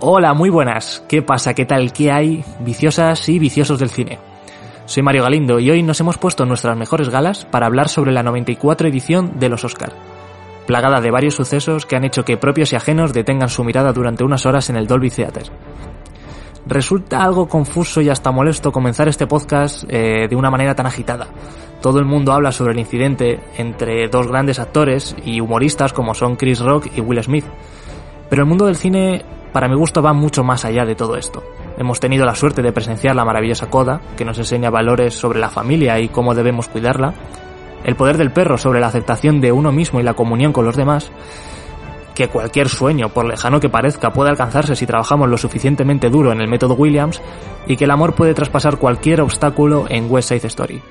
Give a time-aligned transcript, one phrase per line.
[0.00, 1.04] Hola, muy buenas.
[1.08, 1.54] ¿Qué pasa?
[1.54, 1.92] ¿Qué tal?
[1.92, 2.44] ¿Qué hay?
[2.60, 4.18] Viciosas y viciosos del cine.
[4.86, 8.22] Soy Mario Galindo y hoy nos hemos puesto nuestras mejores galas para hablar sobre la
[8.22, 9.92] 94 edición de los Oscar,
[10.66, 14.24] plagada de varios sucesos que han hecho que propios y ajenos detengan su mirada durante
[14.24, 15.50] unas horas en el Dolby Theater.
[16.68, 21.26] Resulta algo confuso y hasta molesto comenzar este podcast eh, de una manera tan agitada.
[21.80, 26.36] Todo el mundo habla sobre el incidente entre dos grandes actores y humoristas como son
[26.36, 27.46] Chris Rock y Will Smith.
[28.28, 31.42] Pero el mundo del cine para mi gusto va mucho más allá de todo esto.
[31.78, 35.48] Hemos tenido la suerte de presenciar la maravillosa Coda, que nos enseña valores sobre la
[35.48, 37.14] familia y cómo debemos cuidarla,
[37.82, 40.76] el poder del perro sobre la aceptación de uno mismo y la comunión con los
[40.76, 41.10] demás,
[42.18, 46.40] que cualquier sueño, por lejano que parezca, puede alcanzarse si trabajamos lo suficientemente duro en
[46.40, 47.22] el método Williams,
[47.68, 50.82] y que el amor puede traspasar cualquier obstáculo en West Side Story.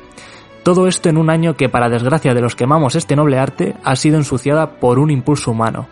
[0.63, 3.75] Todo esto en un año que, para desgracia de los que amamos este noble arte,
[3.83, 5.87] ha sido ensuciada por un impulso humano,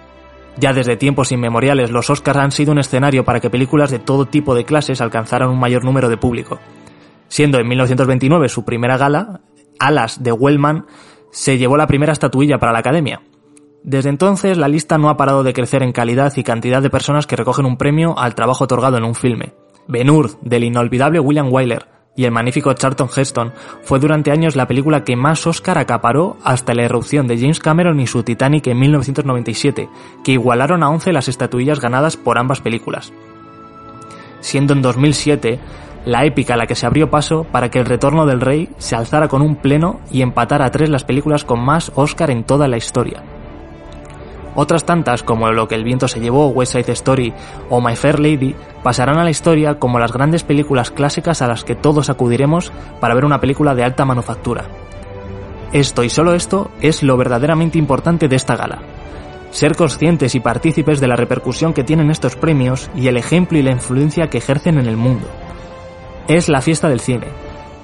[0.57, 4.25] ya desde tiempos inmemoriales los Oscars han sido un escenario para que películas de todo
[4.25, 6.59] tipo de clases alcanzaran un mayor número de público.
[7.27, 9.41] Siendo en 1929 su primera gala,
[9.79, 10.85] Alas de Wellman
[11.31, 13.21] se llevó la primera estatuilla para la Academia.
[13.85, 17.27] Desde entonces la lista no ha parado de crecer en calidad y cantidad de personas
[17.27, 19.53] que recogen un premio al trabajo otorgado en un filme.
[19.87, 24.67] Ben Hur, del inolvidable William Wyler, y el magnífico Charlton Heston fue durante años la
[24.67, 28.79] película que más Oscar acaparó hasta la erupción de James Cameron y su Titanic en
[28.79, 29.87] 1997,
[30.23, 33.13] que igualaron a 11 las estatuillas ganadas por ambas películas.
[34.39, 35.59] Siendo en 2007
[36.05, 39.27] la épica la que se abrió paso para que El Retorno del Rey se alzara
[39.27, 42.77] con un pleno y empatara a tres las películas con más Oscar en toda la
[42.77, 43.34] historia.
[44.55, 47.33] Otras tantas, como Lo que el viento se llevó, West Side Story
[47.69, 51.65] o My Fair Lady, pasarán a la historia como las grandes películas clásicas a las
[51.65, 54.65] que todos acudiremos para ver una película de alta manufactura.
[55.73, 58.79] Esto y solo esto es lo verdaderamente importante de esta gala.
[59.51, 63.61] Ser conscientes y partícipes de la repercusión que tienen estos premios y el ejemplo y
[63.61, 65.27] la influencia que ejercen en el mundo.
[66.27, 67.27] Es la fiesta del cine.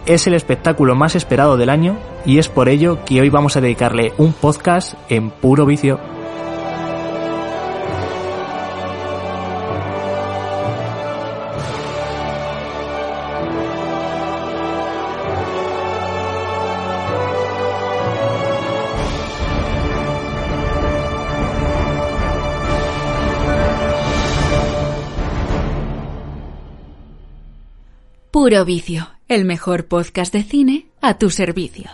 [0.05, 3.61] Es el espectáculo más esperado del año y es por ello que hoy vamos a
[3.61, 5.99] dedicarle un podcast en puro vicio.
[28.43, 31.91] Puro Vicio, el mejor podcast de cine a tu servicio.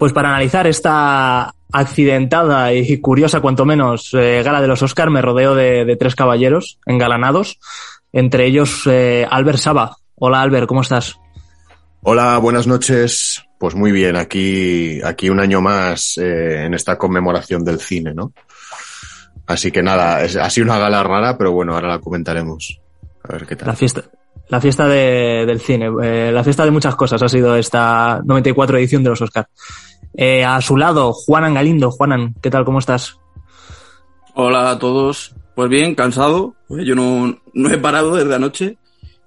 [0.00, 5.22] Pues para analizar esta accidentada y curiosa, cuanto menos, eh, gala de los Oscar, me
[5.22, 7.60] rodeo de, tres caballeros engalanados,
[8.12, 9.98] entre ellos eh, Albert Saba.
[10.16, 11.20] Hola Albert, ¿cómo estás?
[12.02, 13.44] Hola, buenas noches.
[13.60, 18.32] Pues muy bien, aquí, aquí un año más eh, en esta conmemoración del cine, ¿no?
[19.46, 22.80] Así que nada, es, ha sido una gala rara, pero bueno, ahora la comentaremos.
[23.22, 23.68] A ver qué tal.
[23.68, 24.04] La fiesta,
[24.48, 28.78] la fiesta de, del cine, eh, la fiesta de muchas cosas ha sido esta 94
[28.78, 29.48] edición de los Oscars.
[30.14, 31.90] Eh, a su lado, Juanan Galindo.
[31.90, 32.64] Juanan, ¿qué tal?
[32.64, 33.18] ¿Cómo estás?
[34.36, 35.34] Hola a todos.
[35.54, 36.54] Pues bien, cansado.
[36.70, 38.78] Yo no, no he parado desde anoche.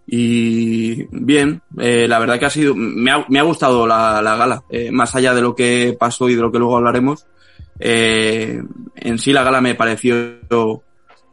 [0.06, 4.92] Y bien, eh, la verdad que ha sido, me ha, gustado la, la gala, eh,
[4.92, 7.26] más allá de lo que pasó y de lo que luego hablaremos.
[7.80, 8.62] Eh,
[8.96, 10.16] en sí la gala me pareció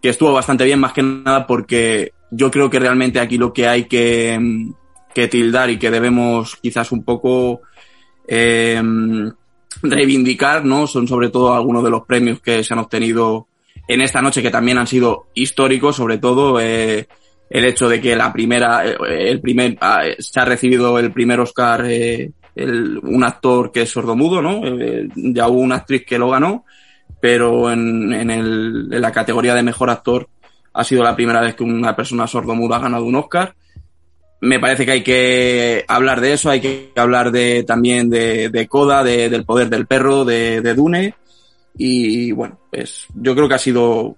[0.00, 3.69] que estuvo bastante bien, más que nada porque yo creo que realmente aquí lo que
[3.69, 4.38] hay que,
[5.14, 7.62] que tildar y que debemos quizás un poco
[8.26, 8.80] eh,
[9.82, 10.86] reivindicar, ¿no?
[10.86, 13.48] Son sobre todo algunos de los premios que se han obtenido
[13.88, 17.09] en esta noche que también han sido históricos, sobre todo eh,
[17.50, 21.84] el hecho de que la primera, el primer, ah, se ha recibido el primer Oscar
[21.84, 24.62] eh, el, un actor que es sordomudo, ¿no?
[24.64, 26.64] Eh, ya hubo una actriz que lo ganó,
[27.20, 30.28] pero en, en, el, en la categoría de mejor actor
[30.72, 33.54] ha sido la primera vez que una persona sordomuda ha ganado un Oscar.
[34.42, 38.68] Me parece que hay que hablar de eso, hay que hablar de, también de, de
[38.68, 41.14] Coda, de, del poder del perro, de, de Dune.
[41.76, 44.16] Y bueno, pues yo creo que ha sido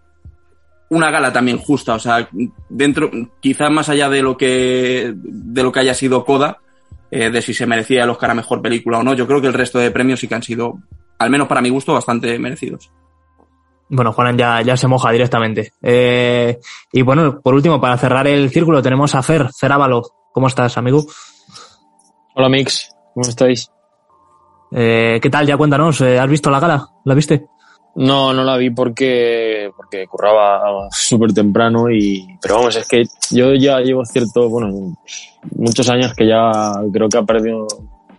[0.93, 2.29] una gala también justa, o sea,
[2.69, 3.11] dentro,
[3.41, 6.59] quizás más allá de lo que, de lo que haya sido Coda,
[7.11, 9.47] eh, de si se merecía el Oscar a mejor película o no, yo creo que
[9.47, 10.81] el resto de premios sí que han sido,
[11.19, 12.93] al menos para mi gusto, bastante merecidos.
[13.89, 15.73] Bueno, Juanan ya, ya se moja directamente.
[15.81, 16.59] Eh,
[16.93, 20.03] y bueno, por último, para cerrar el círculo, tenemos a Fer, Fer Ávalo.
[20.31, 21.07] ¿Cómo estás, amigo?
[22.35, 22.95] Hola, Mix.
[23.15, 23.71] ¿Cómo estáis?
[24.73, 25.47] Eh, ¿Qué tal?
[25.47, 26.01] Ya cuéntanos.
[26.03, 26.89] ¿Has visto la gala?
[27.05, 27.47] ¿La viste?
[27.95, 33.53] No, no la vi porque, porque curraba súper temprano y, pero vamos, es que yo
[33.55, 34.97] ya llevo cierto, bueno,
[35.57, 36.51] muchos años que ya
[36.91, 37.67] creo que ha perdido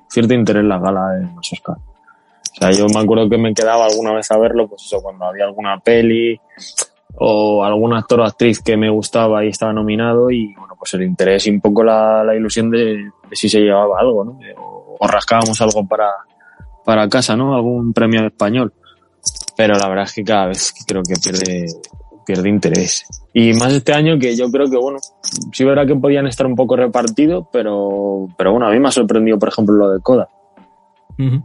[0.08, 1.78] cierto interés la gala de los Oscar.
[1.78, 5.26] O sea, yo me acuerdo que me quedaba alguna vez a verlo, pues eso, cuando
[5.26, 6.40] había alguna peli
[7.16, 11.02] o algún actor o actriz que me gustaba y estaba nominado y, bueno, pues el
[11.02, 14.40] interés y un poco la, la ilusión de, si se llevaba algo, ¿no?
[14.58, 16.12] O, o rascábamos algo para,
[16.86, 17.56] para casa, ¿no?
[17.56, 18.72] Algún premio español
[19.56, 21.66] pero la verdad es que cada vez creo que pierde,
[22.26, 23.06] pierde interés.
[23.34, 25.00] Y más este año que yo creo que, bueno,
[25.52, 28.92] sí verá que podían estar un poco repartidos, pero, pero bueno, a mí me ha
[28.92, 30.30] sorprendido, por ejemplo, lo de Coda.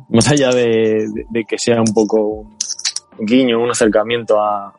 [0.08, 2.56] Más allá de, de, que sea un poco un
[3.18, 4.72] guiño, un acercamiento a,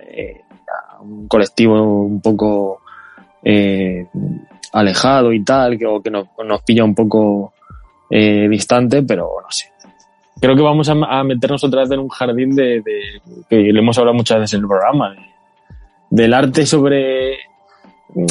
[0.00, 2.80] eh, a un colectivo un poco
[3.44, 4.06] eh,
[4.72, 7.52] alejado y tal, que, o que nos, nos pilla un poco
[8.08, 9.70] eh, distante, pero no sé
[10.40, 12.82] creo que vamos a, meternos otra vez en un jardín de,
[13.48, 15.14] que le hemos hablado muchas veces en el programa,
[16.08, 17.38] del arte sobre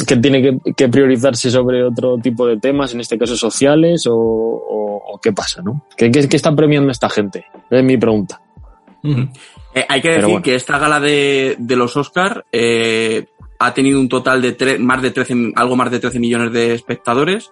[0.06, 5.32] que tiene que, priorizarse sobre otro tipo de temas, en este caso sociales, o, qué
[5.32, 5.84] pasa, ¿no?
[5.96, 7.44] ¿Qué, ¿Qué, está premiando esta gente?
[7.70, 8.40] Es mi pregunta.
[9.02, 13.26] Eh, hay que decir que esta gala de, los Oscar eh,
[13.58, 17.50] ha tenido un total de más de 13, algo más de 13 millones de espectadores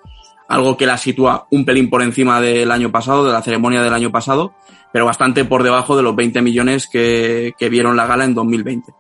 [0.49, 3.93] algo que la sitúa un pelín por encima del año pasado, de la ceremonia del
[3.93, 4.55] año pasado,
[4.93, 8.93] pero bastante por debajo de los 20 millones que, vieron la gala en 2020.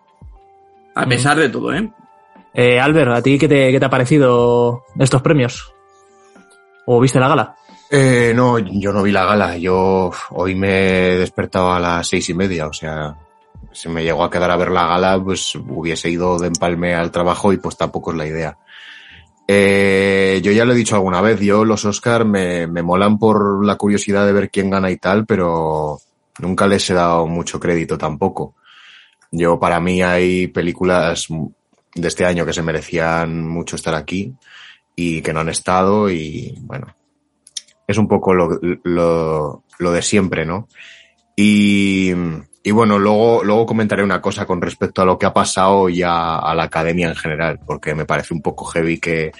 [0.94, 1.90] A pesar de todo, ¿eh?
[2.52, 2.78] ¿eh?
[2.78, 5.72] Albert, ¿a ti qué te, qué te ha parecido estos premios?
[6.86, 7.56] ¿O viste la gala?
[7.90, 9.56] Eh, no, yo no vi la gala.
[9.56, 13.16] Yo hoy me he despertado a las seis y media, o sea,
[13.72, 17.10] si me llegó a quedar a ver la gala, pues hubiese ido de empalme al
[17.10, 18.58] trabajo y pues tampoco es la idea.
[19.50, 23.64] Eh, yo ya lo he dicho alguna vez, yo los Oscar me, me molan por
[23.64, 25.98] la curiosidad de ver quién gana y tal, pero
[26.40, 28.54] nunca les he dado mucho crédito tampoco.
[29.30, 31.28] Yo, para mí, hay películas
[31.94, 34.34] de este año que se merecían mucho estar aquí
[34.94, 36.94] y que no han estado y, bueno,
[37.86, 40.68] es un poco lo, lo, lo de siempre, ¿no?
[41.34, 42.12] Y,
[42.62, 46.38] y bueno, luego, luego comentaré una cosa con respecto a lo que ha pasado ya
[46.38, 49.32] a la academia en general, porque me parece un poco heavy que,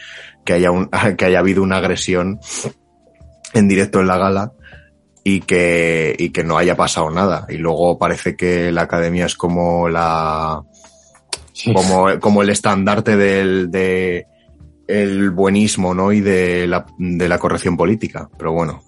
[0.44, 2.38] que, haya, un, que haya habido una agresión
[3.54, 4.52] en directo en la gala
[5.24, 7.44] y que, y que no haya pasado nada.
[7.48, 10.62] Y luego parece que la academia es como la,
[11.74, 14.26] como, como el estandarte del, de,
[14.86, 16.12] el buenismo, ¿no?
[16.12, 18.28] Y de la, de la corrección política.
[18.38, 18.82] Pero bueno,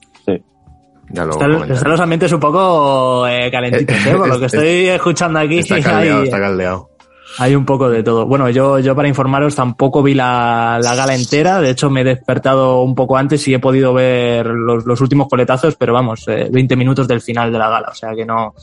[1.13, 4.15] están, los ambientes un poco eh, calentitos, ¿eh?
[4.17, 5.59] Por lo que estoy escuchando aquí.
[5.59, 6.91] Está caldeado, está caldeado.
[7.39, 8.27] Hay un poco de todo.
[8.27, 11.61] Bueno, yo, yo para informaros tampoco vi la, la, gala entera.
[11.61, 15.29] De hecho, me he despertado un poco antes y he podido ver los, los últimos
[15.29, 17.89] coletazos, pero vamos, eh, 20 minutos del final de la gala.
[17.91, 18.55] O sea que no,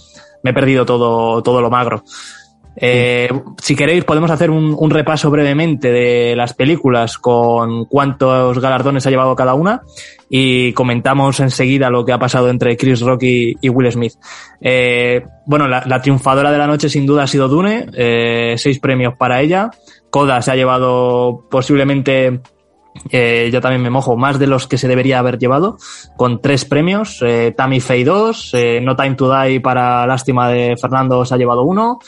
[0.44, 2.04] me he perdido todo, todo lo magro.
[2.80, 3.28] Eh,
[3.60, 9.36] si queréis, podemos hacer un, repaso brevemente de las películas con cuántos galardones ha llevado
[9.36, 9.82] cada una
[10.30, 14.14] y comentamos enseguida lo que ha pasado entre Chris Rock y, Will Smith.
[14.62, 19.16] Eh, bueno, la, triunfadora de la noche sin duda ha sido Dune, eh, seis premios
[19.18, 19.72] para ella.
[20.12, 22.42] Coda se ha llevado posiblemente
[23.12, 25.78] eh, yo también me mojo, más de los que se debería haber llevado,
[26.16, 27.22] con tres premios.
[27.22, 31.38] Eh, Tammy Faye 2, eh, No Time to Die para Lástima de Fernando se ha
[31.38, 32.00] llevado uno,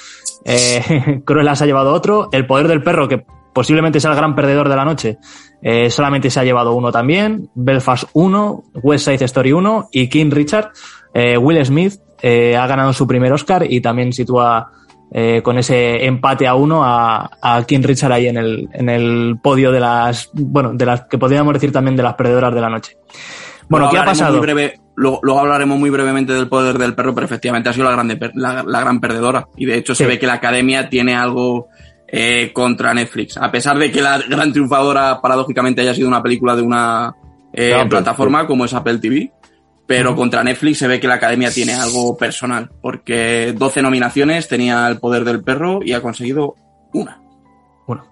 [0.46, 4.36] eh, Cruella se ha llevado otro, El Poder del Perro, que posiblemente sea el gran
[4.36, 5.17] perdedor de la noche,
[5.62, 10.31] eh, solamente se ha llevado uno también, Belfast 1, West Side Story 1 y King
[10.31, 10.72] Richard.
[11.13, 14.72] Eh, Will Smith ha ganado su primer Oscar y también sitúa
[15.12, 19.39] eh, con ese empate a uno a, a King Richard ahí en el, en el
[19.41, 22.69] podio de las, bueno, de las que podríamos decir también de las perdedoras de la
[22.69, 22.96] noche.
[23.67, 24.34] Bueno, ¿qué ha pasado?
[24.34, 27.86] Muy breve, luego, luego, hablaremos muy brevemente del poder del perro, pero efectivamente ha sido
[27.86, 29.48] la, grande, la, la gran perdedora.
[29.58, 31.70] Y de hecho se ve que la academia tiene algo
[32.12, 33.38] eh, contra Netflix.
[33.38, 37.13] A pesar de que la gran triunfadora, paradójicamente, haya sido una película de una
[37.53, 39.32] eh, plataforma como es Apple TV,
[39.86, 44.88] pero contra Netflix se ve que la academia tiene algo personal, porque 12 nominaciones tenía
[44.88, 46.56] el poder del perro y ha conseguido
[46.94, 47.22] una.
[47.86, 48.06] Bueno.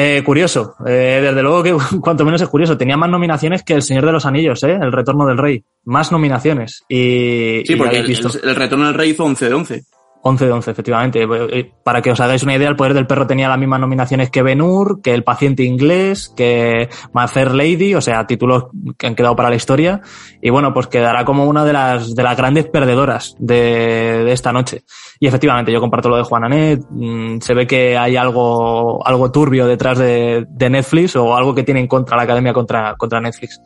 [0.00, 2.78] Eh, curioso, eh, desde luego que cuanto menos es curioso.
[2.78, 4.78] Tenía más nominaciones que El Señor de los Anillos, ¿eh?
[4.80, 5.64] El Retorno del Rey.
[5.86, 6.84] Más nominaciones.
[6.88, 9.84] Y, sí, porque el, el, Retorno del Rey hizo 11 de 11.
[10.28, 11.22] 11 de 11, efectivamente.
[11.22, 14.30] Eh, para que os hagáis una idea, el poder del perro tenía las mismas nominaciones
[14.30, 18.66] que Ben-Hur, que El paciente inglés, que My Lady, o sea, títulos
[18.96, 20.00] que han quedado para la historia.
[20.40, 24.82] Y bueno, pues quedará como una de las, de las grandes perdedoras de, esta noche.
[25.18, 26.80] Y efectivamente, yo comparto lo de Juan Anet.
[26.90, 31.62] Mm, se ve que hay algo, algo turbio detrás de, de Netflix o algo que
[31.62, 33.60] tiene en contra la academia contra, contra Netflix.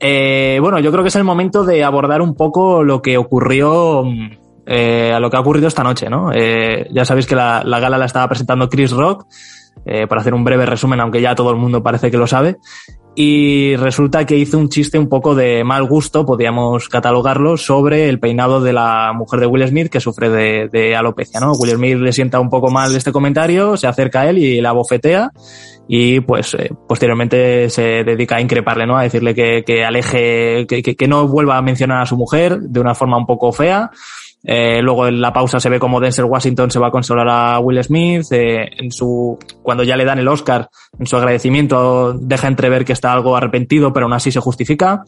[0.00, 4.04] Eh, bueno, yo creo que es el momento de abordar un poco lo que ocurrió
[4.04, 6.30] mm, eh, a lo que ha ocurrido esta noche, ¿no?
[6.32, 9.26] Eh, ya sabéis que la, la, gala la estaba presentando Chris Rock,
[9.86, 12.56] eh, para hacer un breve resumen, aunque ya todo el mundo parece que lo sabe.
[13.16, 18.18] Y resulta que hizo un chiste un poco de mal gusto, podríamos catalogarlo, sobre el
[18.18, 21.52] peinado de la mujer de Will Smith que sufre de, de alopecia, ¿no?
[21.52, 24.72] Will Smith le sienta un poco mal este comentario, se acerca a él y la
[24.72, 25.30] bofetea
[25.86, 28.96] y pues eh, posteriormente se dedica a increparle, ¿no?
[28.96, 32.58] A decirle que, que aleje, que, que, que, no vuelva a mencionar a su mujer
[32.58, 33.90] de una forma un poco fea.
[34.46, 37.58] Eh, luego en la pausa se ve como Denzel Washington se va a consolar a
[37.60, 38.26] Will Smith.
[38.30, 42.92] Eh, en su, cuando ya le dan el Oscar, en su agradecimiento deja entrever que
[42.92, 45.04] está algo arrepentido, pero aún así se justifica.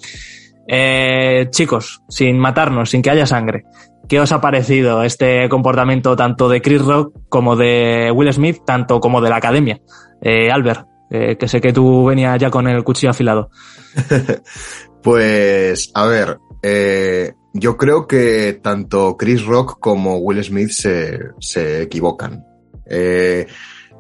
[0.69, 3.65] Eh, chicos, sin matarnos, sin que haya sangre,
[4.09, 9.01] ¿qué os ha parecido este comportamiento tanto de Chris Rock como de Will Smith, tanto
[9.01, 9.81] como de la academia?
[10.21, 13.51] Eh, Albert, eh, que sé que tú venías ya con el cuchillo afilado.
[15.03, 21.83] pues, a ver, eh, yo creo que tanto Chris Rock como Will Smith se, se
[21.83, 22.45] equivocan.
[22.87, 23.47] Eh,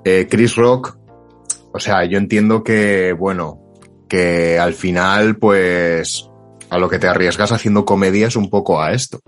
[0.04, 0.98] eh, Chris Rock,
[1.72, 3.60] o sea, yo entiendo que, bueno,
[4.08, 6.28] que al final, pues,
[6.70, 9.20] a lo que te arriesgas haciendo comedia es un poco a esto.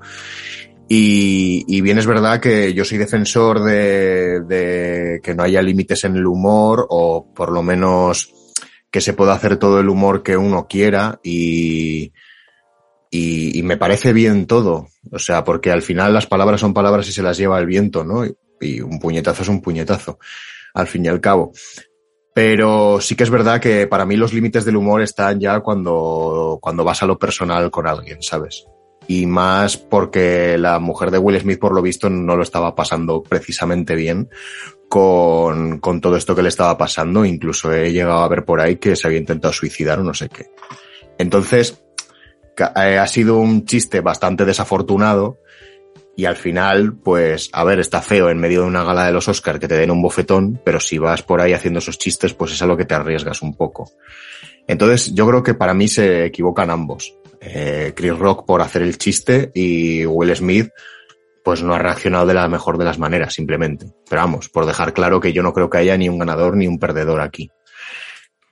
[0.91, 6.17] Y, bien es verdad que yo soy defensor de, de, que no haya límites en
[6.17, 8.33] el humor o por lo menos
[8.91, 12.13] que se pueda hacer todo el humor que uno quiera y,
[13.11, 14.89] y, me parece bien todo.
[15.11, 18.05] O sea, porque al final las palabras son palabras y se las lleva el viento,
[18.05, 18.25] ¿no?
[18.25, 20.19] Y, y un puñetazo es un puñetazo,
[20.75, 21.53] al fin y al cabo.
[22.35, 26.59] Pero sí que es verdad que para mí los límites del humor están ya cuando,
[26.61, 28.67] cuando vas a lo personal con alguien, ¿sabes?
[29.09, 33.23] y más porque la mujer de Will Smith, por lo visto, no lo estaba pasando
[33.23, 34.29] precisamente bien
[34.89, 37.25] con, con todo esto que le estaba pasando.
[37.25, 40.29] Incluso he llegado a ver por ahí que se había intentado suicidar o no sé
[40.29, 40.51] qué.
[41.17, 41.83] Entonces,
[42.65, 45.39] ha sido un chiste bastante desafortunado
[46.17, 49.29] y al final, pues, a ver, está feo en medio de una gala de los
[49.29, 52.53] Oscars que te den un bofetón, pero si vas por ahí haciendo esos chistes, pues
[52.53, 53.93] es a lo que te arriesgas un poco.
[54.67, 58.99] Entonces, yo creo que para mí se equivocan ambos eh, Chris Rock por hacer el
[58.99, 60.71] chiste y Will Smith
[61.45, 63.87] pues no ha reaccionado de la mejor de las maneras, simplemente.
[64.09, 66.67] Pero vamos, por dejar claro que yo no creo que haya ni un ganador ni
[66.67, 67.49] un perdedor aquí.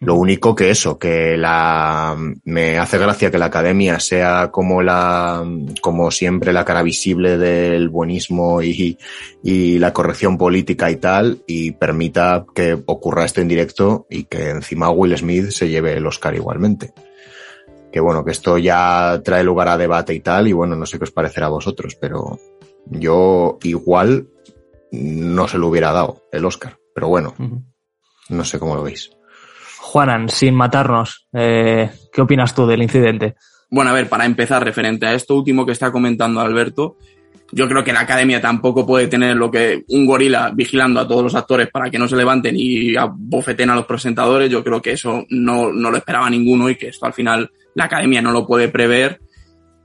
[0.00, 5.42] Lo único que eso, que la, me hace gracia que la academia sea como la,
[5.80, 8.98] como siempre la cara visible del buenismo y,
[9.42, 14.50] y la corrección política y tal, y permita que ocurra esto en directo y que
[14.50, 16.92] encima Will Smith se lleve el Oscar igualmente
[17.96, 20.98] que bueno, que esto ya trae lugar a debate y tal, y bueno, no sé
[20.98, 22.38] qué os parecerá a vosotros, pero
[22.90, 24.28] yo igual
[24.92, 27.34] no se lo hubiera dado el Oscar, pero bueno,
[28.28, 29.15] no sé cómo lo veis.
[29.86, 33.36] Juanan, sin matarnos, eh, ¿qué opinas tú del incidente?
[33.70, 36.96] Bueno, a ver, para empezar, referente a esto último que está comentando Alberto,
[37.52, 41.22] yo creo que la academia tampoco puede tener lo que un gorila vigilando a todos
[41.22, 44.50] los actores para que no se levanten y bofeten a los presentadores.
[44.50, 47.84] Yo creo que eso no, no lo esperaba ninguno y que esto al final la
[47.84, 49.20] academia no lo puede prever.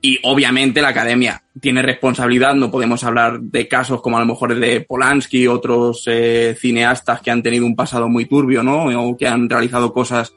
[0.03, 2.55] Y obviamente la academia tiene responsabilidad.
[2.55, 7.29] No podemos hablar de casos como a lo mejor de Polanski otros eh, cineastas que
[7.29, 8.85] han tenido un pasado muy turbio, ¿no?
[8.85, 10.33] O que han realizado cosas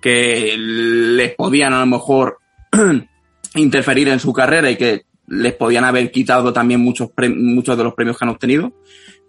[0.00, 2.38] que les podían a lo mejor
[3.54, 7.94] interferir en su carrera y que les podían haber quitado también muchos, muchos de los
[7.94, 8.72] premios que han obtenido.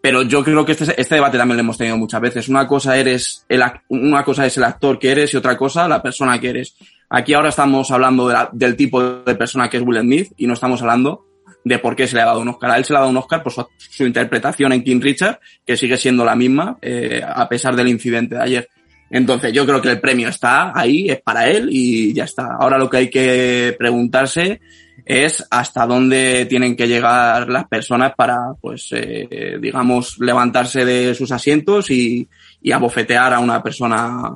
[0.02, 2.50] Pero yo creo que este, este debate también lo hemos tenido muchas veces.
[2.50, 6.02] Una cosa eres el, una cosa es el actor que eres y otra cosa la
[6.02, 6.76] persona que eres.
[7.10, 10.48] Aquí ahora estamos hablando de la, del tipo de persona que es Will Smith y
[10.48, 11.26] no estamos hablando
[11.64, 12.72] de por qué se le ha dado un Oscar.
[12.72, 15.40] A él se le ha dado un Oscar por su, su interpretación en King Richard,
[15.66, 18.70] que sigue siendo la misma, eh, a pesar del incidente de ayer.
[19.10, 22.56] Entonces yo creo que el premio está ahí, es para él y ya está.
[22.60, 24.60] Ahora lo que hay que preguntarse
[25.06, 31.32] es hasta dónde tienen que llegar las personas para, pues, eh, digamos, levantarse de sus
[31.32, 32.28] asientos y,
[32.62, 34.32] y abofetear a una persona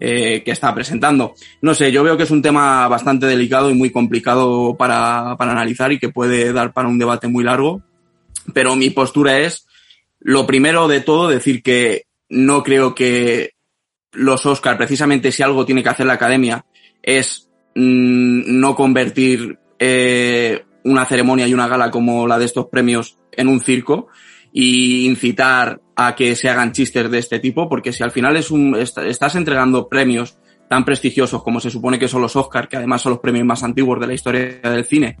[0.00, 1.34] eh, que está presentando.
[1.62, 5.52] No sé, yo veo que es un tema bastante delicado y muy complicado para, para
[5.52, 7.82] analizar y que puede dar para un debate muy largo,
[8.52, 9.66] pero mi postura es,
[10.20, 13.52] lo primero de todo, decir que no creo que
[14.12, 16.64] los Oscar, precisamente si algo tiene que hacer la academia,
[17.02, 23.18] es mmm, no convertir eh, una ceremonia y una gala como la de estos premios
[23.32, 24.08] en un circo
[24.52, 28.50] y incitar a que se hagan chistes de este tipo, porque si al final es
[28.50, 30.38] un, estás entregando premios
[30.68, 33.62] tan prestigiosos como se supone que son los Oscars, que además son los premios más
[33.62, 35.16] antiguos de la historia del cine,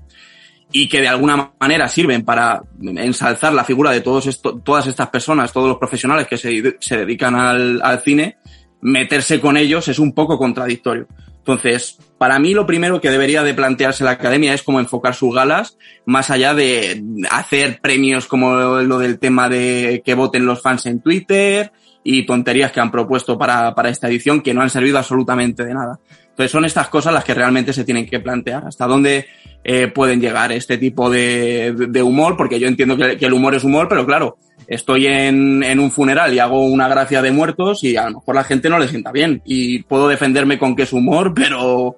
[0.70, 5.52] y que de alguna manera sirven para ensalzar la figura de todos todas estas personas,
[5.52, 8.38] todos los profesionales que se, se dedican al, al cine,
[8.82, 11.06] meterse con ellos es un poco contradictorio.
[11.46, 15.32] Entonces, para mí lo primero que debería de plantearse la academia es cómo enfocar sus
[15.32, 17.00] galas, más allá de
[17.30, 21.70] hacer premios como lo del tema de que voten los fans en Twitter
[22.02, 25.74] y tonterías que han propuesto para, para esta edición que no han servido absolutamente de
[25.74, 26.00] nada.
[26.30, 28.66] Entonces son estas cosas las que realmente se tienen que plantear.
[28.66, 29.26] Hasta dónde
[29.62, 33.86] eh, pueden llegar este tipo de, humor, porque yo entiendo que, el humor es humor,
[33.88, 34.36] pero claro,
[34.68, 38.34] estoy en, en, un funeral y hago una gracia de muertos y a lo mejor
[38.34, 39.42] la gente no le sienta bien.
[39.44, 41.96] Y puedo defenderme con que es humor, pero,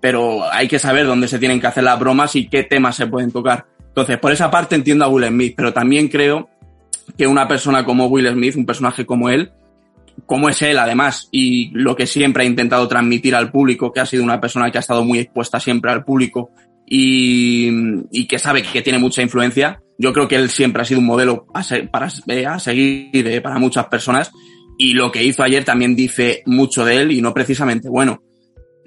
[0.00, 3.06] pero hay que saber dónde se tienen que hacer las bromas y qué temas se
[3.06, 3.66] pueden tocar.
[3.88, 6.50] Entonces, por esa parte entiendo a Will Smith, pero también creo
[7.16, 9.52] que una persona como Will Smith, un personaje como él,
[10.24, 14.06] como es él además, y lo que siempre ha intentado transmitir al público, que ha
[14.06, 16.50] sido una persona que ha estado muy expuesta siempre al público
[16.86, 17.70] y,
[18.10, 19.80] y, que sabe que tiene mucha influencia.
[19.98, 23.10] Yo creo que él siempre ha sido un modelo a, se, para, eh, a seguir
[23.12, 24.30] eh, para muchas personas
[24.78, 28.22] y lo que hizo ayer también dice mucho de él y no precisamente bueno.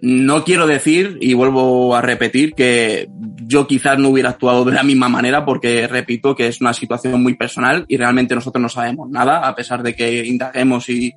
[0.02, 3.10] No quiero decir, y vuelvo a repetir, que
[3.46, 7.22] yo quizás no hubiera actuado de la misma manera porque, repito, que es una situación
[7.22, 11.14] muy personal y realmente nosotros no sabemos nada, a pesar de que indaguemos y,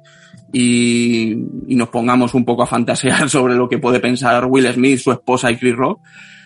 [0.53, 1.33] y,
[1.69, 5.13] y nos pongamos un poco a fantasear sobre lo que puede pensar Will Smith, su
[5.13, 6.01] esposa y Chris Rock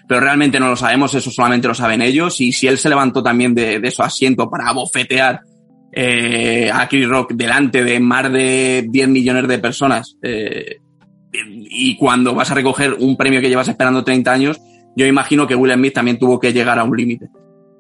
[0.09, 2.41] pero realmente no lo sabemos, eso solamente lo saben ellos.
[2.41, 5.41] Y si él se levantó también de, de su asiento para bofetear
[5.93, 10.77] eh, a Chris Rock delante de más de 10 millones de personas, eh,
[11.49, 14.61] y cuando vas a recoger un premio que llevas esperando 30 años,
[14.97, 17.29] yo imagino que Will Smith también tuvo que llegar a un límite.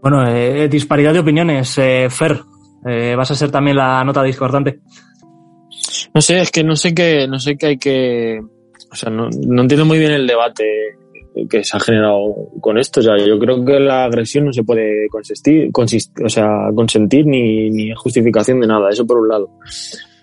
[0.03, 1.77] Bueno, eh, disparidad de opiniones.
[1.79, 2.41] Eh, Fer,
[2.87, 4.81] eh, ¿vas a ser también la nota discordante?
[6.15, 8.41] No sé, es que no sé qué, no sé qué hay que.
[8.91, 10.65] O sea, no, no entiendo muy bien el debate
[11.49, 13.01] que se ha generado con esto.
[13.01, 17.27] O sea, yo creo que la agresión no se puede consistir, consist, o sea, consentir
[17.27, 18.91] ni, ni justificación de nada.
[18.91, 19.51] Eso por un lado.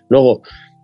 [0.10, 0.42] Luego,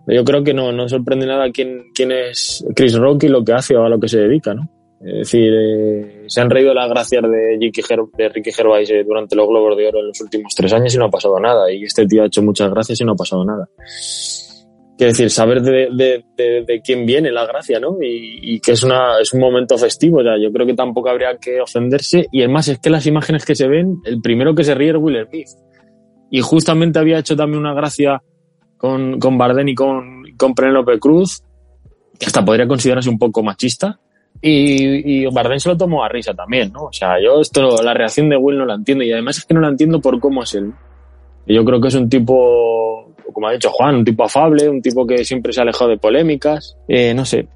[0.08, 3.54] yo creo que no, no sorprende nada quién, quién es Chris Rock y lo que
[3.54, 4.70] hace o a lo que se dedica, ¿no?
[5.02, 7.82] Es decir, eh, se han reído las gracias de, Ricky,
[8.18, 10.98] de Ricky Gervais eh, durante los Globos de Oro en los últimos tres años y
[10.98, 11.72] no ha pasado nada.
[11.72, 13.70] Y este tío ha hecho muchas gracias y no ha pasado nada.
[15.00, 18.04] Quiero decir, saber de, de, de, de, quién viene la gracia, ¿no?
[18.04, 20.32] Y, y, que es, una, es un momento festivo, ya.
[20.38, 22.28] Yo creo que tampoco habría que ofenderse.
[22.34, 24.98] Y además es que las imágenes que se ven, el primero que se ríe es
[24.98, 25.48] Will Smith.
[26.30, 28.22] Y justamente había hecho también una gracia
[28.76, 31.44] con, con Bardem y con, con Penélope Cruz,
[32.20, 33.98] que hasta podría considerarse un poco machista.
[34.42, 36.88] Y, y Bardem se lo tomó a risa también, ¿no?
[36.88, 39.06] O sea, yo esto, la reacción de Will no la entiendo.
[39.06, 40.74] Y además es que no la entiendo por cómo es él.
[41.48, 45.06] Yo creo que es un tipo como ha dicho Juan, un tipo afable, un tipo
[45.06, 47.48] que siempre se ha alejado de polémicas, eh, no sé.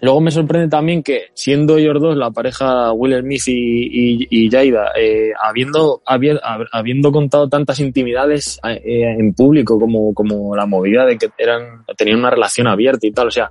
[0.00, 4.50] Luego me sorprende también que, siendo ellos dos, la pareja Will Smith y, y, y
[4.50, 11.16] Jaida, eh, habiendo, habiendo, contado tantas intimidades eh, en público como, como la movida de
[11.16, 13.50] que eran, tenían una relación abierta y tal, o sea,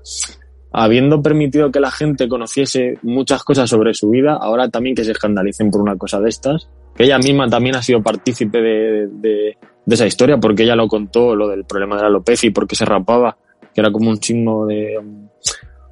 [0.73, 5.11] habiendo permitido que la gente conociese muchas cosas sobre su vida, ahora también que se
[5.11, 9.57] escandalicen por una cosa de estas, que ella misma también ha sido partícipe de, de,
[9.85, 12.67] de esa historia, porque ella lo contó, lo del problema de la alopecia y por
[12.67, 13.37] qué se rapaba,
[13.73, 14.99] que era como un signo de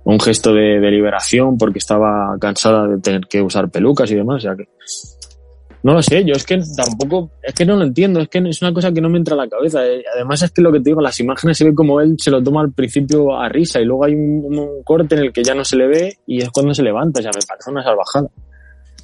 [0.04, 4.38] un, gesto de, de, liberación, porque estaba cansada de tener que usar pelucas y demás,
[4.38, 4.67] o sea que
[5.84, 8.62] no lo sé, yo es que tampoco, es que no lo entiendo, es que es
[8.62, 9.86] una cosa que no me entra a la cabeza.
[9.86, 12.30] Eh, además es que lo que te digo, las imágenes se ve como él se
[12.30, 15.43] lo toma al principio a risa y luego hay un, un corte en el que
[15.43, 17.84] ya no se le ve y es cuando se levanta, o sea, me parece una
[17.84, 18.27] salvajada.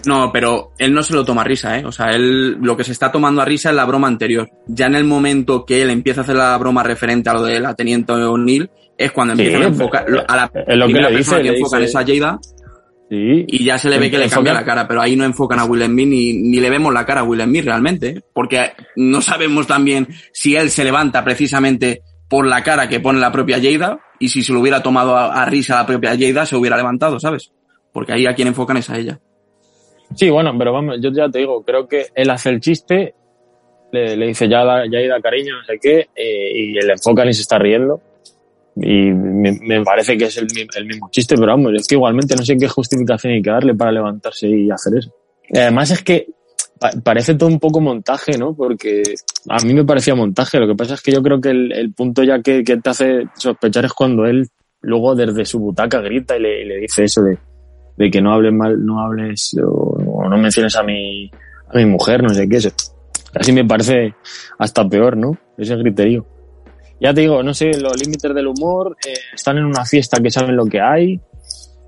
[0.06, 1.86] No, pero él no se lo toma a risa, ¿eh?
[1.86, 4.50] O sea, él lo que se está tomando a risa es la broma anterior.
[4.68, 7.60] Ya en el momento que él empieza a hacer la broma referente a lo de
[7.60, 11.18] la teniente O'Neill, es cuando empieza sí, a enfocar a la es lo que le
[11.18, 11.90] dice, que enfocan dice...
[11.90, 12.40] esa Jada.
[13.10, 13.46] Sí.
[13.48, 15.66] Y ya se le ve que le cambia la cara, pero ahí no enfocan a
[15.66, 18.22] Will Smith ni, ni le vemos la cara a Will Smith realmente, ¿eh?
[18.34, 23.32] porque no sabemos también si él se levanta precisamente por la cara que pone la
[23.32, 26.58] propia Jada y si se lo hubiera tomado a, a risa la propia Jada se
[26.58, 27.54] hubiera levantado, ¿sabes?
[27.94, 29.22] Porque ahí a quien enfocan es a ella.
[30.16, 33.14] Sí, bueno, pero vamos, yo ya te digo, creo que él hace el chiste,
[33.92, 37.34] le, le dice ya, ya da cariño, no sé qué, eh, y el enfocan y
[37.34, 38.02] se está riendo.
[38.76, 42.36] Y me, me parece que es el, el, mismo chiste, pero vamos, es que igualmente
[42.36, 45.12] no sé qué justificación hay que darle para levantarse y hacer eso.
[45.50, 46.28] Y además es que
[46.80, 48.54] pa parece todo un poco montaje, ¿no?
[48.54, 49.02] Porque
[49.50, 50.60] a mí me parecía montaje.
[50.60, 52.90] Lo que pasa es que yo creo que el, el punto ya que, que, te
[52.90, 54.48] hace sospechar es cuando él
[54.82, 57.40] luego desde su butaca grita y le, y le dice eso de,
[57.98, 61.30] de que no hables mal, no hables o, o, no menciones a mi,
[61.68, 62.58] a mi mujer, no sé qué.
[62.58, 62.70] Eso.
[63.34, 64.14] Así me parece
[64.60, 65.38] hasta peor, ¿no?
[65.58, 66.26] Ese griterío.
[67.00, 70.32] Ya te digo, no sé, los límites del humor, eh, están en una fiesta que
[70.32, 71.20] saben lo que hay.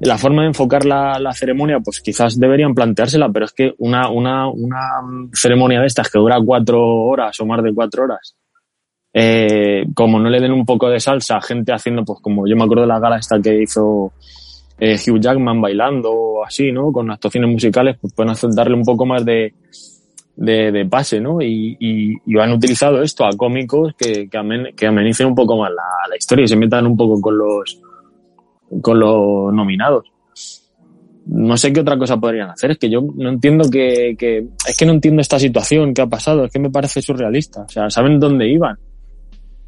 [0.01, 4.09] La forma de enfocar la, la, ceremonia, pues quizás deberían planteársela, pero es que una,
[4.09, 4.79] una, una
[5.33, 8.35] ceremonia de estas que dura cuatro horas o más de cuatro horas,
[9.13, 12.55] eh, como no le den un poco de salsa a gente haciendo, pues como yo
[12.55, 14.13] me acuerdo de la gala esta que hizo
[14.79, 16.91] eh, Hugh Jackman bailando o así, ¿no?
[16.91, 19.53] Con actuaciones musicales, pues pueden hacer, darle un poco más de,
[20.35, 21.41] de, de pase, ¿no?
[21.41, 25.69] Y, y, y, han utilizado esto a cómicos que, que, amen, amenicen un poco más
[25.69, 27.81] la, la, historia y se metan un poco con los,
[28.81, 30.05] con los nominados.
[31.25, 32.71] No sé qué otra cosa podrían hacer.
[32.71, 36.07] Es que yo no entiendo que, que, es que no entiendo esta situación que ha
[36.07, 36.45] pasado.
[36.45, 37.63] Es que me parece surrealista.
[37.63, 38.77] O sea, saben dónde iban.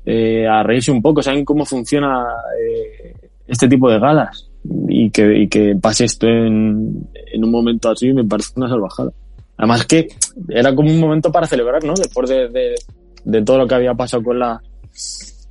[0.06, 2.26] Eh, a reírse un poco, saben cómo funciona
[2.60, 3.14] eh,
[3.46, 4.51] este tipo de galas.
[4.64, 9.12] Y que, y que pase esto en, en un momento así me parece una salvajada.
[9.58, 10.08] Además que
[10.50, 11.94] era como un momento para celebrar, ¿no?
[11.94, 12.76] Después de, de,
[13.24, 14.62] de, todo lo que había pasado con la,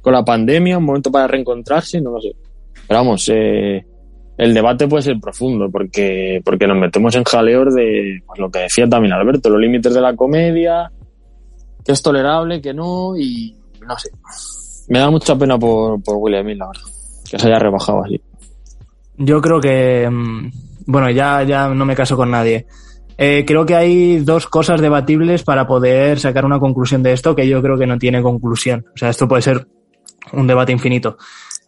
[0.00, 2.34] con la pandemia, un momento para reencontrarse, no lo sé.
[2.88, 3.84] Pero vamos, eh,
[4.36, 8.60] el debate puede ser profundo porque, porque nos metemos en jaleos de pues, lo que
[8.60, 10.90] decía también Alberto, los límites de la comedia,
[11.84, 13.54] que es tolerable, que no, y
[13.86, 14.10] no sé.
[14.88, 16.82] Me da mucha pena por, por William la verdad,
[17.30, 18.20] que se haya rebajado así.
[19.22, 20.08] Yo creo que,
[20.86, 22.66] bueno, ya, ya no me caso con nadie.
[23.18, 27.46] Eh, creo que hay dos cosas debatibles para poder sacar una conclusión de esto que
[27.46, 28.86] yo creo que no tiene conclusión.
[28.94, 29.68] O sea, esto puede ser
[30.32, 31.18] un debate infinito.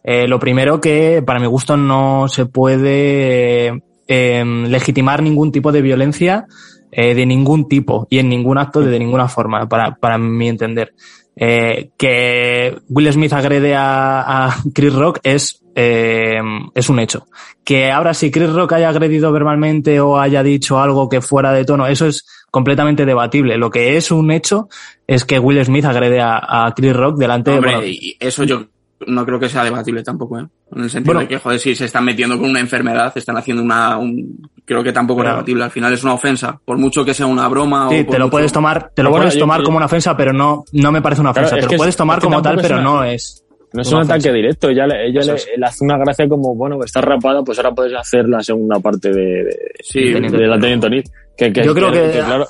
[0.03, 5.83] Eh, lo primero que, para mi gusto, no se puede eh, legitimar ningún tipo de
[5.83, 6.47] violencia
[6.91, 10.93] eh, de ningún tipo y en ningún acto de ninguna forma, para, para mi entender.
[11.35, 16.39] Eh, que Will Smith agrede a, a Chris Rock es, eh,
[16.75, 17.27] es un hecho.
[17.63, 21.65] Que ahora si Chris Rock haya agredido verbalmente o haya dicho algo que fuera de
[21.65, 23.57] tono, eso es completamente debatible.
[23.57, 24.69] Lo que es un hecho
[25.07, 27.77] es que Will Smith agrede a, a Chris Rock delante Hombre, de...
[27.77, 28.65] Bueno, eso yo
[29.07, 30.45] no creo que sea debatible tampoco, ¿eh?
[30.75, 33.37] En el sentido bueno, de que, joder, si se están metiendo con una enfermedad, están
[33.37, 35.63] haciendo una, un, creo que tampoco es debatible.
[35.65, 37.89] Al final es una ofensa, por mucho que sea una broma.
[37.89, 38.31] Sí, o te lo mucho...
[38.31, 40.91] puedes tomar, te lo Bueno, puedes yo- tomar yo- como una ofensa, pero no, no
[40.91, 41.51] me parece una ofensa.
[41.51, 43.39] Claro, te lo puedes es- tomar como tal, pero una- no es.
[43.73, 47.03] No es un ataque directo, ella, le, ella le, hace una gracia como, bueno, estás
[47.03, 50.85] rapada, pues ahora puedes hacer la segunda parte de, de, Sí, de, de la Teniente
[50.85, 51.03] O'Neill.
[51.35, 52.45] Que, que, Yo creo que- claro,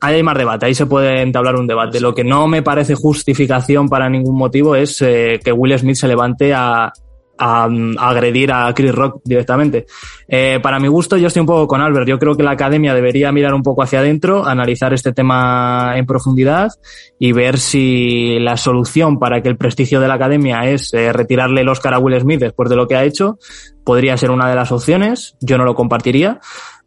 [0.00, 2.00] Ahí hay más debate, ahí se puede entablar un debate.
[2.00, 6.06] Lo que no me parece justificación para ningún motivo es eh, que Will Smith se
[6.06, 6.92] levante a,
[7.38, 9.86] a, agredir a Chris Rock directamente.
[10.26, 12.08] Eh, para mi gusto, yo estoy un poco con Albert.
[12.08, 16.06] Yo creo que la academia debería mirar un poco hacia adentro, analizar este tema en
[16.06, 16.70] profundidad
[17.18, 21.62] y ver si la solución para que el prestigio de la academia es eh, retirarle
[21.62, 23.38] el Oscar a Will Smith después de lo que ha hecho,
[23.84, 25.36] podría ser una de las opciones.
[25.40, 26.40] Yo no lo compartiría.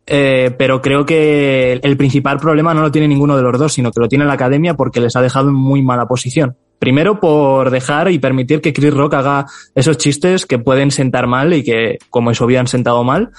[0.07, 3.91] Eh, pero creo que el principal problema no lo tiene ninguno de los dos, sino
[3.91, 6.57] que lo tiene la academia porque les ha dejado en muy mala posición.
[6.79, 11.53] Primero por dejar y permitir que Chris Rock haga esos chistes que pueden sentar mal
[11.53, 13.31] y que, como es obvio, han sentado mal.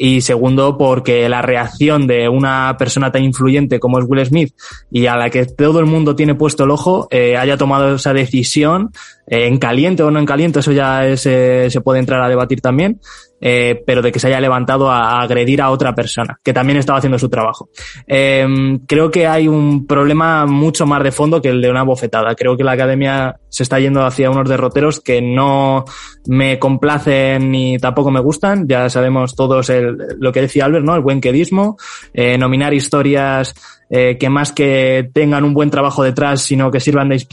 [0.00, 4.54] Y segundo, porque la reacción de una persona tan influyente como es Will Smith
[4.92, 8.12] y a la que todo el mundo tiene puesto el ojo, eh, haya tomado esa
[8.12, 8.92] decisión,
[9.26, 12.60] eh, en caliente o no en caliente, eso ya eh, se puede entrar a debatir
[12.60, 13.00] también,
[13.40, 16.98] eh, pero de que se haya levantado a, agredir a otra persona, que también estaba
[16.98, 17.70] haciendo su trabajo.
[18.06, 18.46] Eh,
[18.86, 22.34] creo que hay un problema mucho más de fondo que el de una bofetada.
[22.34, 25.84] Creo que la academia se está yendo hacia unos derroteros que no
[26.26, 28.66] me complacen ni tampoco me gustan.
[28.68, 30.94] Ya sabemos todos el, lo que decía Albert, ¿no?
[30.94, 31.76] El buen quedismo,
[32.12, 33.54] eh, nominar historias
[33.90, 37.24] eh, que más que tengan un buen trabajo detrás, sino que sirvan de,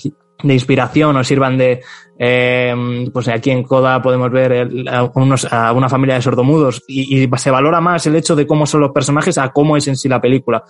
[0.44, 1.82] de inspiración o sirvan de,
[2.20, 6.84] eh, pues aquí en Coda podemos ver el- a, unos, a una familia de sordomudos
[6.88, 9.88] y, y se valora más el hecho de cómo son los personajes a cómo es
[9.88, 10.64] en sí la película.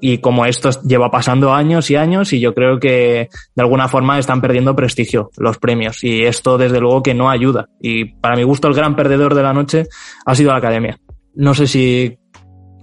[0.00, 4.18] Y como esto lleva pasando años y años y yo creo que de alguna forma
[4.18, 7.68] están perdiendo prestigio los premios y esto desde luego que no ayuda.
[7.80, 9.86] Y para mi gusto el gran perdedor de la noche
[10.26, 10.98] ha sido la academia.
[11.36, 12.18] No sé si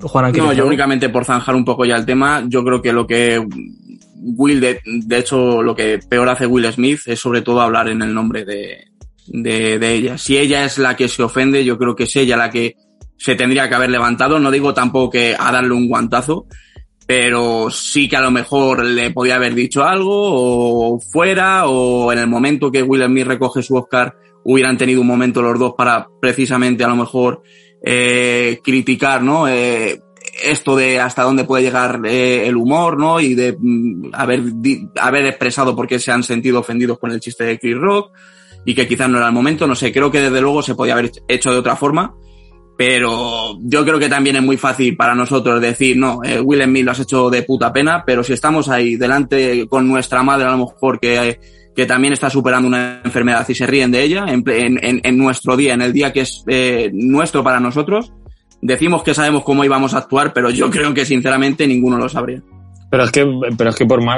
[0.02, 2.92] Juan No, ¿quieres yo únicamente por zanjar un poco ya el tema, yo creo que
[2.92, 3.46] lo que
[4.24, 8.02] Will, de, de hecho, lo que peor hace Will Smith es sobre todo hablar en
[8.02, 8.88] el nombre de,
[9.28, 10.18] de, ella.
[10.18, 12.76] Si ella es la que se ofende, yo creo que es ella la que
[13.18, 14.40] se tendría que haber levantado.
[14.40, 16.46] No digo tampoco que a darle un guantazo,
[17.06, 22.20] pero sí que a lo mejor le podía haber dicho algo o fuera o en
[22.20, 26.08] el momento que Will Smith recoge su Oscar hubieran tenido un momento los dos para
[26.20, 27.44] precisamente a lo mejor
[27.84, 29.48] eh, criticar, ¿no?
[29.48, 30.02] Eh,
[30.44, 33.20] esto de hasta dónde puede llegar eh, el humor, ¿no?
[33.20, 37.20] Y de mm, haber, di- haber expresado por qué se han sentido ofendidos con el
[37.20, 38.12] chiste de Chris Rock
[38.66, 40.94] y que quizás no era el momento, no sé, creo que desde luego se podía
[40.94, 42.14] haber hecho de otra forma,
[42.78, 46.86] pero yo creo que también es muy fácil para nosotros decir, no, eh, Will Smith
[46.86, 50.52] lo has hecho de puta pena, pero si estamos ahí delante con nuestra madre a
[50.52, 51.40] lo mejor que,
[51.76, 55.56] que también está superando una enfermedad y se ríen de ella en, en- en nuestro
[55.58, 58.14] día, en el día que es eh, nuestro para nosotros,
[58.62, 62.42] decimos que sabemos cómo íbamos a actuar, pero yo creo que sinceramente ninguno lo sabría.
[62.90, 63.26] Pero es que,
[63.58, 64.18] pero es que por más,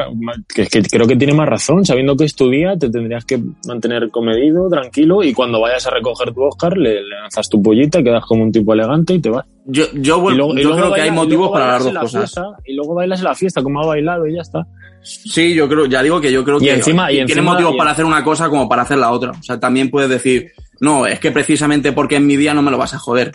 [0.52, 1.86] que creo que tiene más razón.
[1.86, 5.92] Sabiendo que es tu día, te tendrías que mantener comedido, tranquilo, y cuando vayas a
[5.92, 9.30] recoger tu Oscar, le, le lanzas tu pollita, quedas como un tipo elegante y te
[9.30, 9.46] vas.
[9.68, 12.00] Yo, yo, Y luego- y yo luego creo que hay motivos para las dos la
[12.02, 12.22] cosas.
[12.34, 14.66] fiesta, y luego bailas en la fiesta, como ha bailado y ya está.
[15.04, 17.78] Sí, yo creo, ya digo que yo creo Y que encima- y tiene motivos y-
[17.78, 19.32] para hacer una cosa como para hacer la otra.
[19.40, 22.72] O sea, también puedes decir, no, es que precisamente porque es mi día no me
[22.72, 23.34] lo vas a joder.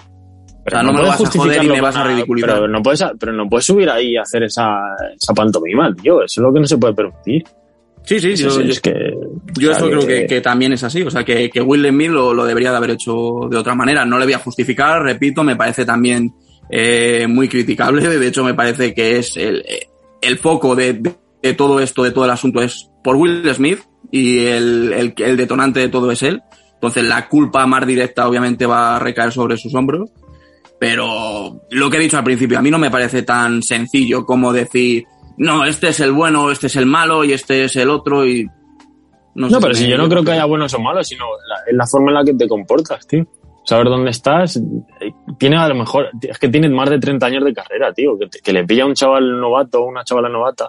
[0.69, 2.51] O sea, no, me lo puedes vas a joder y me vas a ridiculizar.
[2.55, 4.71] Pero no puedes, pero no puedes subir ahí y hacer esa,
[5.15, 6.23] esa pantomima, tío.
[6.23, 7.43] Eso es lo que no se puede permitir.
[8.05, 8.95] Sí, sí, Es, yo, es que.
[9.59, 11.03] yo eso creo que, que también es así.
[11.03, 14.05] O sea, que, que Will Smith lo, lo debería de haber hecho de otra manera.
[14.05, 16.33] No le voy a justificar, repito, me parece también
[16.71, 18.07] eh, muy criticable.
[18.09, 19.63] De hecho, me parece que es el,
[20.23, 23.79] el foco de, de- de todo esto, de todo el asunto, es por Will Smith
[24.11, 26.41] y el, el, el detonante de todo es él.
[26.75, 30.11] Entonces, la culpa más directa, obviamente, va a recaer sobre sus hombros.
[30.79, 34.53] Pero lo que he dicho al principio, a mí no me parece tan sencillo como
[34.53, 35.05] decir,
[35.37, 38.47] no, este es el bueno, este es el malo y este es el otro y...
[39.35, 41.87] No, sé pero si yo no creo que haya buenos o malos, sino la, la
[41.87, 43.25] forma en la que te comportas, tío.
[43.65, 44.57] Saber dónde estás.
[44.57, 48.19] eh, Tiene a lo mejor, es que tiene más de 30 años de carrera, tío.
[48.43, 50.69] Que le pilla a un chaval novato o una chavala novata.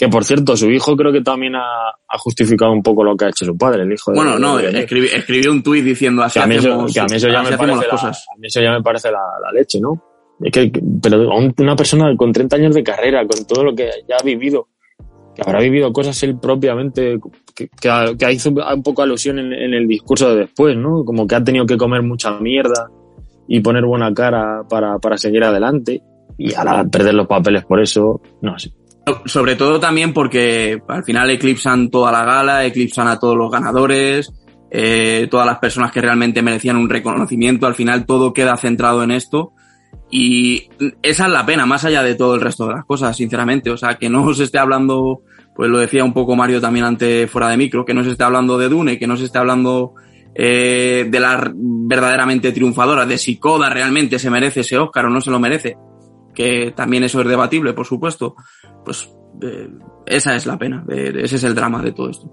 [0.00, 3.26] Que por cierto, su hijo creo que también ha, ha justificado un poco lo que
[3.26, 4.16] ha hecho su padre, el hijo de.
[4.16, 6.94] Bueno, no, de- de- escribí, escribió un tuit diciendo así que a mí, eso, hacemos,
[6.94, 8.26] que a mí eso ya me parece las la, cosas.
[8.34, 10.02] a mí eso ya me parece la, la leche, ¿no?
[10.40, 14.16] Es que, pero una persona con 30 años de carrera, con todo lo que ya
[14.18, 14.68] ha vivido,
[15.36, 17.18] que habrá vivido cosas él propiamente,
[17.54, 21.04] que, que, ha- que hizo un poco alusión en, en el discurso de después, ¿no?
[21.04, 22.88] Como que ha tenido que comer mucha mierda
[23.48, 26.00] y poner buena cara para, para seguir adelante
[26.38, 28.70] y ahora perder los papeles por eso, no sé.
[29.26, 34.32] Sobre todo también porque al final eclipsan toda la gala, eclipsan a todos los ganadores,
[34.70, 39.10] eh, todas las personas que realmente merecían un reconocimiento, al final todo queda centrado en
[39.10, 39.52] esto.
[40.10, 40.68] Y
[41.02, 43.70] esa es la pena, más allá de todo el resto de las cosas, sinceramente.
[43.70, 45.22] O sea, que no se esté hablando,
[45.54, 48.24] pues lo decía un poco Mario también ante fuera de micro, que no se esté
[48.24, 49.94] hablando de Dune, que no se esté hablando
[50.34, 55.20] eh, de la verdaderamente triunfadora, de si Coda realmente se merece ese Oscar o no
[55.20, 55.76] se lo merece,
[56.40, 58.34] que también eso es debatible, por supuesto.
[58.82, 59.10] Pues
[59.42, 59.68] eh,
[60.06, 62.30] esa es la pena, ese es el drama de todo esto.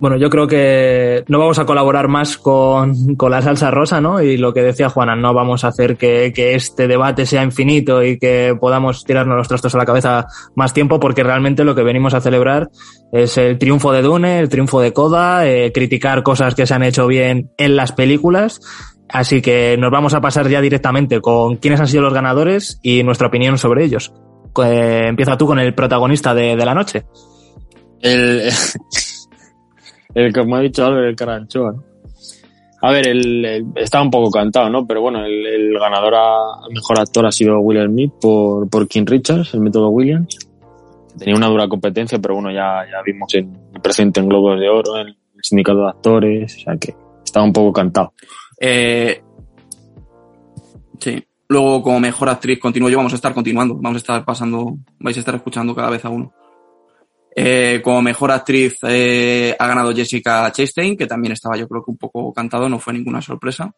[0.00, 4.22] Bueno, yo creo que no vamos a colaborar más con, con la salsa rosa, ¿no?
[4.22, 8.04] Y lo que decía Juana, no vamos a hacer que, que este debate sea infinito
[8.04, 11.82] y que podamos tirarnos los trastos a la cabeza más tiempo, porque realmente lo que
[11.82, 12.68] venimos a celebrar
[13.10, 16.84] es el triunfo de Dune, el triunfo de Coda, eh, criticar cosas que se han
[16.84, 18.60] hecho bien en las películas.
[19.10, 23.02] Así que nos vamos a pasar ya directamente con quiénes han sido los ganadores y
[23.02, 24.12] nuestra opinión sobre ellos.
[24.64, 27.04] Eh, empieza tú con el protagonista de, la noche.
[28.00, 28.50] El,
[30.14, 31.74] el me ha dicho Albert, el Caranchoa.
[32.80, 34.86] A ver, el, el- está un poco cantado, ¿no?
[34.86, 39.04] Pero bueno, el, el ganador a mejor actor ha sido Will Smith por, por King
[39.06, 40.38] Richards, el método Williams.
[41.18, 44.98] Tenía una dura competencia, pero bueno, ya, ya vimos en, presente en Globos de Oro,
[44.98, 46.94] en el sindicato de actores, o sea que
[47.24, 48.12] estaba un poco cantado.
[48.60, 49.22] Eh,
[51.00, 51.24] sí.
[51.48, 55.16] Luego, como mejor actriz, continúo yo, vamos a estar continuando, vamos a estar pasando, vais
[55.16, 56.32] a estar escuchando cada vez a uno.
[57.34, 61.90] Eh, como mejor actriz eh, ha ganado Jessica Chastain, que también estaba yo creo que
[61.90, 63.72] un poco cantado, no fue ninguna sorpresa.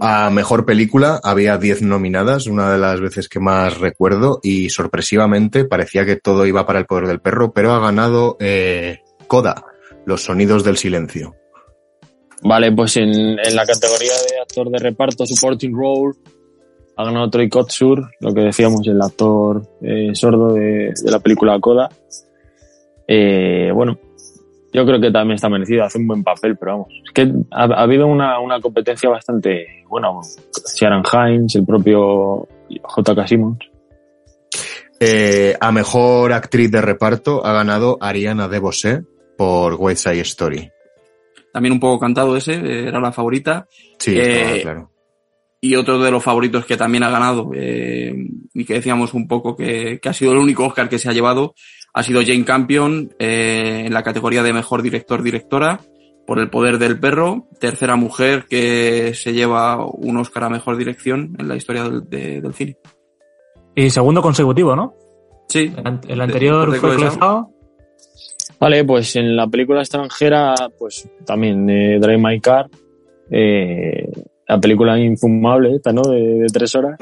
[0.00, 5.64] A mejor película había 10 nominadas, una de las veces que más recuerdo, y sorpresivamente
[5.64, 9.64] parecía que todo iba para el poder del perro, pero ha ganado eh, Coda,
[10.06, 11.36] Los sonidos del silencio.
[12.42, 16.14] Vale, pues en, en la categoría de actor de reparto, supporting role,
[16.96, 21.90] ha ganado Troy Kotsur, lo que decíamos, el actor eh, sordo de, la película Coda.
[23.06, 23.98] Eh, bueno,
[24.72, 27.64] yo creo que también está merecido, hace un buen papel, pero vamos, es que ha,
[27.64, 30.08] ha habido una, una competencia bastante buena.
[30.74, 32.48] Sharon Hines, el propio
[32.82, 33.26] J.K.
[33.26, 33.58] Simmons.
[34.98, 39.02] Eh, a mejor actriz de reparto ha ganado Ariana DeBose
[39.36, 40.70] por West Side Story.
[41.56, 43.66] También un poco cantado ese, eh, era la favorita.
[43.98, 44.90] Sí, Eh, estaba claro.
[45.58, 48.14] Y otro de los favoritos que también ha ganado, eh,
[48.52, 51.14] y que decíamos un poco que, que ha sido el único Oscar que se ha
[51.14, 51.54] llevado,
[51.94, 55.80] ha sido Jane Campion eh, en la categoría de mejor director-directora
[56.26, 61.34] por El poder del perro, tercera mujer que se lleva un Oscar a mejor dirección
[61.38, 62.76] en la historia del, de- del cine.
[63.74, 64.94] Y segundo consecutivo, ¿no?
[65.48, 67.50] Sí, El, an- el anterior de- fue Zhao.
[68.58, 72.68] Vale, pues en la película extranjera, pues también eh, Drive My Car,
[73.30, 74.10] eh,
[74.48, 76.02] la película infumable esta, ¿no?
[76.02, 76.98] De, tres horas,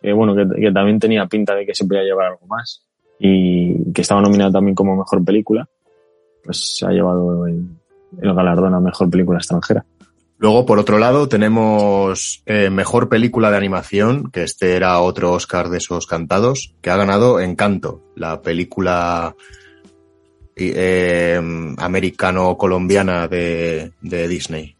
[0.00, 2.82] que bueno, que, que también tenía pinta de que se podía llevar algo más
[3.18, 5.68] y que estaba nominada también como mejor película,
[6.44, 7.66] pues se ha llevado el,
[8.20, 9.84] el galardón a mejor película extranjera.
[10.38, 15.70] Luego, por otro lado, tenemos eh, mejor película de animación, que este era otro Oscar
[15.70, 19.34] de esos cantados, que ha ganado Encanto, la película
[20.56, 21.40] eh,
[21.78, 24.74] americano-colombiana de, de, Disney.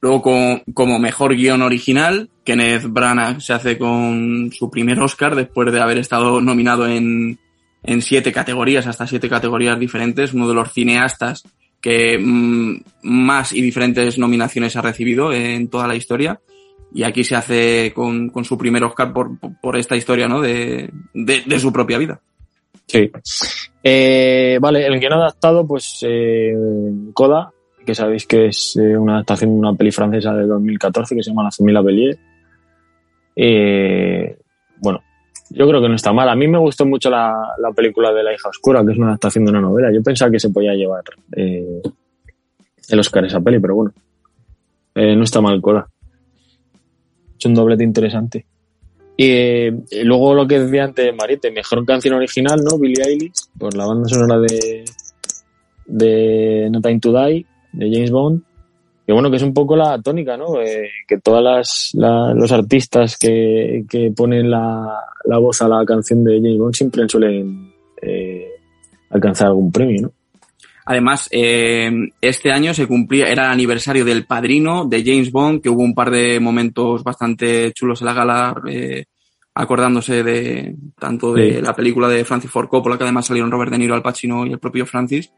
[0.00, 5.80] Luego, como, mejor guion original, Kenneth Branagh se hace con su primer Oscar después de
[5.80, 7.40] haber estado nominado en,
[7.82, 11.42] en siete categorías, hasta siete categorías diferentes, uno de los cineastas
[11.80, 16.40] que mm, más y diferentes nominaciones ha recibido en toda la historia.
[16.92, 20.40] Y aquí se hace con, con su primer Oscar por, por esta historia, ¿no?
[20.40, 22.20] De, de su propia vida.
[22.86, 23.10] Sí.
[23.82, 26.52] Eh, vale, el guion adaptado, pues eh,
[27.12, 27.52] Coda,
[27.86, 31.30] que sabéis que es eh, una adaptación de una peli francesa de 2014 que se
[31.30, 32.18] llama La familia Bellier.
[33.36, 34.36] Eh,
[34.78, 35.00] bueno,
[35.50, 36.28] yo creo que no está mal.
[36.28, 39.08] A mí me gustó mucho la, la, película de La hija oscura, que es una
[39.08, 39.92] adaptación de una novela.
[39.92, 41.04] Yo pensaba que se podía llevar
[41.36, 41.80] eh,
[42.88, 43.92] el Oscar esa peli, pero bueno,
[44.94, 45.86] no está mal cola.
[47.38, 48.46] Es un doblete interesante.
[49.16, 49.72] Y eh,
[50.04, 52.78] luego lo que decía antes Marite, mejor canción original, ¿no?
[52.78, 54.84] Billie Eilish, por la banda sonora de,
[55.86, 58.42] de No Time to Die, de James Bond.
[59.06, 60.60] Que bueno, que es un poco la tónica, ¿no?
[60.60, 65.84] Eh, que todas las, la, los artistas que, que ponen la, la, voz a la
[65.84, 68.48] canción de James Bond siempre suelen eh,
[69.10, 70.12] alcanzar algún premio, ¿no?
[70.88, 75.68] Además, eh, este año se cumplía, era el aniversario del padrino de James Bond, que
[75.68, 79.06] hubo un par de momentos bastante chulos en la gala, eh,
[79.52, 81.60] acordándose de tanto de sí.
[81.60, 84.52] la película de Francis Ford Coppola, que además salieron Robert De Niro, Al Pacino y
[84.52, 85.32] el propio Francis,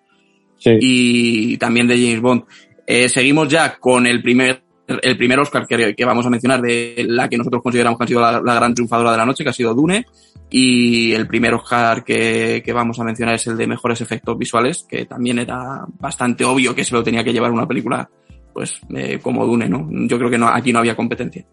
[0.58, 0.76] sí.
[0.80, 2.44] y también de James Bond.
[2.86, 7.04] Eh, seguimos ya con el primer el primer Oscar que, que, vamos a mencionar de
[7.06, 9.50] la que nosotros consideramos que ha sido la, la, gran triunfadora de la noche, que
[9.50, 10.06] ha sido Dune,
[10.50, 14.86] y el primer Oscar que, que, vamos a mencionar es el de mejores efectos visuales,
[14.88, 18.08] que también era bastante obvio que se lo tenía que llevar una película
[18.52, 19.88] pues eh, como Dune, ¿no?
[20.08, 21.44] Yo creo que no, aquí no había competencia.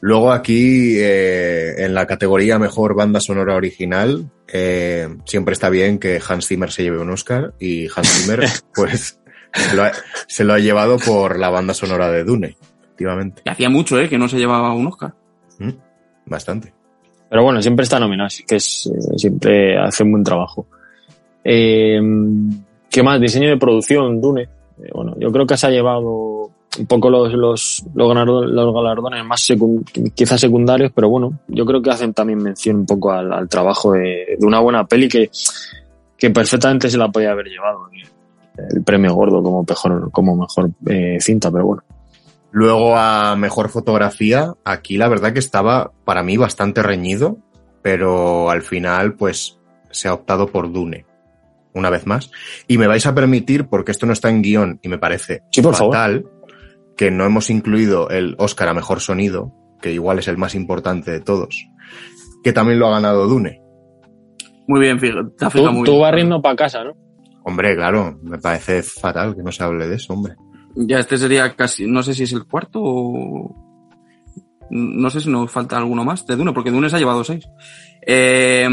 [0.00, 6.20] Luego aquí, eh, en la categoría Mejor Banda Sonora Original, eh, siempre está bien que
[6.26, 9.20] Hans Zimmer se lleve un Oscar y Hans Zimmer, pues,
[9.52, 9.92] se lo, ha,
[10.28, 12.56] se lo, ha, llevado por la banda sonora de Dune,
[12.98, 13.42] efectivamente.
[13.44, 14.08] Y hacía mucho, ¿eh?
[14.08, 15.14] Que no se llevaba un Oscar.
[15.58, 15.70] Mm,
[16.26, 16.72] bastante.
[17.30, 20.66] Pero bueno, siempre está nominado, así que es, eh, siempre hace un buen trabajo.
[21.44, 22.00] Eh,
[22.90, 23.20] ¿Qué más?
[23.20, 24.42] Diseño de producción, Dune.
[24.42, 28.74] Eh, bueno, yo creo que se ha llevado un poco los, los, los, galardones, los
[28.74, 29.84] galardones más secund
[30.14, 33.92] quizás secundarios, pero bueno, yo creo que hacen también mención un poco al, al trabajo
[33.92, 35.30] de, de, una buena peli que,
[36.16, 37.88] que perfectamente se la podía haber llevado
[38.70, 41.82] el premio gordo como mejor, como mejor eh, cinta, pero bueno.
[42.50, 47.38] Luego a mejor fotografía, aquí la verdad que estaba para mí bastante reñido,
[47.82, 49.58] pero al final pues
[49.90, 51.04] se ha optado por Dune,
[51.74, 52.30] una vez más.
[52.66, 55.60] Y me vais a permitir, porque esto no está en guion y me parece sí,
[55.60, 56.94] por fatal, favor.
[56.96, 61.10] que no hemos incluido el Oscar a mejor sonido, que igual es el más importante
[61.10, 61.68] de todos,
[62.42, 63.60] que también lo ha ganado Dune.
[64.66, 65.30] Muy bien, fíjate.
[65.50, 66.02] Tú, muy tú bien.
[66.02, 66.92] vas riendo para casa, ¿no?
[67.44, 70.34] Hombre, claro, me parece fatal que no se hable de eso, hombre.
[70.80, 73.64] Ya este sería casi, no sé si es el cuarto o...
[74.70, 77.48] No sé si nos falta alguno más de Dune, porque Dune se ha llevado seis.
[78.06, 78.68] Eh,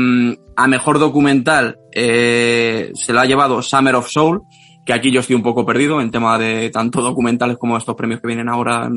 [0.55, 4.41] a mejor documental eh, se lo ha llevado Summer of Soul,
[4.85, 8.19] que aquí yo estoy un poco perdido en tema de tanto documentales como estos premios
[8.19, 8.89] que vienen ahora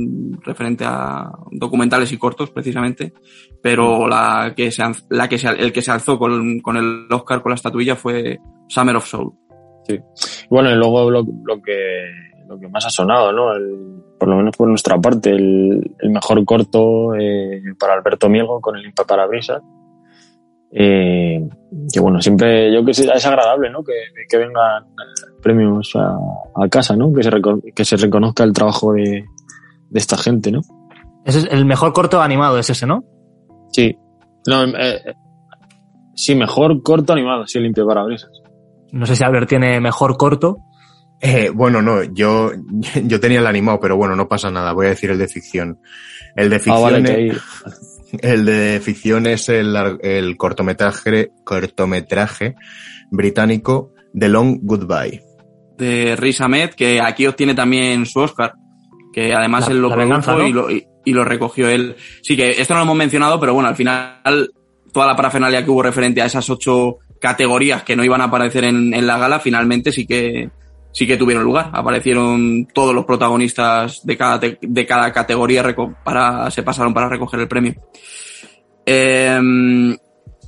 [0.43, 3.13] referente a documentales y cortos precisamente,
[3.63, 7.41] pero la que se, la que se, el que se alzó con, con el Oscar
[7.41, 9.33] con la estatuilla fue Summer of Soul.
[9.87, 9.99] Sí.
[10.51, 11.25] Bueno, y luego lo
[11.63, 13.53] que lo que más ha sonado, ¿no?
[13.53, 18.61] El, por lo menos por nuestra parte, el, el mejor corto eh, para Alberto Miego
[18.61, 19.63] con el Impaparabrisas.
[20.71, 21.49] Eh,
[21.93, 23.83] que bueno, siempre yo que sé, es agradable, ¿no?
[23.83, 23.93] Que,
[24.29, 24.85] que vengan
[25.43, 26.19] premios a,
[26.55, 27.13] a, casa, ¿no?
[27.13, 27.31] Que se,
[27.75, 29.25] que se reconozca el trabajo de,
[29.91, 30.61] de, esta gente, ¿no?
[31.25, 33.05] Ese es el mejor corto animado, es ese, ¿no?
[33.73, 33.97] Sí.
[34.47, 35.15] No, eh,
[36.15, 38.31] sí, mejor corto animado, sí, el Impaparabrisas.
[38.93, 40.59] No sé si Albert tiene mejor corto.
[41.21, 42.53] Eh, bueno, no, yo,
[43.05, 44.73] yo tenía el animado, pero bueno, no pasa nada.
[44.73, 45.81] Voy a decir el de ficción.
[46.37, 47.43] El de ficción, ah, vale, es,
[48.21, 52.55] el de ficción es el, el cortometraje, cortometraje
[53.11, 55.23] británico The Long Goodbye.
[55.77, 58.55] De Riz Ahmed, que aquí obtiene también su Oscar,
[59.13, 61.97] que además la, él lo produjo y, lo, y, y, lo recogió él.
[62.23, 64.51] Sí, que esto no lo hemos mencionado, pero bueno, al final
[64.93, 68.65] toda la parafernalia que hubo referente a esas ocho categorías que no iban a aparecer
[68.65, 70.51] en, en la gala, finalmente sí que
[70.99, 71.71] sí que tuvieron lugar.
[71.73, 75.65] Aparecieron todos los protagonistas de cada, de cada categoría
[76.05, 77.75] para, se pasaron para recoger el premio.
[78.85, 79.39] Eh,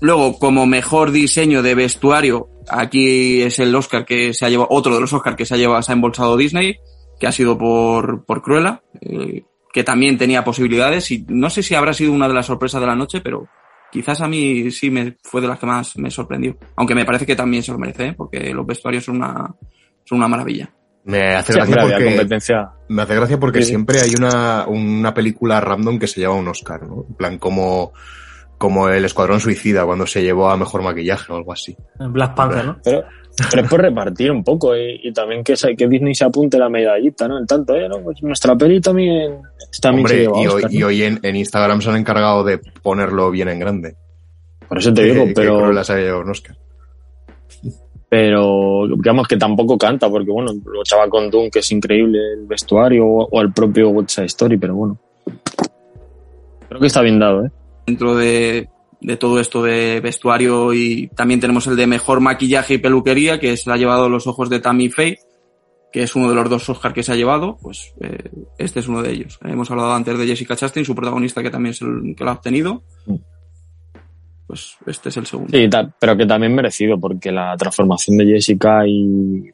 [0.01, 4.93] luego, como mejor diseño de vestuario, aquí es el Oscar que se ha llevado, otro
[4.93, 6.77] de los Oscars que se ha llevado, se ha embolsado Disney.
[7.21, 11.77] que ha sido por, por Cruella, eh, que también tenía posibilidades y no sé si
[11.77, 13.47] habrá sido una de las sorpresas de la noche, pero
[13.93, 16.57] quizás a mí sí me fue de las que más me sorprendió.
[16.75, 18.15] Aunque me parece que también se lo merece, ¿eh?
[18.17, 19.55] porque los vestuarios son una,
[20.11, 20.69] son una maravilla.
[21.05, 22.71] Me hace gracia porque, competencia.
[22.89, 26.47] me hace gracia porque Sí, siempre hay una, una película random que se lleva un
[26.49, 27.07] Oscar, ¿no?
[27.09, 27.93] En plan, como,
[28.59, 31.75] como el Escuadrón Suicida cuando se llevó a Mejor Maquillaje o algo así.
[31.99, 32.79] Black Panther, ¿no?
[32.85, 33.05] Pero,
[33.51, 36.59] pero es por repartir un poco y, y también que, se- que Disney se apunte
[36.59, 37.39] la medallita, ¿no?
[37.39, 38.01] En tanto, eh, ¿no?
[38.03, 39.39] Pues nuestra peli también,
[39.81, 43.49] también se Hombre, lleva y hoy, en, en Instagram se han encargado de ponerlo bien
[43.49, 43.97] en grande.
[44.69, 46.57] Por eso te digo, que, pero, que Cruella se haya llevado un Oscar.
[48.11, 52.45] Pero digamos que tampoco canta, porque bueno, lo echaba con Doom, que es increíble el
[52.45, 54.99] vestuario, o, el propio West Side Story, pero bueno.
[56.69, 57.51] Creo que está bien dado, ¿eh?
[57.87, 58.69] Dentro de,
[59.01, 63.57] de todo esto de vestuario y también tenemos el de mejor maquillaje y peluquería, que
[63.57, 65.21] se ha llevado los ojos de Tammy Faye,
[65.93, 68.89] que es uno de los dos Oscar que se ha llevado, pues eh, este es
[68.89, 69.39] uno de ellos.
[69.45, 72.35] Hemos hablado antes de Jessica Chastain, su protagonista que también es el que lo ha
[72.35, 72.83] obtenido.
[73.07, 73.15] Mm.
[74.51, 75.57] Pues este es el segundo.
[75.57, 79.51] Sí, pero que también merecido, porque la transformación de Jessica y,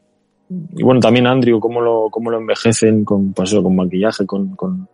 [0.74, 4.56] y bueno, también Andrew, cómo lo, cómo lo envejecen con, pues eso, con maquillaje, con,
[4.56, 4.88] con,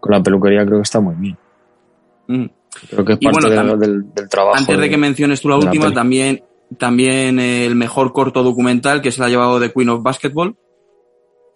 [0.00, 1.36] con la peluquería, creo que está muy bien.
[2.26, 2.44] Mm.
[2.90, 4.56] Creo que es Y parte bueno, de- también- del, del trabajo.
[4.58, 6.42] Antes de que menciones tú la la última, también,
[6.76, 10.56] también el mejor corto documental que se le ha llevado de Queen of Basketball,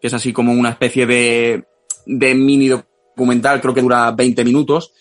[0.00, 1.64] que es así como una especie de,
[2.06, 4.92] de mini documental, creo que dura 20 minutos,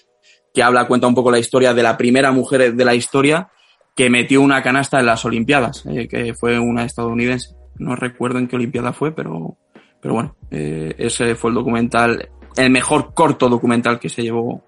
[0.57, 3.47] que habla, cuenta un poco la historia de la primera mujer de la historia
[3.95, 7.53] que metió una canasta en las Olimpiadas, eh, que fue una estadounidense.
[7.75, 9.55] No recuerdo en qué Olimpiada fue, pero,
[10.01, 14.63] pero bueno, eh, ese fue el documental, el mejor corto documental que se llevó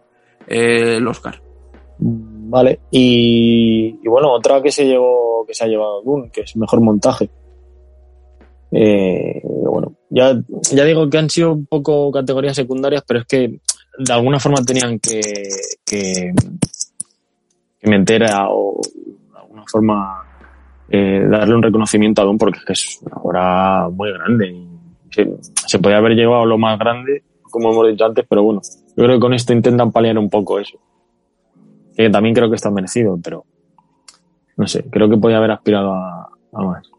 [0.47, 1.41] eh, el Oscar.
[1.97, 6.55] Vale, y, y bueno, otra que se llevó, que se ha llevado Dune, que es
[6.55, 7.31] mejor montaje.
[8.71, 10.39] Bueno, ya,
[10.71, 13.59] ya digo que han sido un poco categorías secundarias, pero es que
[13.99, 15.21] de alguna forma tenían que,
[15.85, 16.33] que,
[17.79, 18.79] que meter a, o
[19.31, 20.23] de alguna forma
[20.89, 24.67] eh, darle un reconocimiento a Dune porque es una obra muy grande y
[25.11, 25.27] se,
[25.67, 28.61] se podía haber llevado lo más grande, como hemos dicho antes, pero bueno,
[28.95, 30.79] yo creo que con esto intentan paliar un poco eso
[31.95, 33.43] que también creo que está merecido, pero
[34.55, 36.89] no sé, creo que podía haber aspirado a más.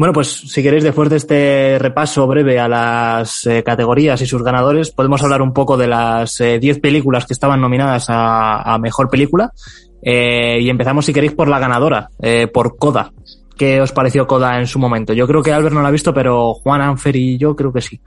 [0.00, 4.42] Bueno, pues si queréis, después de este repaso breve a las eh, categorías y sus
[4.42, 9.52] ganadores, podemos hablar un poco de las 10 películas que estaban nominadas a, Mejor Película.
[10.00, 13.12] Eh, y empezamos, si queréis, por la ganadora, eh, por Coda.
[13.58, 15.12] ¿Qué os pareció Coda en su momento?
[15.12, 17.82] Yo creo que Albert no la ha visto, pero Juan Anfer y yo creo que
[17.82, 18.00] sí.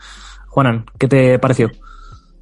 [0.48, 1.70] Juanan, ¿qué te pareció?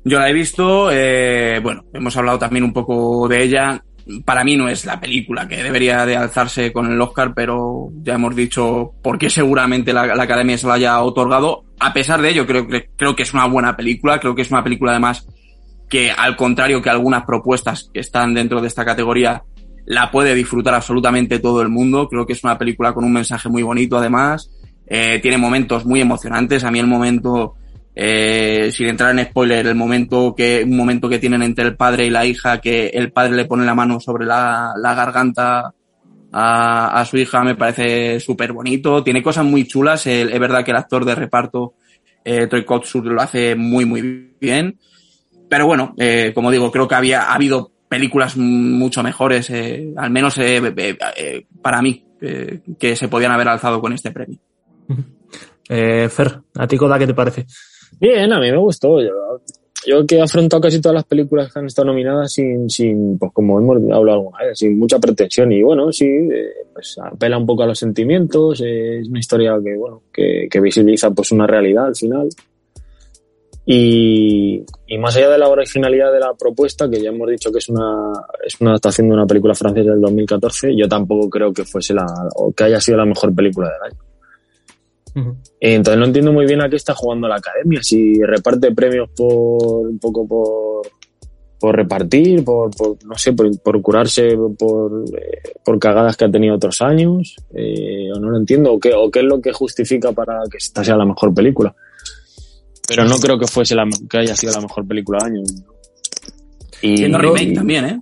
[0.05, 3.83] Yo la he visto, eh, bueno, hemos hablado también un poco de ella.
[4.25, 8.15] Para mí no es la película que debería de alzarse con el Oscar, pero ya
[8.15, 11.63] hemos dicho por qué seguramente la, Academia se la haya otorgado.
[11.79, 14.51] A pesar de ello, creo, que creo que es una buena película, creo que es
[14.51, 15.27] una película además
[15.89, 19.43] que al contrario que algunas propuestas que están dentro de esta categoría,
[19.85, 22.07] la puede disfrutar absolutamente todo el mundo.
[22.07, 24.49] Creo que es una película con un mensaje muy bonito además.
[24.87, 26.63] Eh, tiene momentos muy emocionantes.
[26.63, 27.55] A mí el momento
[27.95, 32.05] eh, sin entrar en spoiler, el momento que, un momento que tienen entre el padre
[32.05, 35.73] y la hija, que el padre le pone la mano sobre la, la garganta
[36.31, 39.03] a, a, su hija, me parece súper bonito.
[39.03, 40.07] Tiene cosas muy chulas.
[40.07, 41.73] El, es verdad que el actor de reparto,
[42.23, 44.77] eh, Troy Kotsur, lo hace muy, muy bien.
[45.49, 50.11] Pero bueno, eh, como digo, creo que había ha habido películas mucho mejores, eh, al
[50.11, 50.39] menos
[51.61, 54.39] para mí, eh, que se podían haber alzado con este premio.
[55.73, 57.45] Eh, Fer, ¿a ti Coda qué te parece?
[57.99, 59.01] Bien, a mí me gustó.
[59.01, 59.41] Yo,
[59.85, 63.31] yo que he afrontado casi todas las películas que han estado nominadas sin, sin pues
[63.33, 65.51] como hemos hablado alguna vez, sin mucha pretensión.
[65.51, 69.75] Y bueno, sí, eh, pues apela un poco a los sentimientos, es una historia que,
[69.75, 72.29] bueno, que, que, visibiliza pues una realidad al final.
[73.65, 77.59] Y, y, más allá de la originalidad de la propuesta, que ya hemos dicho que
[77.59, 78.11] es una,
[78.45, 82.05] es una adaptación de una película francesa del 2014, yo tampoco creo que fuese la,
[82.35, 84.10] o que haya sido la mejor película del año.
[85.13, 85.35] Uh -huh.
[85.59, 89.87] Entonces no entiendo muy bien a qué está jugando la academia, si reparte premios por
[89.87, 90.87] un poco por,
[91.61, 96.31] por repartir, por, por no sé, por, por curarse por, eh, por cagadas que ha
[96.31, 99.53] tenido otros años, eh, o no lo entiendo, o qué, o qué es lo que
[99.53, 101.75] justifica para que esta sea la mejor película.
[102.87, 105.43] Pero no creo que fuese la, que haya sido la mejor película del año.
[106.81, 108.01] Y Siendo remake y, también, ¿eh?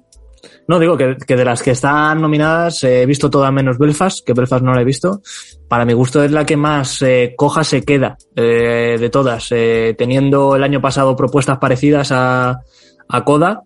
[0.69, 4.25] No, digo que, que, de las que están nominadas eh, he visto todas menos Belfast,
[4.25, 5.21] que Belfast no la he visto.
[5.69, 9.93] Para mi gusto es la que más eh, coja se queda eh, de todas, eh,
[9.95, 12.61] teniendo el año pasado propuestas parecidas a,
[13.07, 13.61] a Coda,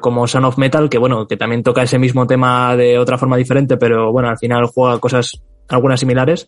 [0.00, 3.36] como Son of Metal, que bueno, que también toca ese mismo tema de otra forma
[3.36, 6.46] diferente, pero bueno, al final juega cosas algunas similares.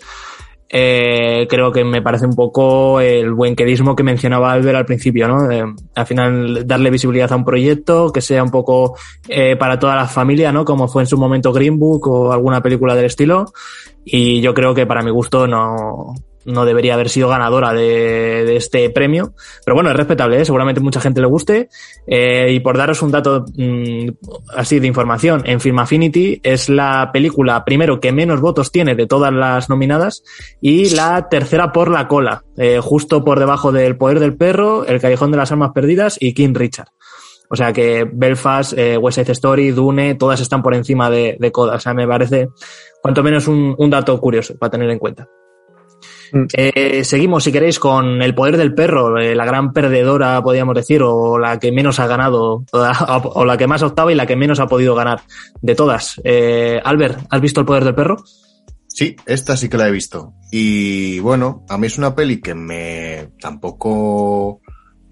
[0.74, 5.28] Eh, creo que me parece un poco el buen querismo que mencionaba Albert al principio,
[5.28, 5.46] ¿no?
[5.94, 8.96] Al final darle visibilidad a un proyecto que sea un poco
[9.28, 10.64] eh, para toda la familia, ¿no?
[10.64, 13.52] Como fue en su momento Green Book o alguna película del estilo.
[14.02, 16.14] Y yo creo que para mi gusto no,
[16.44, 19.34] no debería haber sido ganadora de, de este premio.
[19.64, 20.44] Pero bueno, es respetable, ¿eh?
[20.44, 21.68] seguramente mucha gente le guste.
[22.06, 24.08] Eh, y por daros un dato mmm,
[24.56, 29.06] así de información, en Film Affinity es la película primero que menos votos tiene de
[29.06, 30.22] todas las nominadas
[30.60, 35.00] y la tercera por la cola, eh, justo por debajo del Poder del Perro, El
[35.00, 36.88] Callejón de las Almas Perdidas y King Richard.
[37.48, 41.52] O sea que Belfast, eh, West Side Story, Dune, todas están por encima de, de
[41.52, 41.74] Coda.
[41.74, 42.48] O sea, me parece
[43.02, 45.28] cuanto menos un, un dato curioso para tener en cuenta.
[46.54, 51.02] Eh, seguimos, si queréis, con El Poder del Perro, eh, la gran perdedora, podríamos decir,
[51.02, 52.78] o la que menos ha ganado, o,
[53.34, 55.20] o la que más octava y la que menos ha podido ganar
[55.60, 56.20] de todas.
[56.24, 58.24] Eh, Albert, ¿has visto El Poder del Perro?
[58.88, 60.34] Sí, esta sí que la he visto.
[60.50, 64.60] Y bueno, a mí es una peli que me tampoco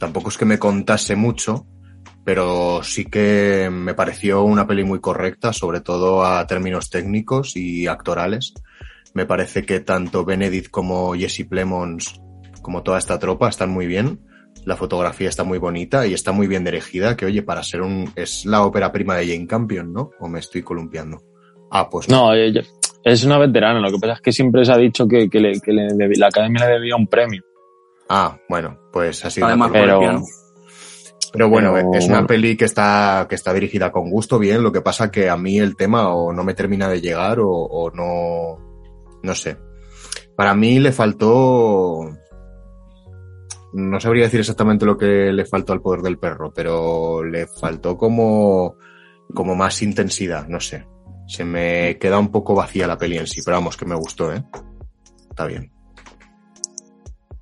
[0.01, 1.66] tampoco es que me contase mucho,
[2.25, 7.87] pero sí que me pareció una peli muy correcta, sobre todo a términos técnicos y
[7.87, 8.55] actorales.
[9.14, 12.20] Me parece que tanto Benedict como Jesse Plemons,
[12.62, 14.20] como toda esta tropa, están muy bien.
[14.64, 18.12] La fotografía está muy bonita y está muy bien dirigida, que oye, para ser un...
[18.14, 20.11] es la ópera prima de Jane Campion, ¿no?
[20.20, 21.22] ¿O me estoy columpiando?
[21.70, 22.26] Ah, pues no.
[22.26, 22.62] No, ella,
[23.04, 23.80] es una veterana.
[23.80, 26.16] Lo que pasa es que siempre se ha dicho que, que, le, que le debí,
[26.16, 27.42] la academia le debía un premio.
[28.08, 29.40] Ah, bueno, pues así.
[29.40, 30.00] Además, pero,
[31.32, 34.62] pero bueno, pero, es una peli que está, que está dirigida con gusto, bien.
[34.62, 37.48] Lo que pasa que a mí el tema o no me termina de llegar o,
[37.48, 38.70] o no,
[39.23, 39.57] no sé.
[40.37, 42.11] Para mí le faltó.
[43.73, 47.97] No sabría decir exactamente lo que le faltó al poder del perro, pero le faltó
[47.97, 48.77] como,
[49.33, 50.87] como más intensidad, no sé.
[51.29, 54.33] Se me queda un poco vacía la peli en sí, pero vamos, que me gustó,
[54.33, 54.45] ¿eh?
[55.31, 55.80] Está bien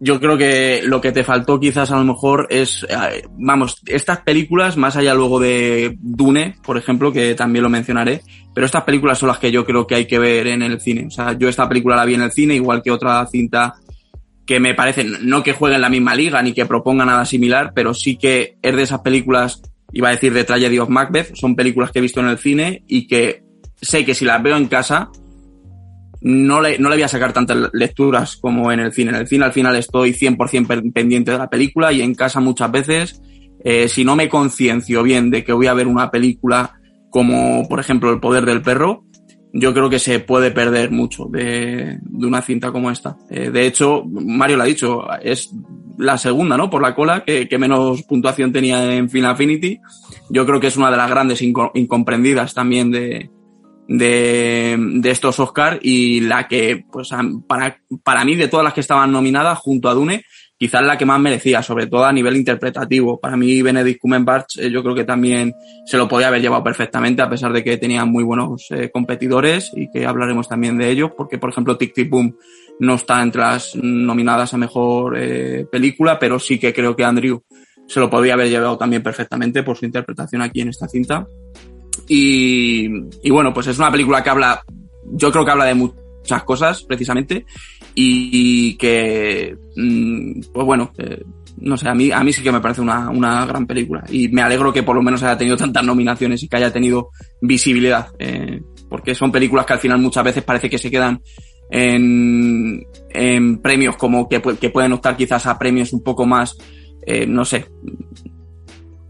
[0.01, 2.87] yo creo que lo que te faltó quizás a lo mejor es,
[3.33, 8.23] vamos, estas películas, más allá luego de Dune, por ejemplo, que también lo mencionaré,
[8.55, 11.07] pero estas películas son las que yo creo que hay que ver en el cine.
[11.07, 13.75] O sea, yo esta película la vi en el cine, igual que otra cinta
[14.47, 17.73] que me parece, no que juegue en la misma liga ni que proponga nada similar,
[17.75, 19.61] pero sí que es de esas películas,
[19.93, 22.83] iba a decir de Tragedy of Macbeth, son películas que he visto en el cine
[22.87, 23.43] y que
[23.77, 25.11] sé que si las veo en casa,
[26.21, 29.11] no le, no le voy a sacar tantas lecturas como en el cine.
[29.11, 32.71] En el cine al final estoy 100% pendiente de la película y en casa muchas
[32.71, 33.23] veces,
[33.65, 36.75] eh, si no me conciencio bien de que voy a ver una película
[37.11, 39.05] como, por ejemplo, El Poder del Perro,
[39.53, 43.17] yo creo que se puede perder mucho de, de una cinta como esta.
[43.31, 45.51] Eh, de hecho, Mario lo ha dicho, es
[45.97, 46.69] la segunda, ¿no?
[46.69, 49.81] Por la cola, que, que menos puntuación tenía en Final Affinity.
[50.29, 53.31] Yo creo que es una de las grandes inco incomprendidas también de,
[53.89, 57.09] de, de estos Oscar y la que, pues,
[57.49, 60.25] para, para mí, de todas las que estaban nominadas junto a Dune,
[60.59, 63.19] quizás la que más merecía, sobre todo a nivel interpretativo.
[63.19, 65.55] Para mí, Benedict Cumberbatch, eh, yo creo que también
[65.87, 69.71] se lo podía haber llevado perfectamente, a pesar de que tenía muy buenos eh, competidores
[69.75, 72.37] y que hablaremos también de ellos, porque, por ejemplo, Tic Tic Boom
[72.81, 77.43] no está entre las nominadas a mejor eh, película, pero sí que creo que Andrew
[77.87, 81.27] se lo podía haber llevado también perfectamente por su interpretación aquí en esta cinta.
[82.09, 82.89] Y,
[83.31, 84.63] bueno, pues es una película que habla,
[85.13, 87.45] yo creo que habla de muchas cosas, precisamente,
[87.95, 91.23] y, que, mm, pues bueno, eh,
[91.61, 94.05] no sé, a mí, a mí sí que me parece una, una gran película.
[94.09, 97.11] Y me alegro que por lo menos haya tenido tantas nominaciones y que haya tenido
[97.41, 101.21] visibilidad, eh, porque son películas que al final muchas veces parece que se quedan
[101.71, 106.57] en, en premios como que, que pueden optar quizás a premios un poco más,
[107.07, 107.67] eh, no sé,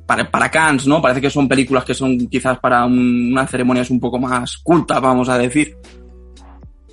[0.09, 1.03] para, para Cannes, ¿no?
[1.03, 4.99] Parece que son películas que son quizás para un, una ceremonia un poco más culta,
[5.01, 5.77] vamos a decir.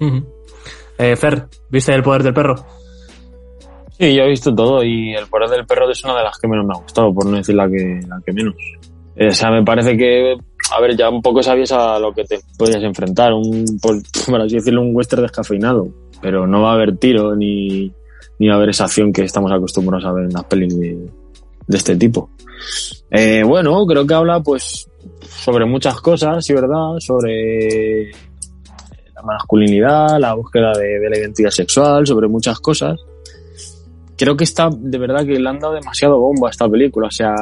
[0.01, 0.25] Uh -huh.
[0.97, 2.55] eh, Fer, ¿viste El Poder del Perro?
[3.97, 6.49] Sí, yo he visto todo y El Poder del Perro es una de las que
[6.49, 8.55] menos me ha gustado, por no decir la que, la que menos.
[9.15, 10.35] Eh, o sea, me parece que,
[10.75, 13.95] a ver, ya un poco sabías a lo que te podías enfrentar, un, por,
[14.29, 15.87] por así decirlo, un western descafeinado,
[16.21, 17.93] pero no va a haber tiro ni,
[18.39, 20.97] ni va a haber esa acción que estamos acostumbrados a ver en las pelis de,
[21.67, 22.29] de este tipo.
[23.11, 24.89] Eh, bueno, creo que habla pues
[25.21, 26.97] sobre muchas cosas, sí, ¿verdad?
[26.99, 28.11] Sobre
[29.13, 32.99] la masculinidad, la búsqueda de, de, la identidad sexual, sobre muchas cosas.
[34.17, 37.07] Creo que está, de verdad que le han dado demasiado bombo a esta película.
[37.07, 37.35] O sea,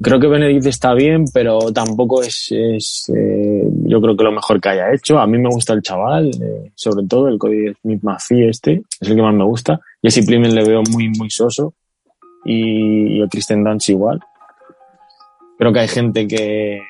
[0.00, 4.60] creo que Benedict está bien, pero tampoco es, es eh, yo creo que lo mejor
[4.60, 5.18] que haya hecho.
[5.18, 9.08] A mí me gusta el chaval, eh, sobre todo el Cody Smith McPhee este, es
[9.08, 9.80] el que más me gusta.
[10.02, 11.74] Jesse Plimen le veo muy, muy soso
[12.44, 14.20] y, a Kristen Dance igual.
[15.58, 16.80] Creo que hay gente que,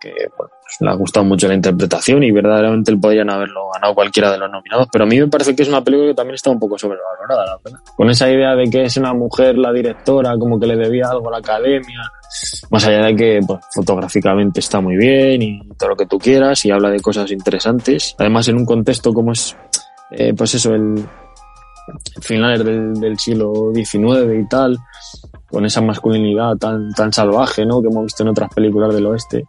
[0.00, 4.32] que pues, le ha gustado mucho la interpretación y verdaderamente él podrían haberlo ganado cualquiera
[4.32, 4.88] de los nominados.
[4.90, 7.46] Pero a mí me parece que es una película que también está un poco sobrevalorada,
[7.46, 7.80] la verdad.
[7.96, 11.28] Con esa idea de que es una mujer la directora, como que le debía algo
[11.28, 12.00] a la academia,
[12.70, 16.64] más allá de que pues, fotográficamente está muy bien y todo lo que tú quieras
[16.64, 18.14] y habla de cosas interesantes.
[18.18, 19.56] Además, en un contexto como es,
[20.10, 21.04] eh, pues eso, el
[22.20, 24.78] finales del, del siglo XIX y tal,
[25.48, 27.80] con esa masculinidad tan, tan salvaje, ¿no?
[27.80, 29.44] Que hemos visto en otras películas del oeste.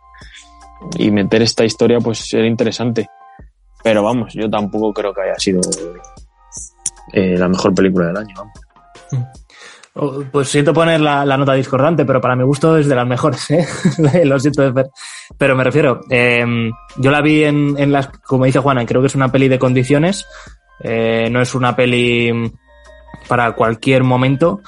[0.97, 3.07] Y meter esta historia, pues era interesante.
[3.83, 5.61] Pero vamos, yo tampoco creo que haya sido
[7.13, 8.35] eh, la mejor película del año.
[9.95, 13.07] Oh, Pues siento poner la, la nota discordante, pero para mi gusto es de las
[13.07, 13.65] mejores, ¿eh?
[14.25, 14.71] Lo siento.
[15.37, 16.45] Pero me refiero, eh,
[16.97, 19.57] yo la vi en, en las, como dice Juana, creo que es una peli de
[19.57, 20.25] condiciones,
[20.79, 22.51] eh, no es una peli
[23.27, 24.61] para cualquier momento.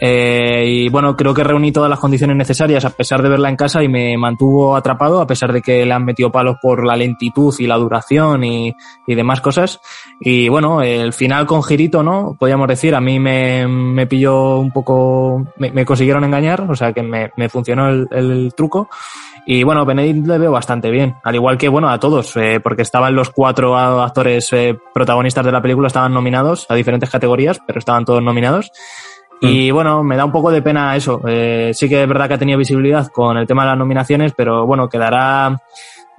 [0.00, 3.56] Eh, y bueno, creo que reuní todas las condiciones necesarias a pesar de verla en
[3.56, 6.96] casa y me mantuvo atrapado a pesar de que le han metido palos por la
[6.96, 8.74] lentitud y la duración y,
[9.06, 9.80] y demás cosas.
[10.18, 12.36] Y bueno, el final con girito, ¿no?
[12.38, 16.92] Podríamos decir, a mí me, me pilló un poco, me, me consiguieron engañar, o sea
[16.92, 18.88] que me, me funcionó el, el truco.
[19.44, 22.82] Y bueno, Benedict le veo bastante bien, al igual que bueno a todos, eh, porque
[22.82, 27.80] estaban los cuatro actores eh, protagonistas de la película, estaban nominados a diferentes categorías, pero
[27.80, 28.70] estaban todos nominados.
[29.44, 31.20] Y bueno, me da un poco de pena eso.
[31.26, 34.32] Eh, sí que es verdad que ha tenido visibilidad con el tema de las nominaciones,
[34.36, 35.60] pero bueno, quedará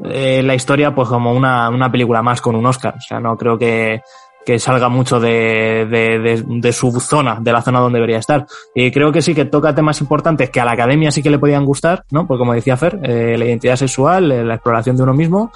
[0.04, 2.96] eh, la historia pues como una, una película más con un Oscar.
[2.98, 4.02] O sea, no creo que,
[4.46, 8.46] que salga mucho de, de, su zona, de la zona donde debería estar.
[8.76, 11.40] Y creo que sí que toca temas importantes que a la academia sí que le
[11.40, 12.28] podían gustar, ¿no?
[12.28, 15.52] Pues como decía Fer, eh, la identidad sexual, eh, la exploración de uno mismo.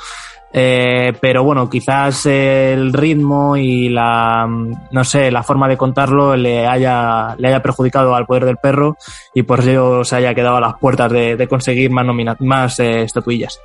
[0.53, 4.47] Eh, pero bueno, quizás el ritmo y la,
[4.91, 8.95] no sé, la forma de contarlo le haya, le haya perjudicado al poder del perro
[9.33, 13.59] y por ello se haya quedado a las puertas de, conseguir más, nomina más estatuillas.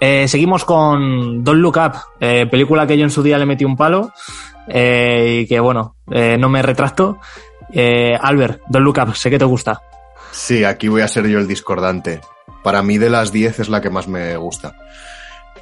[0.00, 3.66] Eh, seguimos con Don't Look Up, eh, película que yo en su día le metí
[3.66, 4.12] un palo
[4.66, 7.18] eh, y que bueno, eh, no me retracto.
[7.72, 9.80] Albert, Don't Look Up, sé que te gusta.
[10.32, 12.20] Sí, aquí voy a ser yo el discordante.
[12.64, 14.74] Para mí de las 10 es la que más me gusta.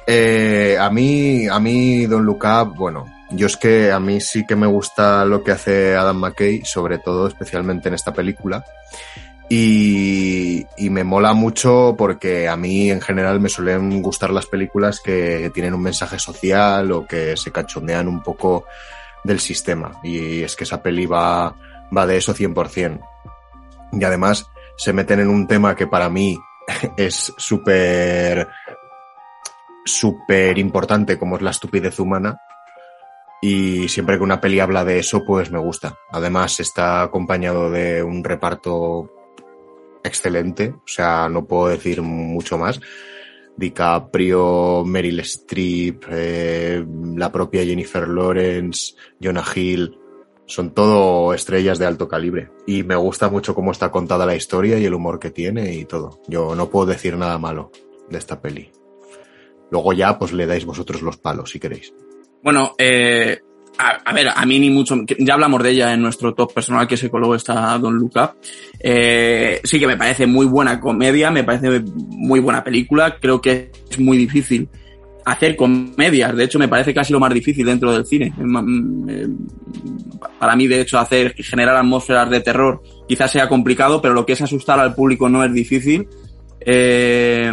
[0.07, 4.55] A mí, a mí Don't Look Up, bueno, yo es que a mí sí que
[4.55, 8.63] me gusta lo que hace Adam McKay, sobre todo especialmente en esta película.
[9.51, 14.99] Y, y, me mola mucho porque a mí en general me suelen gustar las películas
[14.99, 18.65] que tienen un mensaje social o que se cachondean un poco
[19.23, 19.99] del sistema.
[20.03, 21.55] Y es que esa peli va,
[21.95, 22.99] va de eso 100%.
[23.93, 24.45] Y además
[24.77, 26.37] se meten en un tema que para mí
[26.97, 28.47] es súper,
[29.85, 32.39] súper importante como es la estupidez humana.
[33.41, 35.95] Y siempre que una peli habla de eso, pues me gusta.
[36.11, 39.09] Además está acompañado de un reparto
[40.03, 42.79] excelente, o sea, no puedo decir mucho más.
[43.57, 46.85] DiCaprio, Meryl Streep, eh,
[47.15, 49.97] la propia Jennifer Lawrence, Jonah Hill,
[50.45, 52.49] son todo estrellas de alto calibre.
[52.65, 55.85] Y me gusta mucho cómo está contada la historia y el humor que tiene y
[55.85, 56.21] todo.
[56.27, 57.71] Yo no puedo decir nada malo
[58.09, 58.71] de esta peli.
[59.69, 61.93] Luego ya, pues le dais vosotros los palos si queréis.
[62.41, 63.41] Bueno, eh,
[63.81, 67.09] a, ver, a mí ni mucho, ya hablamos de ella en nuestro top personal que
[67.09, 68.35] coló está Don Luca.
[68.77, 73.71] Eh, sí que me parece muy buena comedia, me parece muy buena película, creo que
[73.89, 74.67] es muy difícil
[75.23, 78.33] hacer comedias, de hecho me parece casi lo más difícil dentro del cine.
[80.39, 84.33] Para mí, de hecho, hacer, generar atmósferas de terror quizás sea complicado, pero lo que
[84.33, 86.05] es asustar al público no es difícil.
[86.59, 87.49] Eh,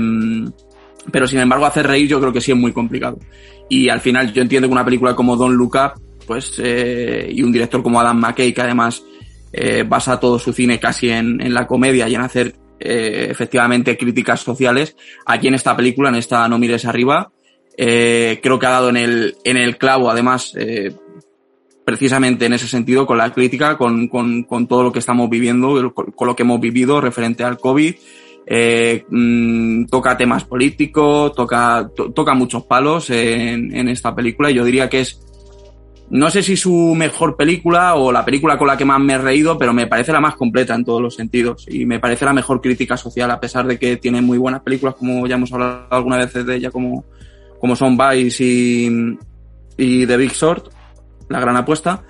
[1.12, 3.18] pero sin embargo, hacer reír yo creo que sí es muy complicado.
[3.68, 7.42] Y al final yo entiendo que una película como Don Look Up pues, eh, y
[7.42, 9.02] un director como Adam McKay, que además
[9.52, 13.96] eh, basa todo su cine casi en, en la comedia y en hacer eh, efectivamente
[13.96, 17.30] críticas sociales, aquí en esta película, en esta No mires arriba,
[17.76, 20.54] creo que ha dado en el, en el clavo, además,
[21.84, 25.92] precisamente en ese sentido, con la crítica, con, con, con todo lo que estamos viviendo,
[25.94, 27.94] con, lo que hemos vivido referente al COVID.
[29.10, 34.64] Mmm, toca temas políticos, toca, to, toca muchos palos en, en esta película y yo
[34.64, 35.20] diría que es
[36.08, 39.18] no sé si su mejor película o la película con la que más me he
[39.18, 42.32] reído, pero me parece la más completa en todos los sentidos y me parece la
[42.32, 45.86] mejor crítica social, a pesar de que tiene muy buenas películas, como ya hemos hablado
[45.90, 47.04] alguna vez de ella, como,
[47.60, 49.18] como son Vice y,
[49.76, 50.68] y The Big Short,
[51.28, 52.04] la gran apuesta.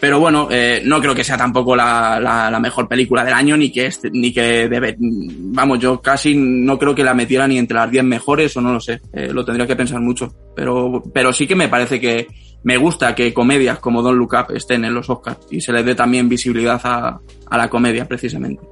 [0.00, 3.56] Pero bueno, eh, no creo que sea tampoco la, la, la, mejor película del año,
[3.56, 7.56] ni que, este, ni que debe, vamos, yo casi no creo que la metiera ni
[7.56, 10.34] entre las 10 mejores o no lo sé, eh, lo tendría que pensar mucho.
[10.54, 12.26] Pero, pero sí que me parece que
[12.64, 15.84] me gusta que comedias como Don Look Up estén en los Oscars y se les
[15.84, 18.62] dé también visibilidad a, a la comedia, precisamente.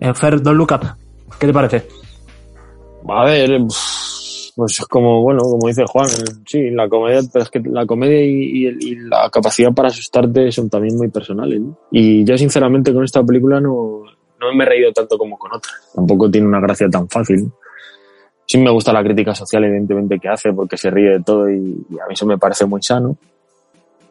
[0.00, 0.86] Eh, Fer, Don Look Up,
[1.38, 1.86] ¿qué te parece?
[3.08, 3.50] A ver,
[4.56, 6.08] pues es como, bueno, como dice Juan,
[6.46, 10.68] sí, la comedia, pero es que la comedia y, y, la capacidad para asustarte son
[10.68, 11.78] también muy personales, ¿no?
[11.92, 14.02] Y yo sinceramente con esta película no,
[14.40, 15.92] no me he reído tanto como con otras.
[15.94, 17.50] Tampoco tiene una gracia tan fácil.
[18.48, 21.86] Sí me gusta la crítica social, evidentemente, que hace, porque se ríe de todo y,
[21.90, 23.16] y a mí eso me parece muy sano.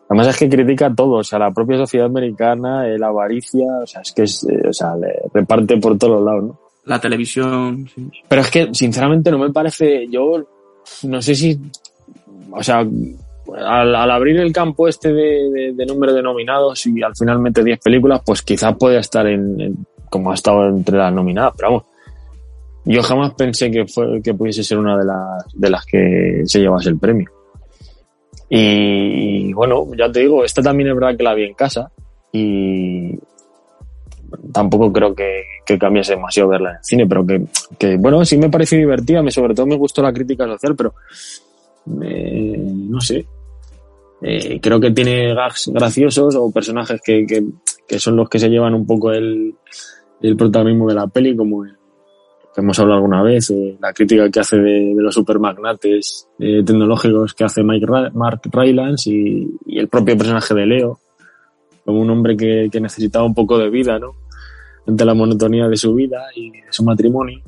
[0.10, 4.02] Además es que critica todo, o sea, la propia sociedad americana, la avaricia, o sea,
[4.02, 6.60] es que es, eh, o sea, le reparte por todos lados, ¿no?
[6.86, 8.10] La televisión, sí.
[8.28, 10.46] Pero es que, sinceramente, no me parece, yo,
[11.04, 11.60] no sé si,
[12.52, 17.04] o sea, al, al abrir el campo este de, de, de, número de nominados y
[17.04, 20.98] al final mete 10 películas, pues quizás puede estar en, en, como ha estado entre
[20.98, 21.84] las nominadas, pero vamos,
[22.88, 26.60] yo jamás pensé que, fue, que pudiese ser una de las, de las que se
[26.60, 27.30] llevase el premio.
[28.50, 31.92] Y, bueno, ya te digo, esta también es verdad que la vi en casa
[32.32, 33.20] y
[34.54, 37.44] tampoco creo que, que cambiase demasiado verla en el cine, pero que,
[37.78, 40.94] que bueno, sí me pareció divertida, me, sobre todo me gustó la crítica social, pero
[42.02, 43.26] eh, no sé.
[44.22, 47.44] Eh, creo que tiene gags graciosos o personajes que, que,
[47.88, 49.54] que, son los que se llevan un poco el,
[50.22, 51.77] el protagonismo de la peli, como el,
[52.58, 57.44] hemos hablado alguna vez, eh, la crítica que hace de, los supermagnates eh, tecnológicos que
[57.44, 59.48] hace Mike Mark Rylance y,
[59.78, 61.00] el propio personaje de Leo,
[61.86, 64.14] como un hombre que, que, necesitaba un poco de vida, ¿no?
[64.88, 67.42] Ante la monotonía de su vida y de su matrimonio.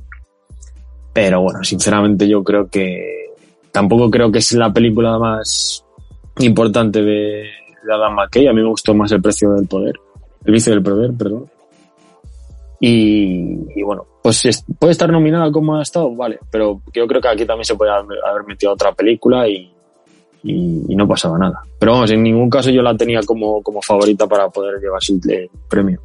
[1.11, 3.31] Pero bueno, sinceramente yo creo que
[3.71, 5.83] tampoco creo que es la película más
[6.39, 7.49] importante de,
[7.83, 8.47] de Adam McKay.
[8.47, 9.95] A mí me gustó más El precio del poder.
[10.45, 11.49] El vicio del poder, perdón.
[12.79, 17.45] Y, bueno, pues puede estar nominada como ha estado, vale, pero yo creo que aquí
[17.45, 19.71] también se puede haber metido otra película y,
[20.43, 21.61] y, y, no pasaba nada.
[21.77, 25.49] Pero vamos, en ningún caso yo la tenía como, como favorita para poder llevarse el
[25.69, 25.99] premio.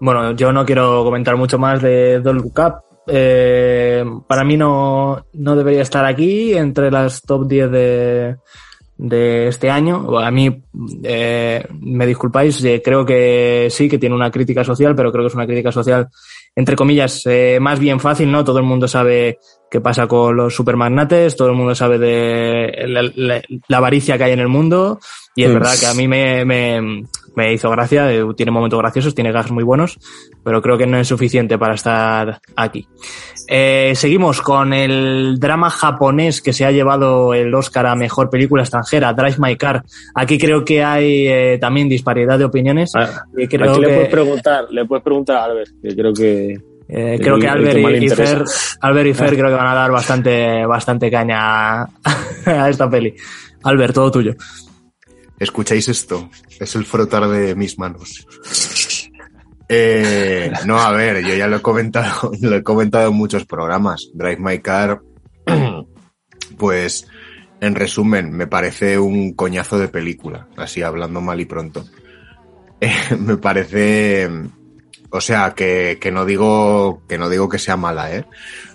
[0.00, 2.74] Bueno, yo no quiero comentar mucho más de Don't Look Up.
[3.06, 8.36] Eh, para mí no, no debería estar aquí entre las top 10 de,
[8.96, 10.18] de este año.
[10.18, 10.62] A mí,
[11.02, 15.28] eh, me disculpáis, eh, creo que sí, que tiene una crítica social, pero creo que
[15.28, 16.08] es una crítica social,
[16.54, 18.44] entre comillas, eh, más bien fácil, ¿no?
[18.44, 19.38] Todo el mundo sabe
[19.70, 24.24] qué pasa con los supermagnates, todo el mundo sabe de la, la, la avaricia que
[24.24, 25.00] hay en el mundo,
[25.34, 29.14] y es verdad que a mí me, me, me hizo gracia, eh, tiene momentos graciosos,
[29.14, 29.98] tiene gags muy buenos,
[30.44, 32.86] pero creo que no es suficiente para estar aquí.
[33.46, 38.62] Eh, seguimos con el drama japonés que se ha llevado el Oscar a Mejor Película
[38.62, 39.82] Extranjera, Drive My Car.
[40.14, 42.92] Aquí creo que hay eh, también disparidad de opiniones.
[42.94, 43.86] Ah, creo aquí que...
[43.86, 46.58] le puedes preguntar, le puedes preguntar a Albert, que creo que...
[46.86, 48.44] Eh, creo que Albert y, y, Fer,
[48.80, 51.82] Albert y Fer creo que van a dar bastante, bastante caña
[52.46, 53.14] a esta peli.
[53.62, 54.34] Albert, todo tuyo.
[55.38, 56.28] ¿Escucháis esto?
[56.60, 58.26] Es el frotar de mis manos.
[59.68, 64.10] Eh, no, a ver, yo ya lo he comentado, lo he comentado en muchos programas.
[64.14, 65.00] Drive My Car,
[66.58, 67.06] pues,
[67.60, 71.84] en resumen, me parece un coñazo de película, así hablando mal y pronto.
[72.80, 74.28] Eh, me parece,
[75.08, 78.26] o sea, que, que, no digo, que no digo que sea mala, eh.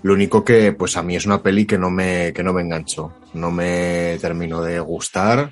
[0.02, 2.62] Lo único que, pues a mí es una peli que no me, que no me
[2.62, 3.14] enganchó.
[3.34, 5.52] No me terminó de gustar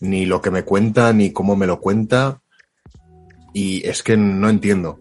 [0.00, 2.40] ni lo que me cuenta, ni cómo me lo cuenta.
[3.54, 5.00] Y es que no entiendo.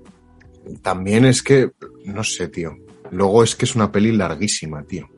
[0.82, 1.72] También es que,
[2.06, 2.78] no sé, tío.
[3.12, 5.10] Luego es que es una peli larguísima, tío.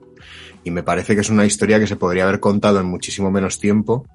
[0.63, 3.59] Y me parece que es una historia que se podría haber contado en muchísimo menos
[3.59, 4.07] tiempo.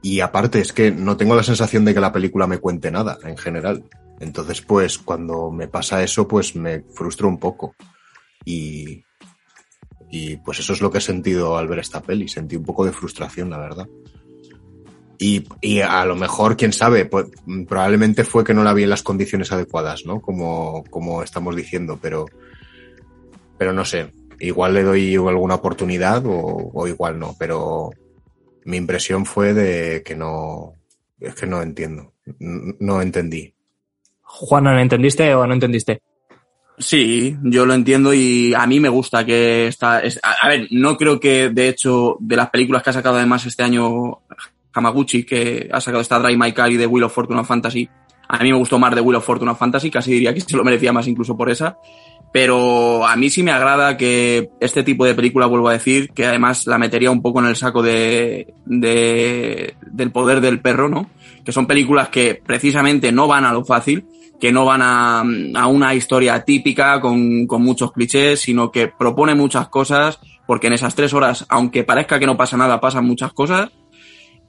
[0.00, 3.18] Y aparte es que no tengo la sensación de que la película me cuente nada,
[3.22, 3.84] en general.
[4.18, 7.76] Entonces, pues, cuando me pasa eso, pues me frustro un poco.
[8.44, 9.04] Y,
[10.10, 12.26] y pues eso es lo que he sentido al ver esta peli.
[12.26, 13.86] Sentí un poco de frustración, la verdad.
[15.22, 17.26] Y, y, a lo mejor, quién sabe, pues,
[17.68, 20.20] probablemente fue que no la vi en las condiciones adecuadas, ¿no?
[20.20, 22.26] Como, como estamos diciendo, pero,
[23.56, 24.10] pero no sé,
[24.40, 27.90] igual le doy alguna oportunidad o, o, igual no, pero
[28.64, 30.72] mi impresión fue de que no,
[31.20, 33.54] es que no entiendo, no entendí.
[34.22, 36.02] Juan, ¿no entendiste o no entendiste?
[36.78, 40.00] Sí, yo lo entiendo y a mí me gusta que está.
[40.00, 43.18] Es, a, a, ver, no creo que de hecho de las películas que ha sacado
[43.18, 44.18] además este año
[44.72, 47.88] Hamaguchi, que ha sacado esta Dry My Car y de Wheel of Fortune Fantasy.
[48.28, 50.64] A mí me gustó más de Wheel of Fortune Fantasy, casi diría que se lo
[50.64, 51.76] merecía más incluso por esa.
[52.32, 56.24] Pero a mí sí me agrada que este tipo de película, vuelvo a decir, que
[56.24, 61.10] además la metería un poco en el saco de, de, del poder del perro, ¿no?
[61.44, 64.06] Que son películas que precisamente no van a lo fácil,
[64.40, 69.34] que no van a, a una historia típica con, con muchos clichés, sino que propone
[69.34, 73.34] muchas cosas, porque en esas tres horas, aunque parezca que no pasa nada, pasan muchas
[73.34, 73.70] cosas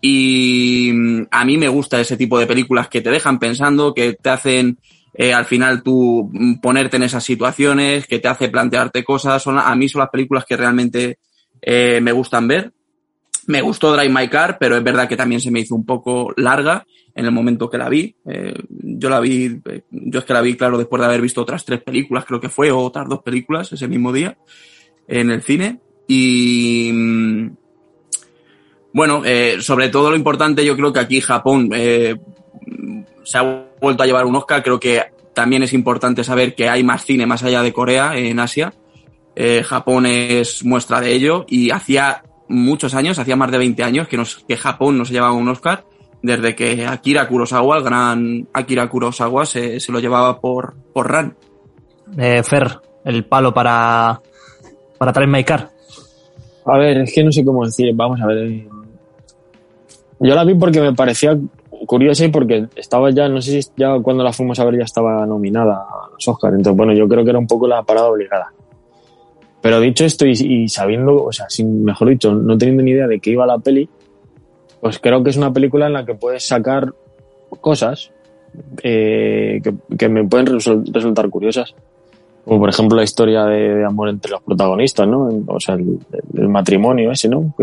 [0.05, 0.91] y
[1.31, 4.77] a mí me gusta ese tipo de películas que te dejan pensando, que te hacen
[5.13, 9.41] eh, al final tú mm, ponerte en esas situaciones, que te hace plantearte cosas.
[9.41, 11.19] Son, a mí son las películas que realmente
[11.61, 12.73] eh, me gustan ver.
[13.47, 16.33] Me gustó Drive My Car, pero es verdad que también se me hizo un poco
[16.35, 16.85] larga
[17.15, 18.13] en el momento que la vi.
[18.25, 21.41] Eh, yo la vi, eh, yo es que la vi, claro, después de haber visto
[21.41, 24.37] otras tres películas, creo que fue, o otras dos películas ese mismo día
[25.07, 25.79] en el cine.
[26.09, 27.62] Y mm,
[28.93, 32.15] bueno, eh, sobre todo lo importante, yo creo que aquí Japón eh,
[33.23, 34.61] se ha vuelto a llevar un Oscar.
[34.61, 35.01] Creo que
[35.33, 38.73] también es importante saber que hay más cine más allá de Corea en Asia.
[39.35, 44.07] Eh, Japón es muestra de ello y hacía muchos años, hacía más de 20 años
[44.07, 45.85] que, nos, que Japón no se llevaba un Oscar
[46.21, 51.35] desde que Akira Kurosawa, el gran Akira Kurosawa, se, se lo llevaba por, por Ran.
[52.17, 54.21] Eh, Fer, el palo para,
[54.99, 55.71] para My Car.
[56.65, 57.91] A ver, es que no sé cómo decir.
[57.93, 58.67] Vamos a ver.
[60.23, 61.37] Yo la vi porque me parecía
[61.85, 64.85] curiosa y porque estaba ya, no sé si ya cuando la fuimos a ver ya
[64.85, 66.55] estaba nominada a los Oscars.
[66.55, 68.53] Entonces, bueno, yo creo que era un poco la parada obligada.
[69.61, 73.19] Pero dicho esto y, sabiendo, o sea, sin, mejor dicho, no teniendo ni idea de
[73.19, 73.89] qué iba la peli,
[74.79, 76.93] pues creo que es una película en la que puedes sacar
[77.59, 78.11] cosas
[78.81, 79.61] eh,
[79.97, 81.75] que, me pueden resultar curiosas.
[82.45, 85.29] Como por ejemplo la historia de, amor entre los protagonistas, ¿no?
[85.47, 87.53] O sea, el, matrimonio ese, ¿no?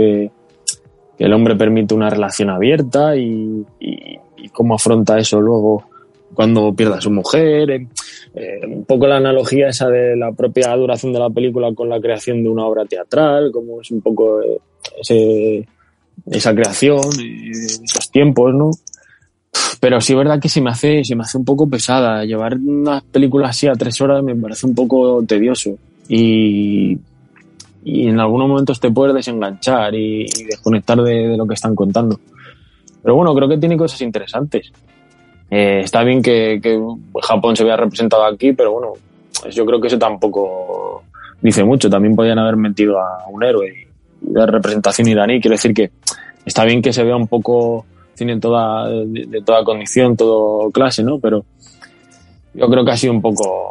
[1.20, 5.84] Que el hombre permite una relación abierta y, y- y cómo afronta eso luego
[6.32, 7.70] cuando pierde a su mujer.
[7.70, 12.00] eh, un poco la analogía esa de la propia duración de la película con la
[12.00, 14.58] creación de una obra teatral, como es un poco eh,
[14.98, 15.68] ese,
[16.30, 17.00] esa creación,
[17.84, 18.70] esos tiempos, ¿no?
[19.80, 22.24] Pero sí es verdad que se me hace, se me hace un poco pesada.
[22.24, 25.76] Llevar una película así a tres horas me parece un poco tedioso.
[26.08, 26.96] Y,
[27.84, 31.74] y en algunos momentos te puedes desenganchar y, y desconectar de, de lo que están
[31.74, 32.18] contando.
[33.02, 34.70] Pero bueno, creo que tiene cosas interesantes.
[35.50, 36.80] Eh, está bien que, que
[37.22, 38.92] Japón se vea representado aquí, pero bueno,
[39.50, 41.02] yo creo que eso tampoco
[41.40, 41.88] dice mucho.
[41.88, 43.68] También podían haber metido a un héroe
[44.22, 45.40] y dar representación iraní.
[45.40, 45.90] Quiero decir que
[46.44, 51.02] está bien que se vea un poco cine toda, de, de toda condición, todo clase,
[51.02, 51.18] ¿no?
[51.18, 51.44] Pero
[52.52, 53.70] yo creo que ha sido un poco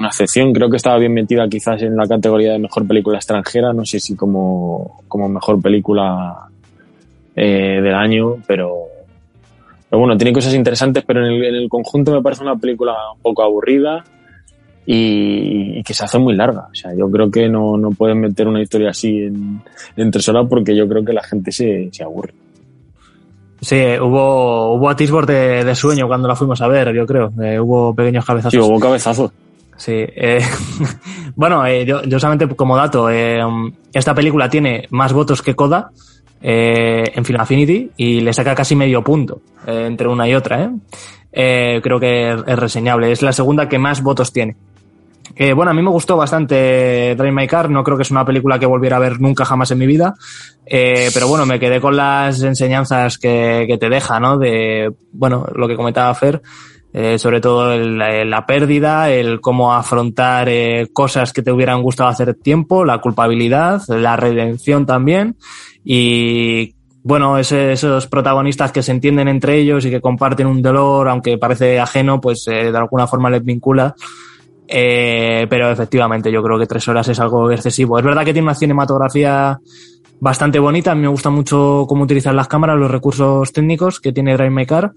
[0.00, 0.52] una excepción.
[0.52, 3.72] Creo que estaba bien metida quizás en la categoría de mejor película extranjera.
[3.72, 6.48] No sé si como, como mejor película
[7.36, 8.86] eh, del año, pero,
[9.88, 12.94] pero bueno, tiene cosas interesantes, pero en el, en el conjunto me parece una película
[13.14, 14.02] un poco aburrida
[14.84, 16.68] y, y que se hace muy larga.
[16.70, 19.62] O sea, yo creo que no, no pueden meter una historia así en,
[19.96, 22.34] en tres horas porque yo creo que la gente se, se aburre.
[23.60, 27.30] Sí, hubo, hubo atisbos de, de sueño cuando la fuimos a ver, yo creo.
[27.42, 28.52] Eh, hubo pequeños cabezazos.
[28.52, 29.30] Sí, hubo cabezazos.
[29.80, 29.92] Sí.
[29.94, 30.44] eh,
[31.34, 33.40] bueno, eh, yo, yo solamente como dato, eh,
[33.94, 35.90] esta película tiene más votos que Coda
[36.42, 40.64] eh, en Film Affinity y le saca casi medio punto eh, entre una y otra.
[40.64, 40.70] ¿eh?
[41.32, 43.10] Eh, creo que es, es reseñable.
[43.10, 44.54] Es la segunda que más votos tiene.
[45.34, 47.70] Eh, bueno, a mí me gustó bastante Drive My Car.
[47.70, 50.14] No creo que es una película que volviera a ver nunca jamás en mi vida.
[50.66, 54.36] Eh, pero bueno, me quedé con las enseñanzas que, que te deja, ¿no?
[54.36, 56.42] De, bueno, lo que comentaba Fer.
[56.92, 61.82] Eh, sobre todo el- la, la pérdida, el cómo afrontar eh, cosas que te hubieran
[61.82, 65.36] gustado hacer tiempo, la culpabilidad, la redención también
[65.84, 71.38] y bueno, esos protagonistas que se entienden entre ellos y que comparten un dolor, aunque
[71.38, 73.94] parece ajeno, pues eh, de alguna forma les vincula.
[74.68, 77.98] Eh, pero efectivamente yo creo que tres horas es algo excesivo.
[77.98, 79.58] Es verdad que tiene una cinematografía
[80.20, 80.92] bastante bonita.
[80.92, 84.50] A mí me gusta mucho cómo utilizan las cámaras, los recursos técnicos que tiene Drive
[84.50, 84.92] My Car.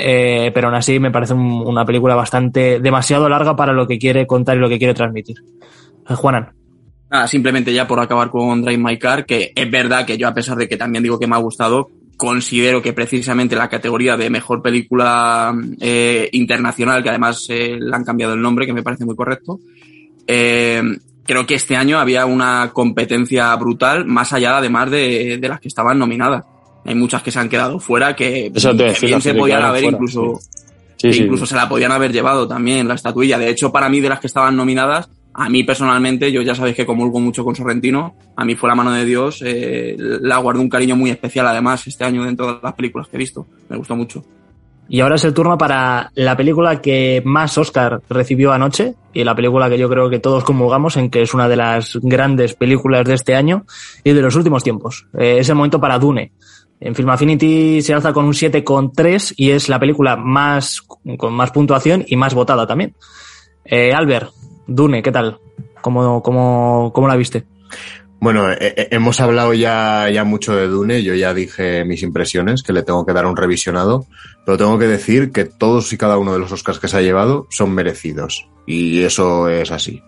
[0.00, 3.98] Eh, pero aún así me parece un- una película bastante demasiado larga para lo que
[3.98, 5.36] quiere contar y lo que quiere transmitir.
[6.08, 6.52] Eh, Juanan.
[7.26, 10.56] Simplemente ya por acabar con Drive My Car, que es verdad que yo a pesar
[10.56, 14.60] de que también digo que me ha gustado, considero que precisamente la categoría de mejor
[14.62, 19.16] película eh, internacional, que además eh, le han cambiado el nombre, que me parece muy
[19.16, 19.58] correcto,
[20.26, 25.68] creo que este año había una competencia brutal, más allá además de, de las que
[25.68, 26.44] estaban nominadas.
[26.88, 29.82] Hay muchas que se han quedado fuera que, Eso te que bien se podían haber
[29.82, 30.40] fuera, incluso
[30.96, 31.22] Sí, que sí.
[31.22, 33.36] incluso se la podían haber llevado también la estatuilla.
[33.38, 36.76] De hecho, para mí, de las que estaban nominadas, a mí personalmente, yo ya sabéis
[36.76, 40.60] que comulgo mucho con Sorrentino, a mí fue la mano de Dios, eh, la guardé
[40.60, 43.46] un cariño muy especial además este año dentro de las películas que he visto.
[43.68, 44.24] Me gustó mucho.
[44.88, 49.34] Y ahora es el turno para la película que más Oscar recibió anoche y la
[49.34, 53.06] película que yo creo que todos comulgamos en que es una de las grandes películas
[53.06, 53.66] de este año
[54.02, 55.06] y de los últimos tiempos.
[55.18, 56.32] Eh, es el momento para Dune.
[56.80, 60.80] En Film Affinity se alza con un 7,3 y es la película más
[61.16, 62.94] con más puntuación y más votada también.
[63.64, 64.30] Eh, Albert,
[64.66, 65.38] Dune, ¿qué tal?
[65.80, 67.44] ¿Cómo, cómo, cómo la viste?
[68.20, 72.62] Bueno, eh, eh, hemos hablado ya, ya mucho de Dune, yo ya dije mis impresiones,
[72.62, 74.06] que le tengo que dar un revisionado,
[74.44, 77.02] pero tengo que decir que todos y cada uno de los Oscars que se ha
[77.02, 80.02] llevado son merecidos, y eso es así.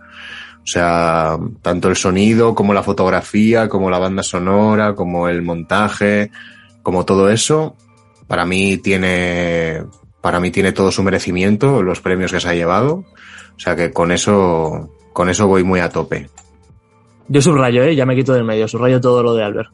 [0.56, 6.30] O sea, tanto el sonido como la fotografía, como la banda sonora, como el montaje,
[6.82, 7.76] como todo eso,
[8.26, 9.82] para mí tiene,
[10.20, 13.04] para mí tiene todo su merecimiento, los premios que se ha llevado.
[13.56, 16.28] O sea que con eso, con eso voy muy a tope.
[17.28, 17.94] Yo subrayo, ¿eh?
[17.94, 19.70] ya me quito del medio, subrayo todo lo de Albert.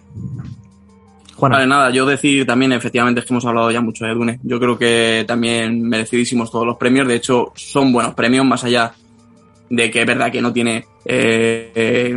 [1.37, 1.57] Juana.
[1.57, 4.41] Vale, nada, yo decir también, efectivamente, es que hemos hablado ya mucho de Dune.
[4.43, 7.07] Yo creo que también merecidísimos todos los premios.
[7.07, 8.93] De hecho, son buenos premios, más allá
[9.69, 10.85] de que es verdad que no tiene.
[11.05, 12.15] Eh,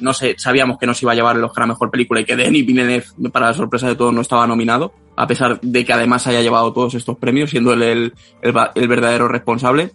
[0.00, 2.24] no sé, sabíamos que no se iba a llevar el Oscar a mejor película y
[2.24, 5.92] que Denis Villeneuve, para la sorpresa de todos, no estaba nominado, a pesar de que
[5.92, 9.92] además haya llevado todos estos premios, siendo él el, el, verdadero responsable.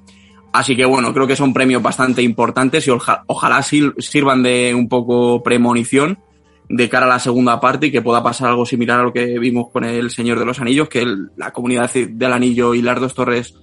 [0.52, 5.44] Así que bueno, creo que son premios bastante importantes y ojalá, sirvan de un poco
[5.44, 6.20] premonición
[6.68, 9.38] de cara a la segunda parte y que pueda pasar algo similar a lo que
[9.40, 13.14] vimos con el Señor de los Anillos, que la comunidad del Anillo y las dos
[13.14, 13.56] torres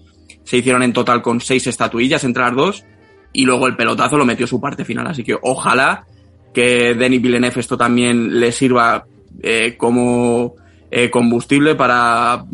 [0.47, 2.85] se hicieron en total con seis estatuillas entre las dos
[3.33, 5.07] y luego el pelotazo lo metió su parte final.
[5.09, 6.07] Así que ojalá
[6.55, 9.05] que Denis Villeneuve esto también le sirva
[9.43, 10.55] eh, como
[10.91, 12.47] eh, combustible para,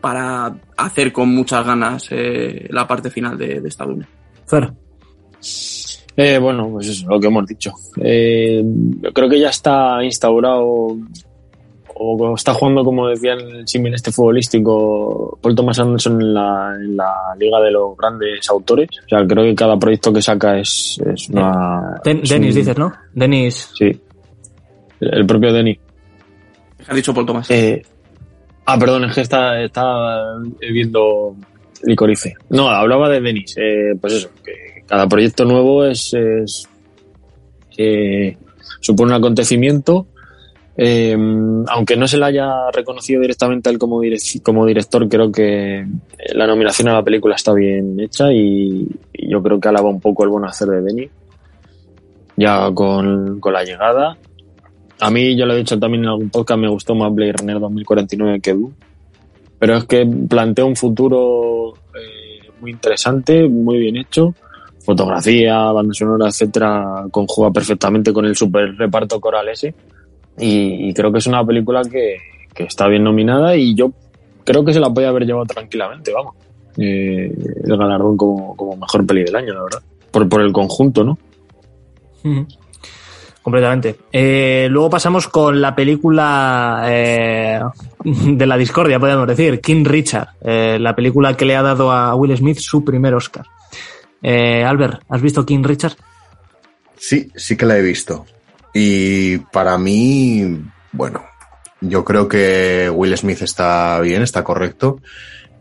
[0.00, 4.06] para hacer con muchas ganas eh, la parte final de, de esta Dune.
[4.44, 4.72] Fer.
[6.16, 7.72] Eh, bueno, pues eso, lo que hemos dicho.
[8.02, 8.60] Eh,
[9.14, 10.96] creo que ya está instaurado
[12.00, 16.74] o está jugando, como decía en el símil este futbolístico, Paul Thomas Anderson en la,
[16.74, 18.88] en la, liga de los grandes autores.
[19.04, 22.00] O sea, creo que cada proyecto que saca es, es una...
[22.04, 22.92] Den, es un- dices, ¿no?
[23.12, 23.70] Denis.
[23.76, 24.00] Sí.
[25.00, 25.78] El, el propio Denis.
[26.86, 27.50] Ha dicho Paul Thomas.
[27.50, 27.82] Eh,
[28.66, 31.34] ah, perdón, es que está, está viendo
[31.84, 32.34] Licorice.
[32.50, 33.54] No, hablaba de Denis.
[33.56, 36.68] Eh, pues eso, que cada proyecto nuevo es, es
[37.76, 38.36] eh,
[38.80, 40.06] supone un acontecimiento.
[40.80, 41.16] Eh,
[41.66, 45.84] aunque no se le haya reconocido directamente a él como, direc- como director, creo que
[46.34, 50.22] la nominación a la película está bien hecha y, yo creo que alaba un poco
[50.22, 51.10] el buen hacer de Denis.
[52.36, 54.16] Ya con, con la llegada.
[55.00, 57.58] A mí, yo lo he dicho también en algún podcast, me gustó más Blade Runner
[57.58, 58.74] 2049 que Dune.
[59.58, 64.32] Pero es que plantea un futuro eh, muy interesante, muy bien hecho.
[64.84, 69.74] Fotografía, banda sonora, etcétera, conjuga perfectamente con el super reparto coral ese.
[70.38, 72.16] Y, y creo que es una película que,
[72.54, 73.92] que está bien nominada y yo
[74.44, 76.34] creo que se la podía haber llevado tranquilamente, vamos.
[76.76, 77.32] Eh,
[77.64, 79.82] el galardón como, como mejor peli del año, la verdad.
[80.10, 81.18] Por, por el conjunto, ¿no?
[83.42, 83.96] Completamente.
[84.12, 87.60] Eh, luego pasamos con la película eh,
[88.04, 92.14] de la discordia, podríamos decir, King Richard, eh, la película que le ha dado a
[92.14, 93.46] Will Smith su primer Oscar.
[94.22, 95.94] Eh, Albert, ¿has visto King Richard?
[96.96, 98.26] Sí, sí que la he visto.
[98.74, 100.62] Y para mí,
[100.92, 101.24] bueno,
[101.80, 105.00] yo creo que Will Smith está bien, está correcto,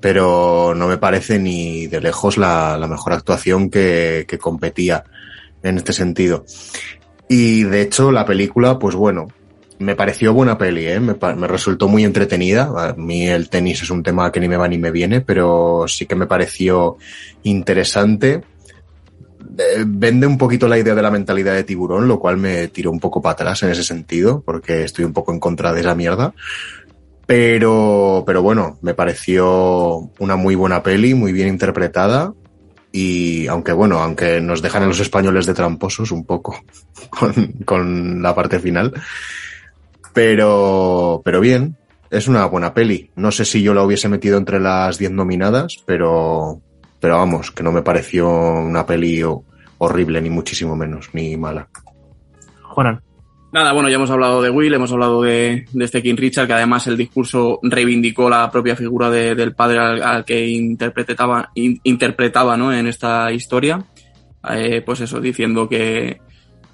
[0.02, 5.04] pero no me parece ni de lejos la, mejor actuación que, que competía
[5.64, 6.46] en este sentido.
[7.30, 9.28] Y de hecho, la película, pues bueno,
[9.80, 11.00] me pareció buena peli, ¿eh?
[11.00, 12.72] me, me resultó muy entretenida.
[12.76, 15.86] A mí el tenis es un tema que ni me va ni me viene, pero
[15.88, 16.98] sí que me pareció
[17.44, 18.42] interesante.
[19.58, 22.92] Eh, Vende un poquito la idea de la mentalidad de tiburón, lo cual me tiró
[22.92, 25.96] un poco para atrás en ese sentido, porque estoy un poco en contra de esa
[25.96, 26.34] mierda.
[27.26, 32.34] Pero, pero bueno, me pareció una muy buena peli, muy bien interpretada.
[32.92, 36.56] Y aunque bueno, aunque nos dejan a los españoles de tramposos un poco
[37.10, 37.34] con,
[37.66, 38.94] con la parte final.
[40.14, 41.76] Pero, pero bien,
[42.10, 43.12] es una buena peli.
[43.16, 46.62] No sé si yo la hubiese metido entre las 10 nominadas, pero,
[47.00, 49.22] pero vamos, que no me pareció una peli
[49.80, 51.68] horrible, ni muchísimo menos, ni mala.
[52.64, 53.02] Juanan.
[53.54, 56.54] Nada, bueno, ya hemos hablado de Will, hemos hablado de, de este King Richard, que
[56.54, 61.80] además el discurso reivindicó la propia figura de- del padre al, al que interpretaba, in-
[61.84, 62.74] interpretaba ¿no?
[62.74, 63.84] en esta historia.
[64.52, 66.20] Eh, pues eso, diciendo que,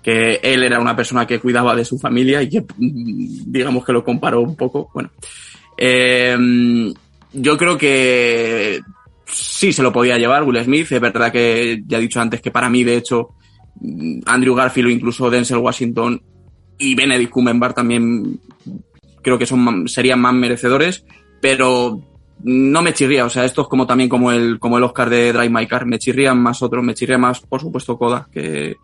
[0.02, 3.94] que él era una persona que cuidaba de su familia y que, mm, digamos que
[3.94, 4.90] lo comparó un poco.
[4.96, 5.12] Bueno,
[5.78, 6.36] eh,
[7.34, 8.82] yo creo que
[9.26, 10.92] sí se lo podía llevar Will Smith.
[10.92, 13.30] Es verdad que ya he dicho antes que para mí, de hecho,
[13.76, 16.22] mm, Andrew Garfield o incluso Denzel Washington
[16.78, 18.40] y Benedict Cumberbatch también
[19.22, 21.06] creo que son serían más merecedores,
[21.42, 22.02] pero
[22.44, 25.32] no me chirría, o sea, esto es como también como el como el Oscar de
[25.32, 28.76] Drive My Car, me chirrían más otros, me chirría más, por supuesto, Coda, que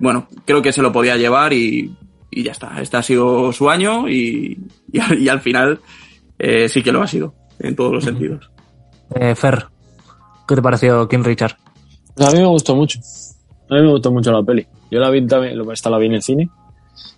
[0.00, 1.94] bueno, creo que se lo podía llevar y,
[2.30, 4.58] y ya está, este ha sido su año y,
[4.92, 5.80] y, al, y al final
[6.38, 8.50] eh, sí que lo ha sido, en todos los sentidos.
[9.14, 9.66] Eh, Fer,
[10.46, 11.56] ¿qué te pareció King Richard?
[12.16, 12.98] A mí me gustó mucho.
[13.70, 14.66] A mí me gustó mucho la peli.
[14.90, 16.48] Yo la vi también, esta la vi en el cine.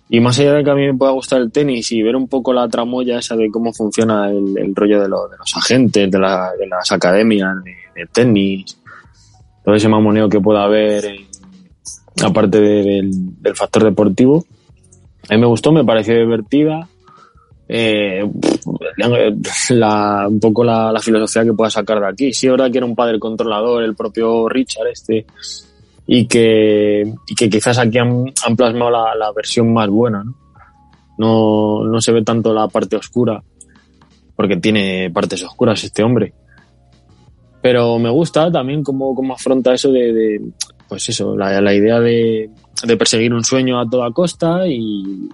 [0.09, 2.27] Y más allá de que a mí me pueda gustar el tenis y ver un
[2.27, 6.67] poco la tramoya esa de cómo funciona el, rollo de, los agentes, de, la, de
[6.67, 8.77] las academias de, tenis,
[9.63, 11.15] todo ese mamoneo que pueda haber,
[12.21, 13.09] aparte del,
[13.41, 14.43] del factor deportivo,
[15.29, 16.89] a mí me gustó, me pareció divertida
[17.73, 18.29] eh,
[19.69, 22.33] la, un poco la, filosofía que pueda sacar de aquí.
[22.33, 25.25] Sí, ahora que era un padre controlador, el propio Richard este,
[26.05, 28.25] y que, y que quizás aquí han,
[28.57, 30.35] plasmado la, versión más buena, ¿no?
[31.17, 31.85] ¿no?
[31.85, 33.41] No se ve tanto la parte oscura,
[34.35, 36.33] porque tiene partes oscuras este hombre.
[37.61, 40.41] Pero me gusta también cómo, cómo afronta eso de,
[40.89, 42.49] pues eso, la, la idea de,
[42.85, 45.29] de perseguir un sueño a toda costa y,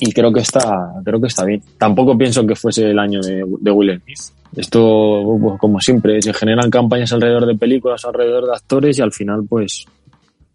[0.00, 1.62] y creo que está creo que está bien.
[1.78, 4.18] Tampoco pienso que fuese el año de, Will Smith.
[4.56, 9.12] Esto, pues, como siempre, se generan campañas alrededor de películas, alrededor de actores y al
[9.12, 9.86] final, pues,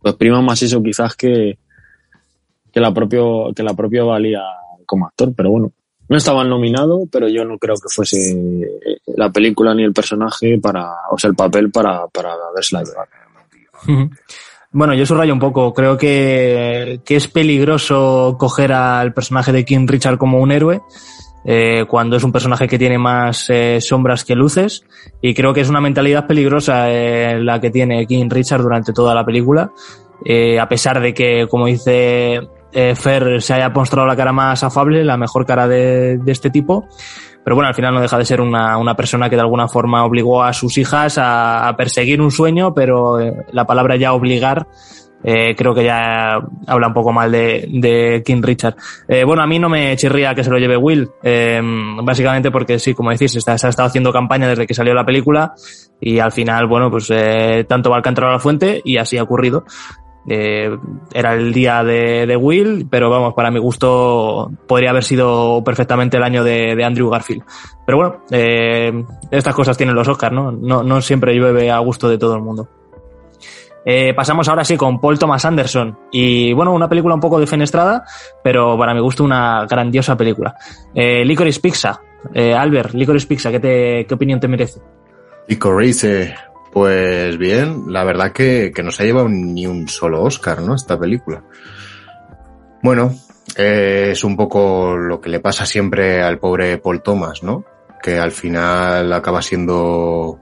[0.01, 1.57] pues prima más eso quizás que,
[2.71, 4.41] que la propio, que la propia valía
[4.85, 5.33] como actor.
[5.35, 5.71] Pero bueno,
[6.09, 8.35] no estaba nominado, pero yo no creo que fuese
[9.15, 14.09] la película ni el personaje para, o sea, el papel para, para haberse la llevado.
[14.73, 15.73] Bueno, yo subrayo un poco.
[15.73, 20.81] Creo que, que es peligroso coger al personaje de King Richard como un héroe.
[21.43, 24.83] Eh, cuando es un personaje que tiene más eh, sombras que luces
[25.21, 29.15] y creo que es una mentalidad peligrosa eh, la que tiene King Richard durante toda
[29.15, 29.71] la película
[30.23, 32.41] eh, a pesar de que como dice
[32.71, 36.87] Fer se haya mostrado la cara más afable la mejor cara de, de este tipo
[37.43, 40.05] pero bueno, al final no deja de ser una, una persona que de alguna forma
[40.05, 44.67] obligó a sus hijas a, perseguir un sueño, pero eh, la palabra ya obligar
[45.23, 48.75] eh, creo que ya habla un poco mal de, de King Richard.
[49.07, 51.61] Eh, bueno, a mí no me chirría que se lo lleve Will, eh,
[52.03, 55.05] básicamente porque sí, como decís, está, se ha estado haciendo campaña desde que salió la
[55.05, 55.53] película
[55.99, 57.11] y al final, bueno, pues
[57.67, 59.65] tanto va al a la fuente y así ha ocurrido.
[60.27, 60.77] Eh,
[61.13, 66.17] era el día de, de, Will, pero vamos, para mi gusto podría haber sido perfectamente
[66.17, 67.43] el año de, de Andrew Garfield.
[67.85, 70.51] Pero bueno, eh, estas cosas tienen los Oscars, ¿no?
[70.51, 70.83] ¿no?
[70.83, 72.67] No siempre llueve a gusto de todo el mundo.
[73.83, 75.97] Eh, pasamos ahora sí con Paul Thomas Anderson.
[76.11, 78.05] Y bueno, una película un poco defenestrada,
[78.43, 80.55] pero para mi gusto una grandiosa película.
[80.93, 81.99] Licorice Pizza.
[82.35, 84.79] Albert, Licorice Pizza, ¿qué, te, ¿qué opinión te merece?
[85.47, 86.35] Licorice,
[86.71, 90.75] pues bien, la verdad que, que no se ha llevado ni un solo Oscar, ¿no?
[90.75, 91.43] Esta película.
[92.81, 93.13] Bueno,
[93.57, 97.65] eh, es un poco lo que le pasa siempre al pobre Paul Thomas, ¿no?
[98.01, 100.39] Que al final acaba siendo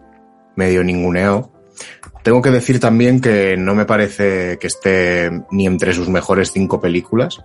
[0.56, 1.52] medio ninguneado.
[2.24, 6.80] Tengo que decir también que no me parece que esté ni entre sus mejores cinco
[6.80, 7.40] películas,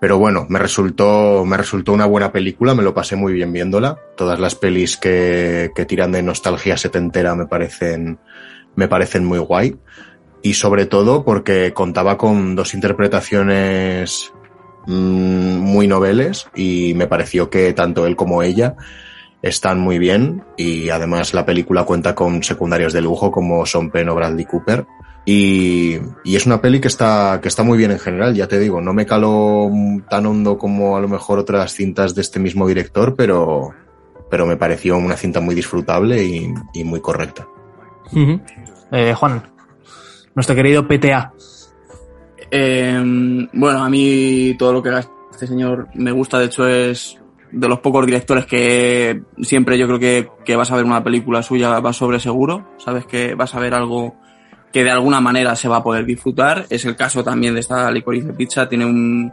[0.00, 3.98] pero bueno, me resultó, me resultó una buena película, me lo pasé muy bien viéndola.
[4.16, 8.18] Todas las pelis que, que tiran de nostalgia setentera me parecen,
[8.74, 9.76] me parecen muy guay.
[10.42, 14.32] Y sobre todo porque contaba con dos interpretaciones
[14.86, 18.76] mmm, muy noveles y me pareció que tanto él como ella
[19.42, 24.08] están muy bien y además la película cuenta con secundarios de lujo como Son Penn
[24.08, 24.86] o Bradley Cooper
[25.26, 28.60] y, y, es una peli que está, que está muy bien en general, ya te
[28.60, 29.68] digo, no me caló
[30.08, 33.74] tan hondo como a lo mejor otras cintas de este mismo director, pero,
[34.30, 37.48] pero me pareció una cinta muy disfrutable y, y muy correcta.
[38.12, 38.40] Uh -huh.
[38.92, 39.42] eh, Juan,
[40.36, 41.32] nuestro querido PTA.
[42.48, 47.18] Eh, bueno, a mí todo lo que haga este señor me gusta, de hecho es
[47.50, 51.42] de los pocos directores que siempre yo creo que, que vas a ver una película
[51.42, 54.14] suya, va sobre seguro, sabes que vas a ver algo
[54.72, 56.66] que de alguna manera se va a poder disfrutar.
[56.70, 58.68] Es el caso también de esta Licorice Pizza.
[58.68, 59.32] Tiene un,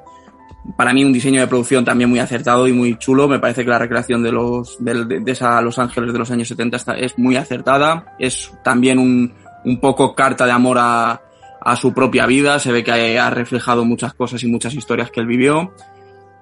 [0.78, 3.28] para mí, un diseño de producción también muy acertado y muy chulo.
[3.28, 6.48] Me parece que la recreación de los, de, de esa Los Ángeles de los años
[6.48, 8.16] 70 está, es muy acertada.
[8.20, 9.34] Es también un,
[9.66, 11.22] un poco carta de amor a,
[11.60, 12.60] a su propia vida.
[12.60, 15.74] Se ve que ha reflejado muchas cosas y muchas historias que él vivió.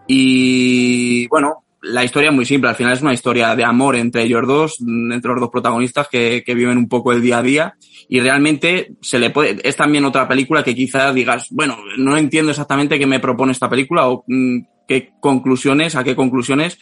[0.07, 2.69] Y bueno, la historia es muy simple.
[2.69, 6.43] Al final es una historia de amor entre ellos dos, entre los dos protagonistas que,
[6.45, 7.75] que viven un poco el día a día
[8.07, 12.51] y realmente se le puede, es también otra película que quizás digas, bueno, no entiendo
[12.51, 16.77] exactamente qué me propone esta película o mmm, qué conclusiones, a qué conclusiones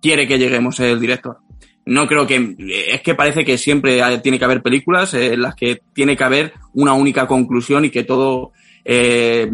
[0.00, 1.38] quiere que lleguemos el director.
[1.86, 2.56] No creo que,
[2.88, 6.52] es que parece que siempre tiene que haber películas en las que tiene que haber
[6.72, 8.52] una única conclusión y que todo
[8.84, 9.50] eh,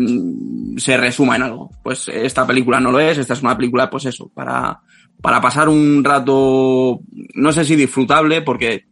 [0.77, 1.71] se resuma en algo.
[1.83, 4.81] Pues esta película no lo es, esta es una película, pues eso, para,
[5.21, 7.01] para pasar un rato,
[7.35, 8.87] no sé si disfrutable, porque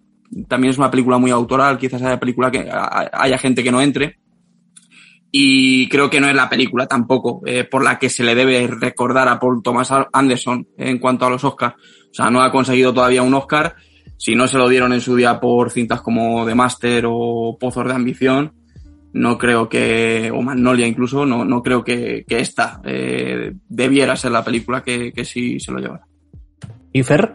[0.49, 2.69] también es una película muy autoral, quizás haya película que
[3.13, 4.19] haya gente que no entre.
[5.37, 8.69] Y creo que no es la película tampoco eh, por la que se le debe
[8.69, 11.75] recordar a Paul Thomas Anderson en cuanto a los Oscars.
[11.75, 13.75] O sea, no ha conseguido todavía un Oscar.
[14.17, 17.85] Si no se lo dieron en su día por cintas como The Master o Pozos
[17.85, 18.53] de Ambición.
[19.15, 24.33] No creo que, o Magnolia incluso, no, no creo que, que esta eh, debiera ser
[24.33, 26.05] la película que, que sí se lo llevara.
[26.93, 27.33] ¿Y Fer?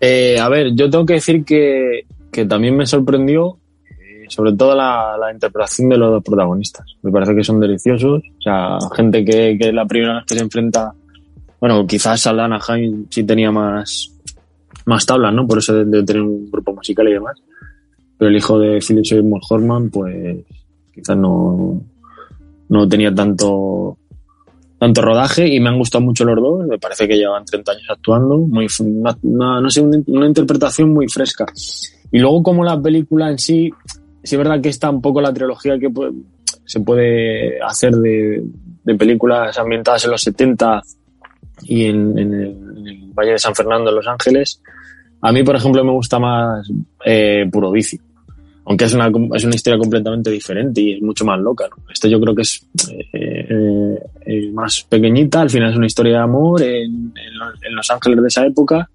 [0.00, 3.58] Eh, a ver, yo tengo que decir que, que también me sorprendió,
[3.90, 6.86] eh, sobre todo la, la, interpretación de los dos protagonistas.
[7.02, 8.22] Me parece que son deliciosos.
[8.38, 10.92] O sea, gente que, que la primera vez que se enfrenta,
[11.60, 14.14] bueno, quizás Salana Haim sí tenía más,
[14.86, 15.44] más tablas, ¿no?
[15.44, 17.42] Por eso de, de, tener un grupo musical y demás.
[18.16, 20.36] Pero el hijo de Philip Seymour Horman, pues
[20.94, 21.82] quizás no,
[22.68, 23.98] no tenía tanto
[24.78, 26.66] tanto rodaje y me han gustado mucho los dos.
[26.66, 31.08] Me parece que llevan 30 años actuando, muy una, una, no sé, una, interpretación muy
[31.08, 31.46] fresca.
[32.12, 33.70] Y luego como la película en sí,
[34.22, 35.90] sí es verdad que está un poco la trilogía que
[36.66, 38.44] se puede hacer de,
[38.84, 40.82] de, películas ambientadas en los 70
[41.62, 44.60] y en, en, el, Valle de San Fernando, en Los Ángeles.
[45.22, 46.68] A mí, por ejemplo, me gusta más
[47.06, 48.02] eh, Puro Vicio
[48.66, 51.66] aunque es una, es una historia completamente diferente y es mucho más loca.
[51.68, 51.90] ¿no?
[51.92, 52.66] Esto yo creo que es
[53.12, 57.74] eh, eh, más pequeñita, al final es una historia de amor en, en, los, en
[57.74, 58.88] Los Ángeles de esa época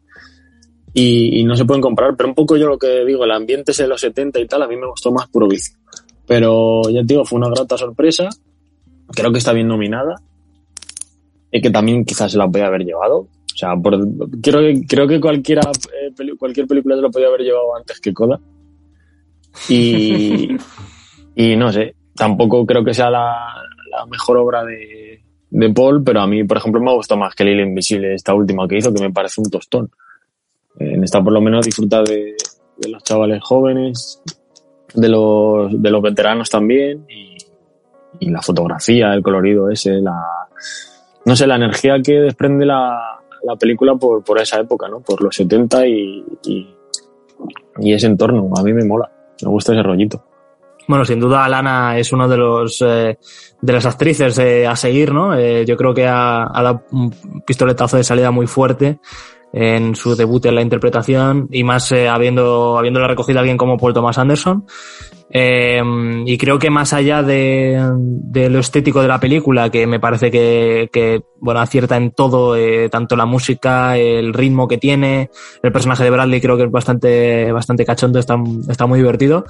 [0.93, 3.71] y, y, no se pueden comparar, pero un poco yo lo que digo, el ambiente
[3.71, 5.77] es de los 70 y tal, a mí me gustó más puro vicio.
[6.25, 8.27] Pero ya te digo, fue una grata sorpresa,
[9.07, 10.15] creo que está bien nominada
[11.51, 13.17] y que también quizás se la podía haber llevado.
[13.19, 13.99] O sea, por,
[14.41, 17.99] creo, que, creo que cualquiera, eh, peli, cualquier película se la podía haber llevado antes
[17.99, 18.39] que Coda.
[19.67, 20.57] Y,
[21.35, 23.35] y no sé, tampoco creo que sea la,
[24.09, 27.43] mejor obra de, de, Paul, pero a mí, por ejemplo, me ha gustado más que
[27.43, 29.91] Lila Invisible, esta última que hizo, que me parece un tostón.
[30.77, 32.35] En esta, por lo menos, disfruta de,
[32.88, 34.21] los chavales jóvenes,
[34.93, 37.38] de los, de los veteranos también, y,
[38.19, 40.21] y, la fotografía, el colorido ese, la,
[41.26, 45.01] no sé, la energía que desprende la, la película por, por esa época, ¿no?
[45.01, 46.76] Por los 70 y, y,
[47.80, 50.23] y ese entorno, a mí me mola me gusta ese rollito.
[50.89, 53.19] Bueno, sin duda Alana es uno de los eh,
[53.61, 55.37] de las actrices eh, a seguir, ¿no?
[55.37, 57.13] Eh, yo creo que ha, dado un
[57.45, 58.99] pistoletazo de salida muy fuerte
[59.53, 63.93] en su debut en la interpretación y más habiendo habiéndole recogido a alguien como Paul
[63.93, 64.65] Thomas Anderson.
[65.31, 65.81] Eh,
[66.26, 70.31] y creo que más allá de, de, lo estético de la película, que me parece
[70.31, 75.30] que, que bueno, acierta en todo, eh, tanto la música, el ritmo que tiene,
[75.61, 78.38] el personaje de Bradley creo que es bastante, bastante cachondo, está,
[78.68, 79.45] está muy divertido.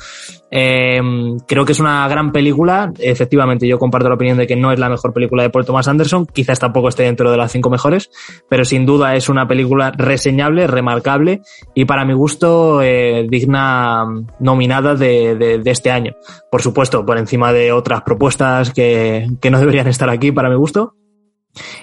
[0.52, 1.00] Eh,
[1.48, 2.92] creo que es una gran película.
[3.00, 5.88] Efectivamente, yo comparto la opinión de que no es la mejor película de Paul Thomas
[5.88, 8.10] Anderson, quizás tampoco esté dentro de las cinco mejores,
[8.50, 11.42] pero sin duda es una película reseñable, remarcable
[11.74, 14.06] y para mi gusto eh, digna
[14.40, 16.16] nominada de, de, de, este año.
[16.52, 20.56] Por supuesto, por encima de otras propuestas que, que no deberían estar aquí para mi
[20.56, 20.96] gusto.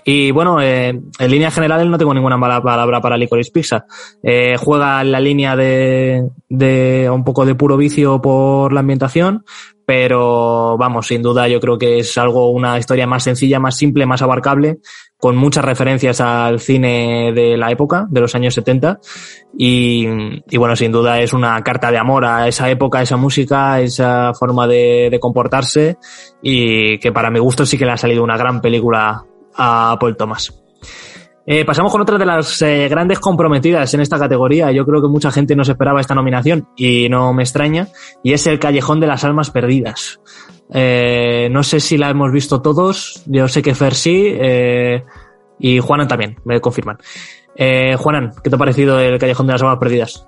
[0.05, 3.85] Y bueno, eh, en línea general no tengo ninguna mala palabra para Licorice Pizza.
[4.23, 9.45] Eh, juega en la línea de, de un poco de puro vicio por la ambientación,
[9.87, 14.05] pero vamos, sin duda yo creo que es algo, una historia más sencilla, más simple,
[14.05, 14.81] más abarcable,
[15.17, 18.99] con muchas referencias al cine de la época, de los años 70,
[19.57, 20.05] y,
[20.51, 24.35] y bueno, sin duda es una carta de amor a esa época, esa música, esa
[24.35, 25.99] forma de, de comportarse,
[26.43, 30.17] y que para mi gusto sí que le ha salido una gran película a Paul
[30.17, 30.53] Thomas.
[31.49, 34.73] Eh, pasamos con otra de las eh, grandes comprometidas en esta categoría.
[34.73, 37.87] Yo creo que mucha gente no esperaba esta nominación y no me extraña.
[38.25, 40.21] Y es el Callejón de las Almas Perdidas.
[40.73, 43.23] Eh, no sé si la hemos visto todos.
[43.27, 44.25] Yo sé que Fer sí.
[44.27, 45.05] Eh,
[45.61, 46.99] y Juanan también, me confirman.
[47.97, 50.27] Juanan, ¿qué te ha parecido el Callejón de las Almas Perdidas?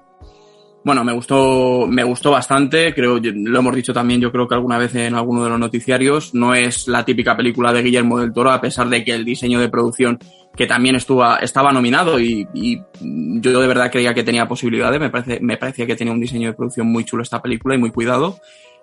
[0.85, 4.79] Bueno, me gustó, me gustó bastante, creo, lo hemos dicho también, yo creo que alguna
[4.79, 8.53] vez en alguno de los noticiarios, no es la típica película de Guillermo del Toro,
[8.53, 10.19] a pesar de que el diseño de producción,
[10.59, 15.09] que también estuvo, estaba nominado y, y yo de verdad creía que tenía posibilidades, me,
[15.09, 17.93] parece, me parecía que tenía un diseño de producción muy chulo esta película y muy
[17.93, 18.41] cuidado,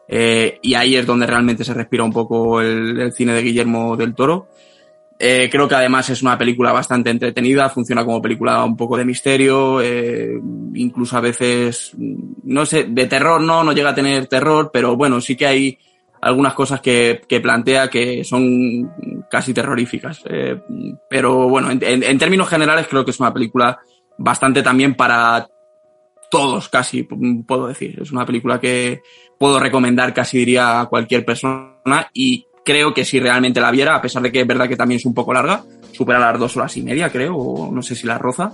[0.07, 3.97] eh, y ahí es donde realmente se respira un poco el, el cine de Guillermo
[3.97, 4.47] del Toro.
[5.19, 9.03] Eh, creo que además es una película bastante entretenida, funciona como película un poco de
[9.03, 10.39] misterio, eh,
[10.75, 15.19] incluso a veces, no sé, de terror no, no llega a tener terror, pero bueno,
[15.19, 15.77] sí que hay
[16.25, 18.91] algunas cosas que, que plantea que son
[19.29, 20.23] casi terroríficas.
[20.27, 20.59] Eh,
[21.07, 23.77] pero bueno, en, términos generales creo que es una película
[24.17, 25.47] bastante también para
[26.31, 27.99] todos, casi, puedo decir.
[28.01, 29.03] Es una película que
[29.37, 34.01] puedo recomendar casi diría a cualquier persona y creo que si realmente la viera, a
[34.01, 36.75] pesar de que es verdad que también es un poco larga, supera las dos horas
[36.75, 38.51] y media, creo, o no sé si la roza,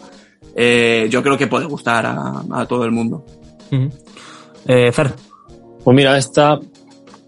[0.58, 3.26] eh, yo creo que puede gustar a, a todo el mundo.
[3.72, 3.92] Uh -huh.
[4.68, 5.14] eh, Fer.
[5.86, 6.60] Pues mira, esta,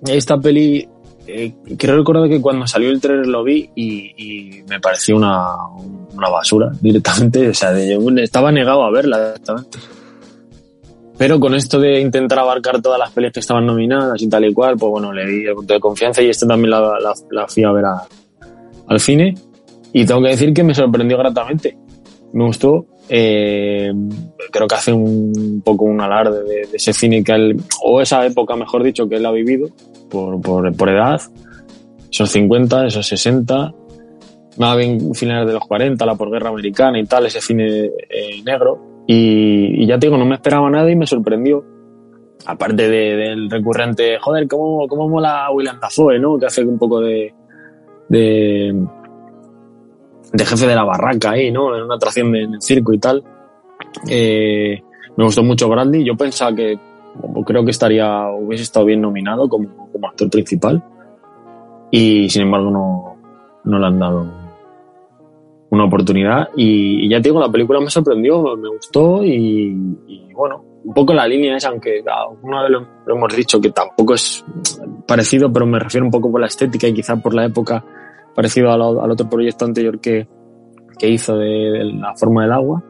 [0.07, 0.87] esta peli,
[1.27, 5.67] eh, creo recordar que cuando salió el trailer lo vi y, me pareció una,
[6.15, 7.73] una, basura directamente, o sea,
[8.21, 9.79] estaba negado a verla directamente.
[11.17, 14.53] Pero con esto de intentar abarcar todas las peleas que estaban nominadas y tal y
[14.53, 16.97] cual, pues bueno, le di el punto de confianza y este también la,
[17.29, 17.85] la, fui a ver
[18.87, 19.35] al cine.
[19.93, 21.77] Y tengo que decir que me sorprendió gratamente.
[22.33, 22.87] Me gustó.
[23.09, 23.91] Eh,
[24.51, 28.25] creo que hace un poco un alarde de, de, ese cine que él, o esa
[28.25, 29.69] época, mejor dicho, que él ha vivido
[30.13, 31.19] por, por, por edad.
[32.09, 33.73] Esos 50, esos 60,
[34.59, 39.03] más bien finales de los 40, la posguerra americana y tal, ese cine eh, negro.
[39.07, 41.65] Y, ya te digo, no me esperaba nada y me sorprendió.
[42.45, 46.37] Aparte de, del recurrente, joder, cómo, cómo mola William Dafoe, ¿no?
[46.37, 47.33] Que hace un poco de,
[48.09, 48.85] de,
[50.31, 51.75] de jefe de la barraca ahí, ¿no?
[51.75, 53.23] En una atracción de, en el circo y tal.
[54.09, 54.81] Eh,
[55.17, 56.03] me gustó mucho Brandy.
[56.03, 56.77] Yo pensaba que
[57.45, 59.69] creo que estaría, hubiese estado bien nominado como,
[60.07, 60.83] actor principal.
[61.91, 63.15] Y sin embargo no,
[63.65, 64.43] no le han dado
[65.69, 69.75] una oportunidad y, ya te digo, la película me sorprendió, me gustó y,
[70.33, 74.13] bueno, un poco la línea es, aunque alguna vez lo, lo, hemos dicho que tampoco
[74.13, 74.45] es
[75.07, 77.83] parecido, pero me refiero un poco por la estética y quizá por la época
[78.35, 80.27] parecido al, al otro proyecto anterior que,
[80.97, 82.83] que hizo de, de, la forma del agua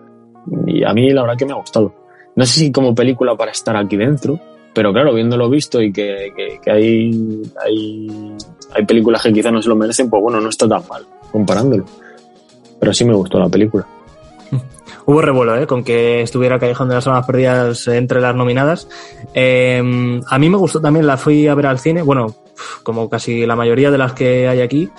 [0.67, 2.02] y a mí la verdad que me ha gustado.
[2.35, 4.39] No sé si como película para estar aquí dentro,
[4.73, 8.35] pero claro, viéndolo visto y que, que, que hay, hay,
[8.73, 11.85] hay películas que quizá no se lo merecen, pues bueno, no está tan mal comparándolo
[12.84, 13.88] pero sí me gustó la película.
[15.05, 15.65] Hubo revuelo ¿eh?
[15.65, 18.89] con que estuviera Callejón de las Almas Perdidas entre las nominadas.
[19.34, 19.81] Eh,
[20.27, 22.35] a mí me gustó también, la fui a ver al cine, bueno,
[22.84, 24.89] como casi la mayoría de las que hay aquí.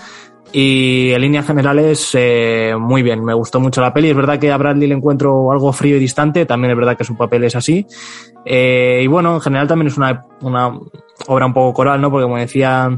[0.57, 4.11] Y en líneas generales, eh, muy bien, me gustó mucho la peli.
[4.11, 7.03] Es verdad que a Bradley le encuentro algo frío y distante, también es verdad que
[7.03, 7.85] su papel es así.
[8.45, 10.79] Eh, y bueno, en general también es una, una
[11.27, 12.09] obra un poco coral, ¿no?
[12.09, 12.97] Porque como decía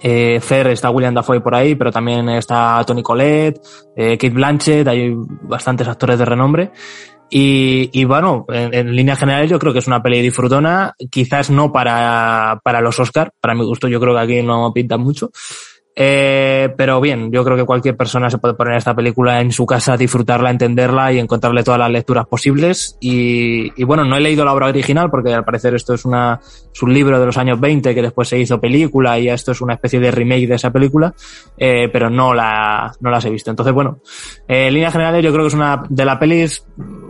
[0.00, 3.60] eh, Fer, está William Dafoe por ahí, pero también está Tony Collette,
[3.94, 6.70] eh, Kate Blanchett, hay bastantes actores de renombre.
[7.28, 11.50] Y, y bueno, en, en líneas generales yo creo que es una peli disfrutona, quizás
[11.50, 15.30] no para, para los Oscar, para mi gusto yo creo que aquí no pinta mucho,
[15.96, 19.66] eh, pero bien, yo creo que cualquier persona se puede poner esta película en su
[19.66, 22.96] casa, disfrutarla, entenderla y encontrarle todas las lecturas posibles.
[23.00, 26.82] Y, bueno, no he leído la obra original porque al parecer esto es, una, es
[26.82, 29.74] un libro de los años 20 que después se hizo película y esto es una
[29.74, 31.12] especie de remake de esa película,
[31.58, 33.50] eh, pero no, la, no las he visto.
[33.50, 34.00] Entonces, bueno,
[34.46, 36.64] eh, en líneas generales yo creo que es una de las pelis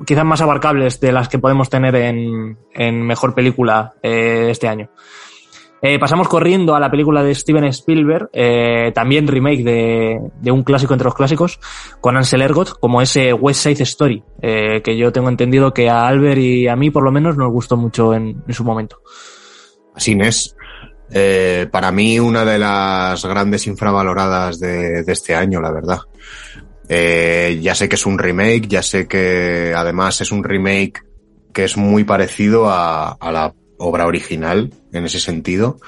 [0.07, 4.91] quizás más abarcables de las que podemos tener en, en mejor película eh, este año.
[5.83, 10.63] Eh, pasamos corriendo a la película de Steven Spielberg, eh, también remake de, de, un
[10.63, 11.59] clásico entre los clásicos,
[12.03, 16.07] con Ansel Ergot, como ese West Side Story, eh, que yo tengo entendido que a
[16.07, 19.01] Albert y a mí por lo menos nos gustó mucho en, en su momento.
[19.95, 20.55] Así es.
[21.73, 25.99] Para mí una de las grandes infravaloradas de, de este año, la verdad.
[26.89, 31.03] Ya sé que es un remake, ya sé que además es un remake
[31.53, 35.79] que es muy parecido a, a la obra original en ese sentido.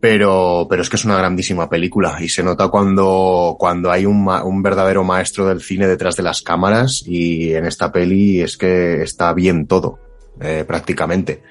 [0.00, 4.26] Pero, pero es que es una grandísima película y se nota cuando, cuando hay un,
[4.26, 9.02] un verdadero maestro del cine detrás de las cámaras y en esta peli es que
[9.02, 9.98] está bien todo,
[10.40, 11.42] eh, prácticamente.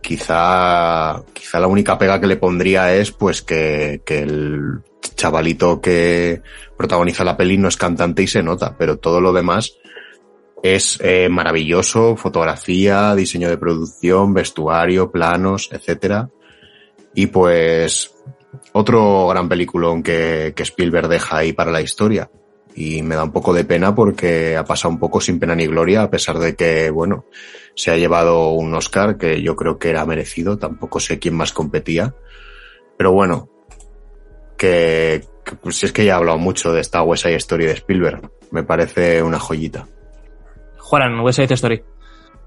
[0.00, 4.80] Quizá, quizá la única pega que le pondría es pues que, que el
[5.14, 6.40] chavalito que
[6.78, 9.76] protagoniza la peli no es cantante y se nota, pero todo lo demás
[10.64, 16.30] es eh, maravilloso, fotografía, diseño de producción, vestuario, planos, etcétera.
[17.14, 18.14] Y pues
[18.72, 22.30] otro gran peliculón que, que Spielberg deja ahí para la historia.
[22.74, 25.66] Y me da un poco de pena porque ha pasado un poco sin pena ni
[25.66, 27.26] gloria, a pesar de que, bueno,
[27.74, 31.52] se ha llevado un Oscar que yo creo que era merecido, tampoco sé quién más
[31.52, 32.14] competía.
[32.96, 33.50] Pero bueno,
[34.56, 37.72] que, que pues es que ya he hablado mucho de esta West Side Story de
[37.72, 38.30] Spielberg.
[38.50, 39.88] Me parece una joyita.
[40.84, 41.82] Juanan, West Side Story.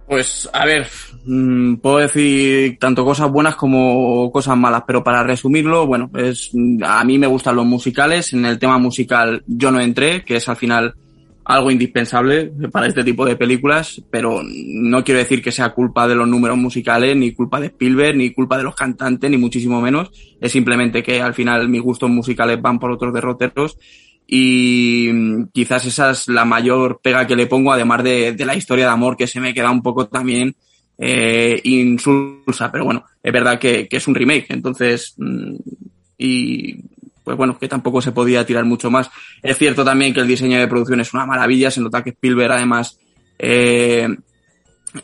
[0.07, 0.88] Pues, a ver,
[1.26, 6.51] mmm, puedo decir tanto cosas buenas como cosas malas, pero para resumirlo, bueno, es,
[6.85, 8.31] a mí me gustan los musicales.
[8.31, 10.93] En el tema musical yo no entré, que es al final
[11.43, 16.15] algo indispensable para este tipo de películas, pero no quiero decir que sea culpa de
[16.15, 20.11] los números musicales, ni culpa de Spielberg, ni culpa de los cantantes, ni muchísimo menos.
[20.39, 23.77] Es simplemente que al final mis gustos musicales van por otros derroteros
[24.27, 28.85] y quizás esa es la mayor pega que le pongo, además de, de la historia
[28.85, 30.53] de amor que se me queda un poco también
[30.97, 35.55] eh, insulsa, pero bueno, es verdad que, que es un remake, entonces, mm,
[36.17, 36.75] y
[37.23, 39.09] pues bueno, que tampoco se podía tirar mucho más.
[39.43, 42.53] Es cierto también que el diseño de producción es una maravilla, se nota que Spielberg
[42.53, 42.97] además
[43.37, 44.07] eh,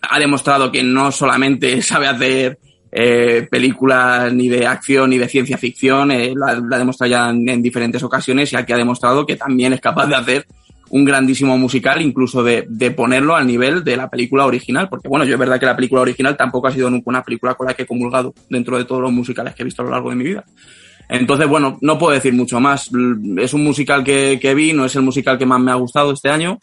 [0.01, 2.59] ha demostrado que no solamente sabe hacer
[2.95, 7.29] eh, películas ni de acción ni de ciencia ficción, eh, la, la ha demostrado ya
[7.31, 10.45] en, en, diferentes ocasiones y aquí ha demostrado que también es capaz de hacer
[10.91, 15.25] un grandísimo musical, incluso de, de, ponerlo al nivel de la película original, porque bueno,
[15.25, 17.73] yo es verdad que la película original tampoco ha sido nunca una película con la
[17.73, 20.15] que he comulgado dentro de todos los musicales que he visto a lo largo de
[20.15, 20.45] mi vida.
[21.09, 22.91] Entonces, bueno, no puedo decir mucho más.
[23.37, 26.11] Es un musical que, que vi, no es el musical que más me ha gustado
[26.11, 26.59] este año,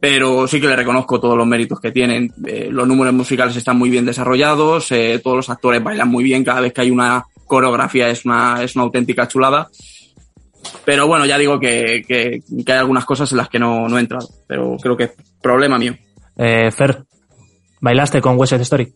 [0.00, 2.32] pero sí que le reconozco todos los méritos que tienen.
[2.46, 6.42] Eh, los números musicales están muy bien desarrollados, eh, todos los actores bailan muy bien,
[6.42, 9.68] cada vez que hay una coreografía es una, es una auténtica chulada.
[10.84, 13.98] Pero bueno, ya digo que, que, que hay algunas cosas en las que no, no,
[13.98, 15.12] he entrado, pero creo que es
[15.42, 15.94] problema mío.
[16.36, 17.04] Eh, Fer,
[17.80, 18.92] ¿bailaste con West Side Story?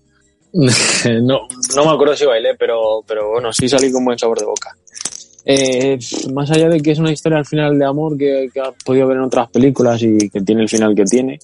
[1.23, 1.41] no,
[1.75, 4.75] no me acuerdo si bailé, pero, pero bueno, sí salí con buen sabor de boca.
[5.47, 5.99] Eh,
[6.33, 9.07] más allá de que es una historia al final de amor que, que has podido
[9.07, 11.39] ver en otras películas y que tiene el final que tiene,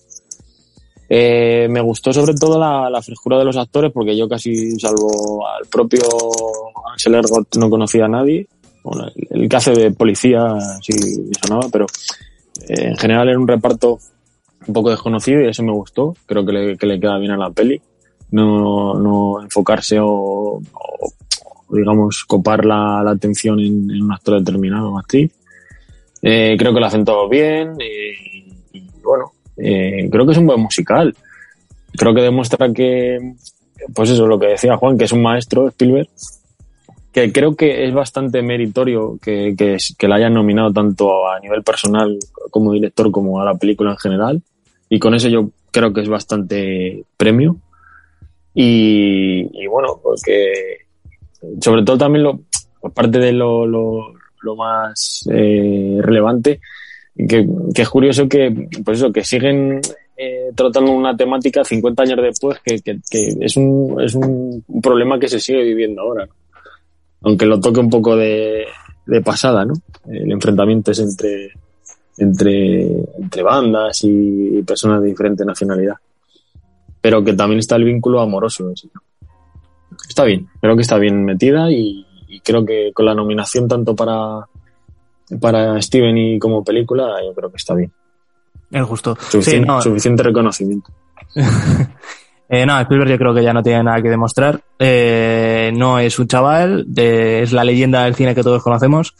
[1.12, 5.44] eh, me gustó sobre todo la, la, frescura de los actores porque yo casi, salvo
[5.44, 6.02] al propio
[6.93, 8.47] Ansel Ergot, no conocía a nadie.
[8.85, 10.39] Bueno, el, el que hace de policía
[10.81, 10.93] sí
[11.43, 11.86] sonaba, pero
[12.68, 13.98] eh, en general era un reparto
[14.68, 16.14] un poco desconocido y eso me gustó.
[16.27, 17.81] Creo que le, que le queda bien a la peli.
[18.31, 21.12] No, no enfocarse o, o
[21.73, 25.33] digamos, copar la, la atención en, un actor determinado o actriz.
[26.23, 30.47] Eh, creo que lo hacen todo bien y, y bueno, eh, creo que es un
[30.47, 31.15] buen musical.
[31.97, 33.19] Creo que demuestra que,
[33.95, 36.09] pues eso, lo que decía Juan, que es un maestro, Spielberg,
[37.13, 41.63] que creo que es bastante meritorio que, que, que la hayan nominado tanto a nivel
[41.63, 42.19] personal
[42.51, 44.43] como director como a la película en general.
[44.89, 47.57] Y con eso yo creo que es bastante premio.
[48.55, 50.53] Y, y bueno, porque
[51.61, 52.41] sobre todo también lo,
[52.83, 56.61] aparte de lo, lo, lo más eh, relevante,
[57.17, 59.81] que, que, es curioso que, pues eso, que siguen
[60.17, 65.19] eh, tratando una temática 50 años después, que, que, que, es, un, es un problema
[65.19, 66.33] que se sigue viviendo ahora, ¿no?
[67.23, 68.65] aunque lo toque un poco de,
[69.07, 69.75] de pasada, ¿no?
[70.09, 71.53] El enfrentamiento es entre,
[72.19, 72.83] entre,
[73.19, 75.97] entre bandas y personas de diferente nacionalidad.
[77.01, 78.75] Pero que también está el vínculo amoroso.
[78.77, 78.91] ¿sí?
[80.11, 83.95] Está bien, creo que está bien metida y, y creo que con la nominación tanto
[83.95, 84.45] para
[85.39, 87.93] para Steven y como película, yo creo que está bien.
[88.73, 89.16] Es justo.
[89.20, 89.81] Suficiente, sí, no.
[89.81, 90.91] suficiente reconocimiento.
[92.49, 94.61] eh, no, Spielberg yo creo que ya no tiene nada que demostrar.
[94.81, 99.15] Eh, no es un chaval, de, es la leyenda del cine que todos conocemos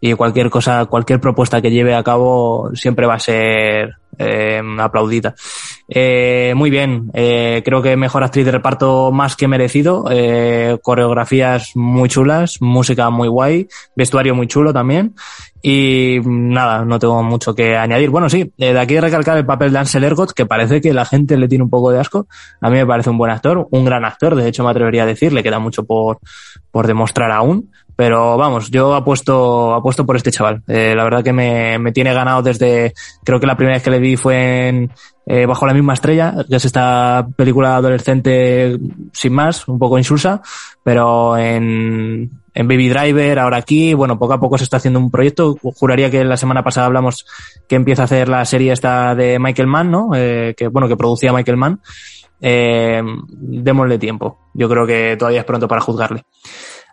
[0.00, 5.34] y cualquier cosa, cualquier propuesta que lleve a cabo siempre va a ser eh, aplaudida.
[5.88, 11.72] Eh, muy bien, eh, creo que mejor actriz de reparto más que merecido, eh, coreografías
[11.74, 15.14] muy chulas, música muy guay, vestuario muy chulo también
[15.60, 18.10] y nada, no tengo mucho que añadir.
[18.10, 21.36] Bueno, sí, de aquí recalcar el papel de Ansel Ergot, que parece que la gente
[21.36, 22.26] le tiene un poco de asco.
[22.60, 25.06] A mí me parece un buen actor, un gran actor, de hecho me atrevería a
[25.06, 26.18] decir, le queda mucho por,
[26.70, 27.70] por demostrar aún.
[27.96, 30.62] Pero vamos, yo apuesto, apuesto por este chaval.
[30.66, 32.92] Eh, la verdad que me, me tiene ganado desde,
[33.24, 34.90] creo que la primera vez que le vi fue en
[35.26, 38.78] eh, Bajo la misma estrella, que es esta película adolescente
[39.12, 40.42] sin más, un poco insulsa,
[40.82, 45.10] pero en, en Baby Driver, ahora aquí, bueno, poco a poco se está haciendo un
[45.10, 45.56] proyecto.
[45.62, 47.26] Juraría que la semana pasada hablamos
[47.68, 50.10] que empieza a hacer la serie esta de Michael Mann, ¿no?
[50.14, 51.80] Eh, que, bueno, que producía Michael Mann.
[52.40, 54.38] Eh, démosle tiempo.
[54.52, 56.24] Yo creo que todavía es pronto para juzgarle.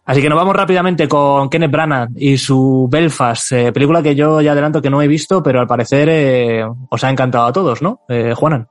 [0.04, 4.42] Así que nos vamos rápidamente con Kenneth Branagh y su Belfast, eh, película que yo
[4.42, 7.82] ya adelanto que no he visto, pero al parecer eh, os ha encantado a todos,
[7.82, 8.02] ¿no?
[8.10, 8.68] Eh, Juanan.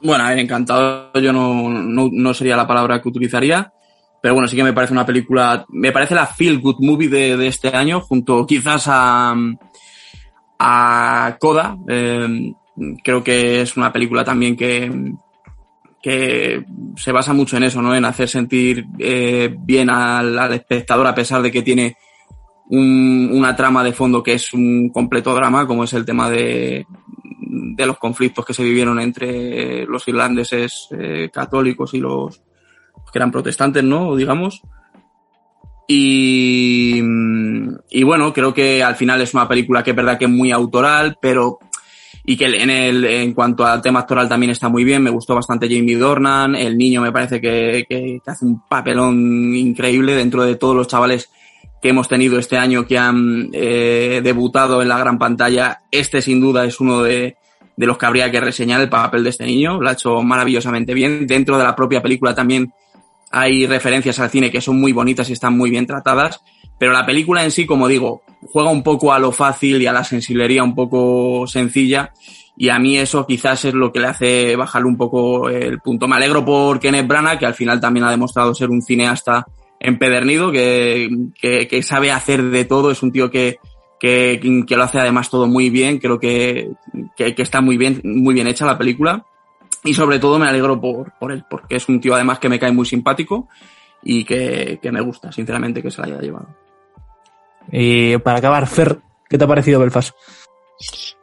[0.00, 3.72] Bueno, encantado yo no, no, no, sería la palabra que utilizaría,
[4.22, 7.36] pero bueno, sí que me parece una película, me parece la feel good movie de,
[7.36, 9.34] de este año, junto quizás a,
[10.58, 11.76] a Coda.
[11.88, 12.52] Eh,
[13.04, 14.90] creo que es una película también que,
[16.02, 16.64] que
[16.96, 17.94] se basa mucho en eso, ¿no?
[17.94, 21.96] En hacer sentir eh, bien al, espectador a pesar de que tiene
[22.70, 26.86] un, una trama de fondo que es un completo drama, como es el tema de,
[27.78, 32.42] de los conflictos que se vivieron entre los irlandeses eh, católicos y los
[33.12, 34.14] que eran protestantes, ¿no?
[34.14, 34.62] Digamos.
[35.86, 37.00] Y,
[37.90, 40.52] y bueno, creo que al final es una película que es verdad que es muy
[40.52, 41.58] autoral, pero
[42.30, 45.02] y que en, el, en cuanto al tema actoral también está muy bien.
[45.02, 46.54] Me gustó bastante Jamie Dornan.
[46.54, 51.30] El niño me parece que, que, hace un papelón increíble dentro de todos los chavales
[51.80, 55.78] que hemos tenido este año que han eh, debutado en la gran pantalla.
[55.90, 57.38] Este sin duda es uno de,
[57.74, 59.80] de los que habría que reseñar el papel de este niño.
[59.80, 61.26] Lo ha hecho maravillosamente bien.
[61.26, 62.70] Dentro de la propia película también
[63.30, 66.42] hay referencias al cine que son muy bonitas y están muy bien tratadas.
[66.78, 68.22] Pero la película en sí, como digo,
[68.52, 72.12] juega un poco a lo fácil y a la sensiblería un poco sencilla.
[72.56, 76.08] Y a mí eso quizás es lo que le hace bajar un poco el punto.
[76.08, 79.46] Me alegro por Kenneth Branagh, que al final también ha demostrado ser un cineasta
[79.80, 81.08] empedernido, que,
[81.40, 82.90] que, que sabe hacer de todo.
[82.90, 83.58] Es un tío que,
[83.98, 86.70] que, que lo hace además todo muy bien, creo que,
[87.16, 89.24] que, está muy bien, muy bien hecha la película.
[89.84, 92.58] Y sobre todo me alegro por, por él, porque es un tío además que me
[92.58, 93.48] cae muy simpático
[94.02, 96.48] y que, que me gusta, sinceramente, que se la haya llevado.
[97.70, 100.14] Y para acabar, Fer, ¿qué te ha parecido Belfast?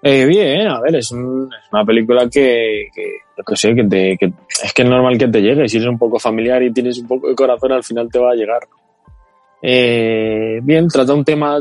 [0.01, 3.03] Eh, bien, a ver, es, un, una película que, que,
[3.45, 5.67] que sé, que, te, que es que es normal que te llegue.
[5.67, 8.31] Si eres un poco familiar y tienes un poco de corazón, al final te va
[8.31, 8.61] a llegar.
[9.61, 11.57] Eh, bien, trata un tema,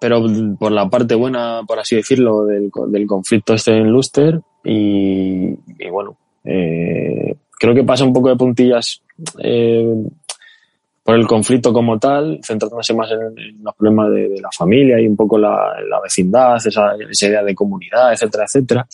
[0.00, 0.24] pero
[0.58, 4.40] por la parte buena, por así decirlo, del, del conflicto este en Luster.
[4.64, 9.02] Y, y bueno, eh, creo que pasa un poco de puntillas
[9.38, 9.86] eh,
[11.08, 15.00] por el conflicto como tal, centrándose más en, en los problemas de, de, la familia
[15.00, 18.86] y un poco la, la vecindad, esa, esa, idea de comunidad, etcétera, etcétera.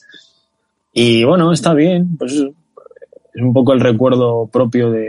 [0.93, 5.01] Y bueno, está bien, pues es un poco el recuerdo propio de,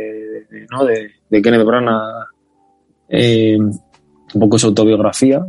[0.49, 0.83] de ¿no?
[0.83, 2.25] de, de Kenneth Branagh,
[3.09, 5.45] eh, un poco su autobiografía.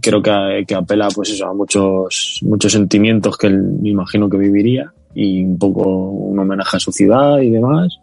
[0.00, 4.36] Creo que, que apela pues eso, a muchos, muchos sentimientos que él me imagino que
[4.36, 7.98] viviría y un poco un homenaje a su ciudad y demás.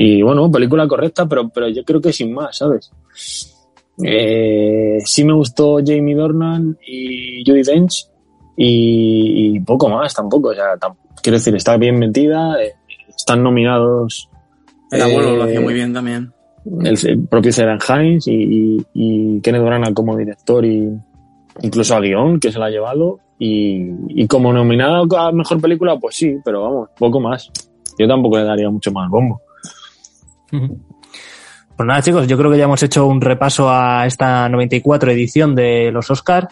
[0.00, 2.92] Y bueno, película correcta, pero, pero yo creo que sin más, ¿sabes?
[4.04, 8.06] Eh, sí me gustó Jamie Dornan y Judy Dench
[8.56, 10.50] y, y, poco más tampoco.
[10.50, 12.74] O sea, tam quiero decir, está bien metida, eh,
[13.08, 14.30] están nominados.
[14.92, 16.32] El abuelo eh, lo hacía muy bien también.
[16.64, 20.92] El, el propio Seren Hines y, y, y, Kenneth Branagh como director y
[21.62, 23.18] incluso a guion, que se la ha llevado.
[23.40, 27.50] Y, y como nominada a mejor película, pues sí, pero vamos, poco más.
[27.98, 29.42] Yo tampoco le daría mucho más bombo.
[30.50, 35.54] Pues nada, chicos, yo creo que ya hemos hecho un repaso a esta 94 edición
[35.54, 36.48] de los Oscar.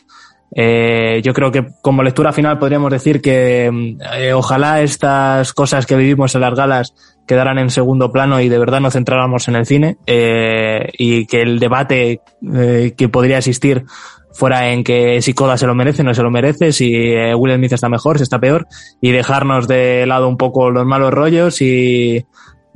[0.54, 5.96] Eh, yo creo que como lectura final podríamos decir que eh, ojalá estas cosas que
[5.96, 6.94] vivimos en las galas
[7.26, 11.42] quedaran en segundo plano y de verdad nos centráramos en el cine eh, y que
[11.42, 12.20] el debate
[12.54, 13.84] eh, que podría existir
[14.32, 16.94] fuera en que si Coda se lo merece, no se lo merece, si
[17.34, 18.68] Will Smith está mejor, si está peor,
[19.00, 22.24] y dejarnos de lado un poco los malos rollos y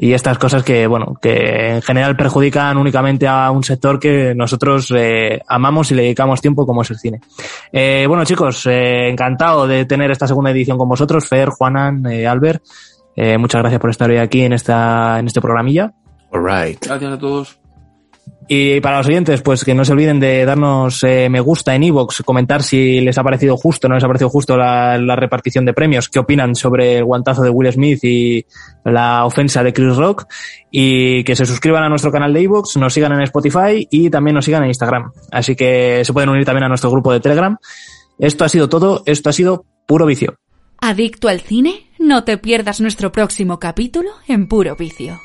[0.03, 4.91] y estas cosas que, bueno, que en general perjudican únicamente a un sector que nosotros
[4.97, 7.21] eh, amamos y le dedicamos tiempo como es el cine.
[7.71, 12.27] Eh, bueno, chicos, eh, encantado de tener esta segunda edición con vosotros, Fer, Juanan, eh,
[12.27, 12.63] Albert.
[13.15, 15.93] Eh, muchas gracias por estar hoy aquí en esta en este programilla.
[16.33, 16.83] All right.
[16.83, 17.60] Gracias a todos.
[18.53, 21.85] Y para los oyentes, pues que no se olviden de darnos eh, me gusta en
[21.85, 25.65] iVoox, comentar si les ha parecido justo o no les ha parecido justo la, repartición
[25.65, 28.45] de premios, qué opinan sobre el guantazo de Will Smith y
[28.85, 30.27] la ofensa de Chris Rock,
[30.69, 34.35] y que se suscriban a nuestro canal de iVoox, nos sigan en Spotify y también
[34.35, 35.13] nos sigan en Instagram.
[35.31, 37.57] Así que se pueden unir también a nuestro grupo de Telegram.
[38.19, 40.35] Esto ha sido todo, esto ha sido puro vicio.
[40.81, 41.87] ¿Adicto al cine?
[42.01, 45.21] No te pierdas nuestro próximo capítulo en puro vicio.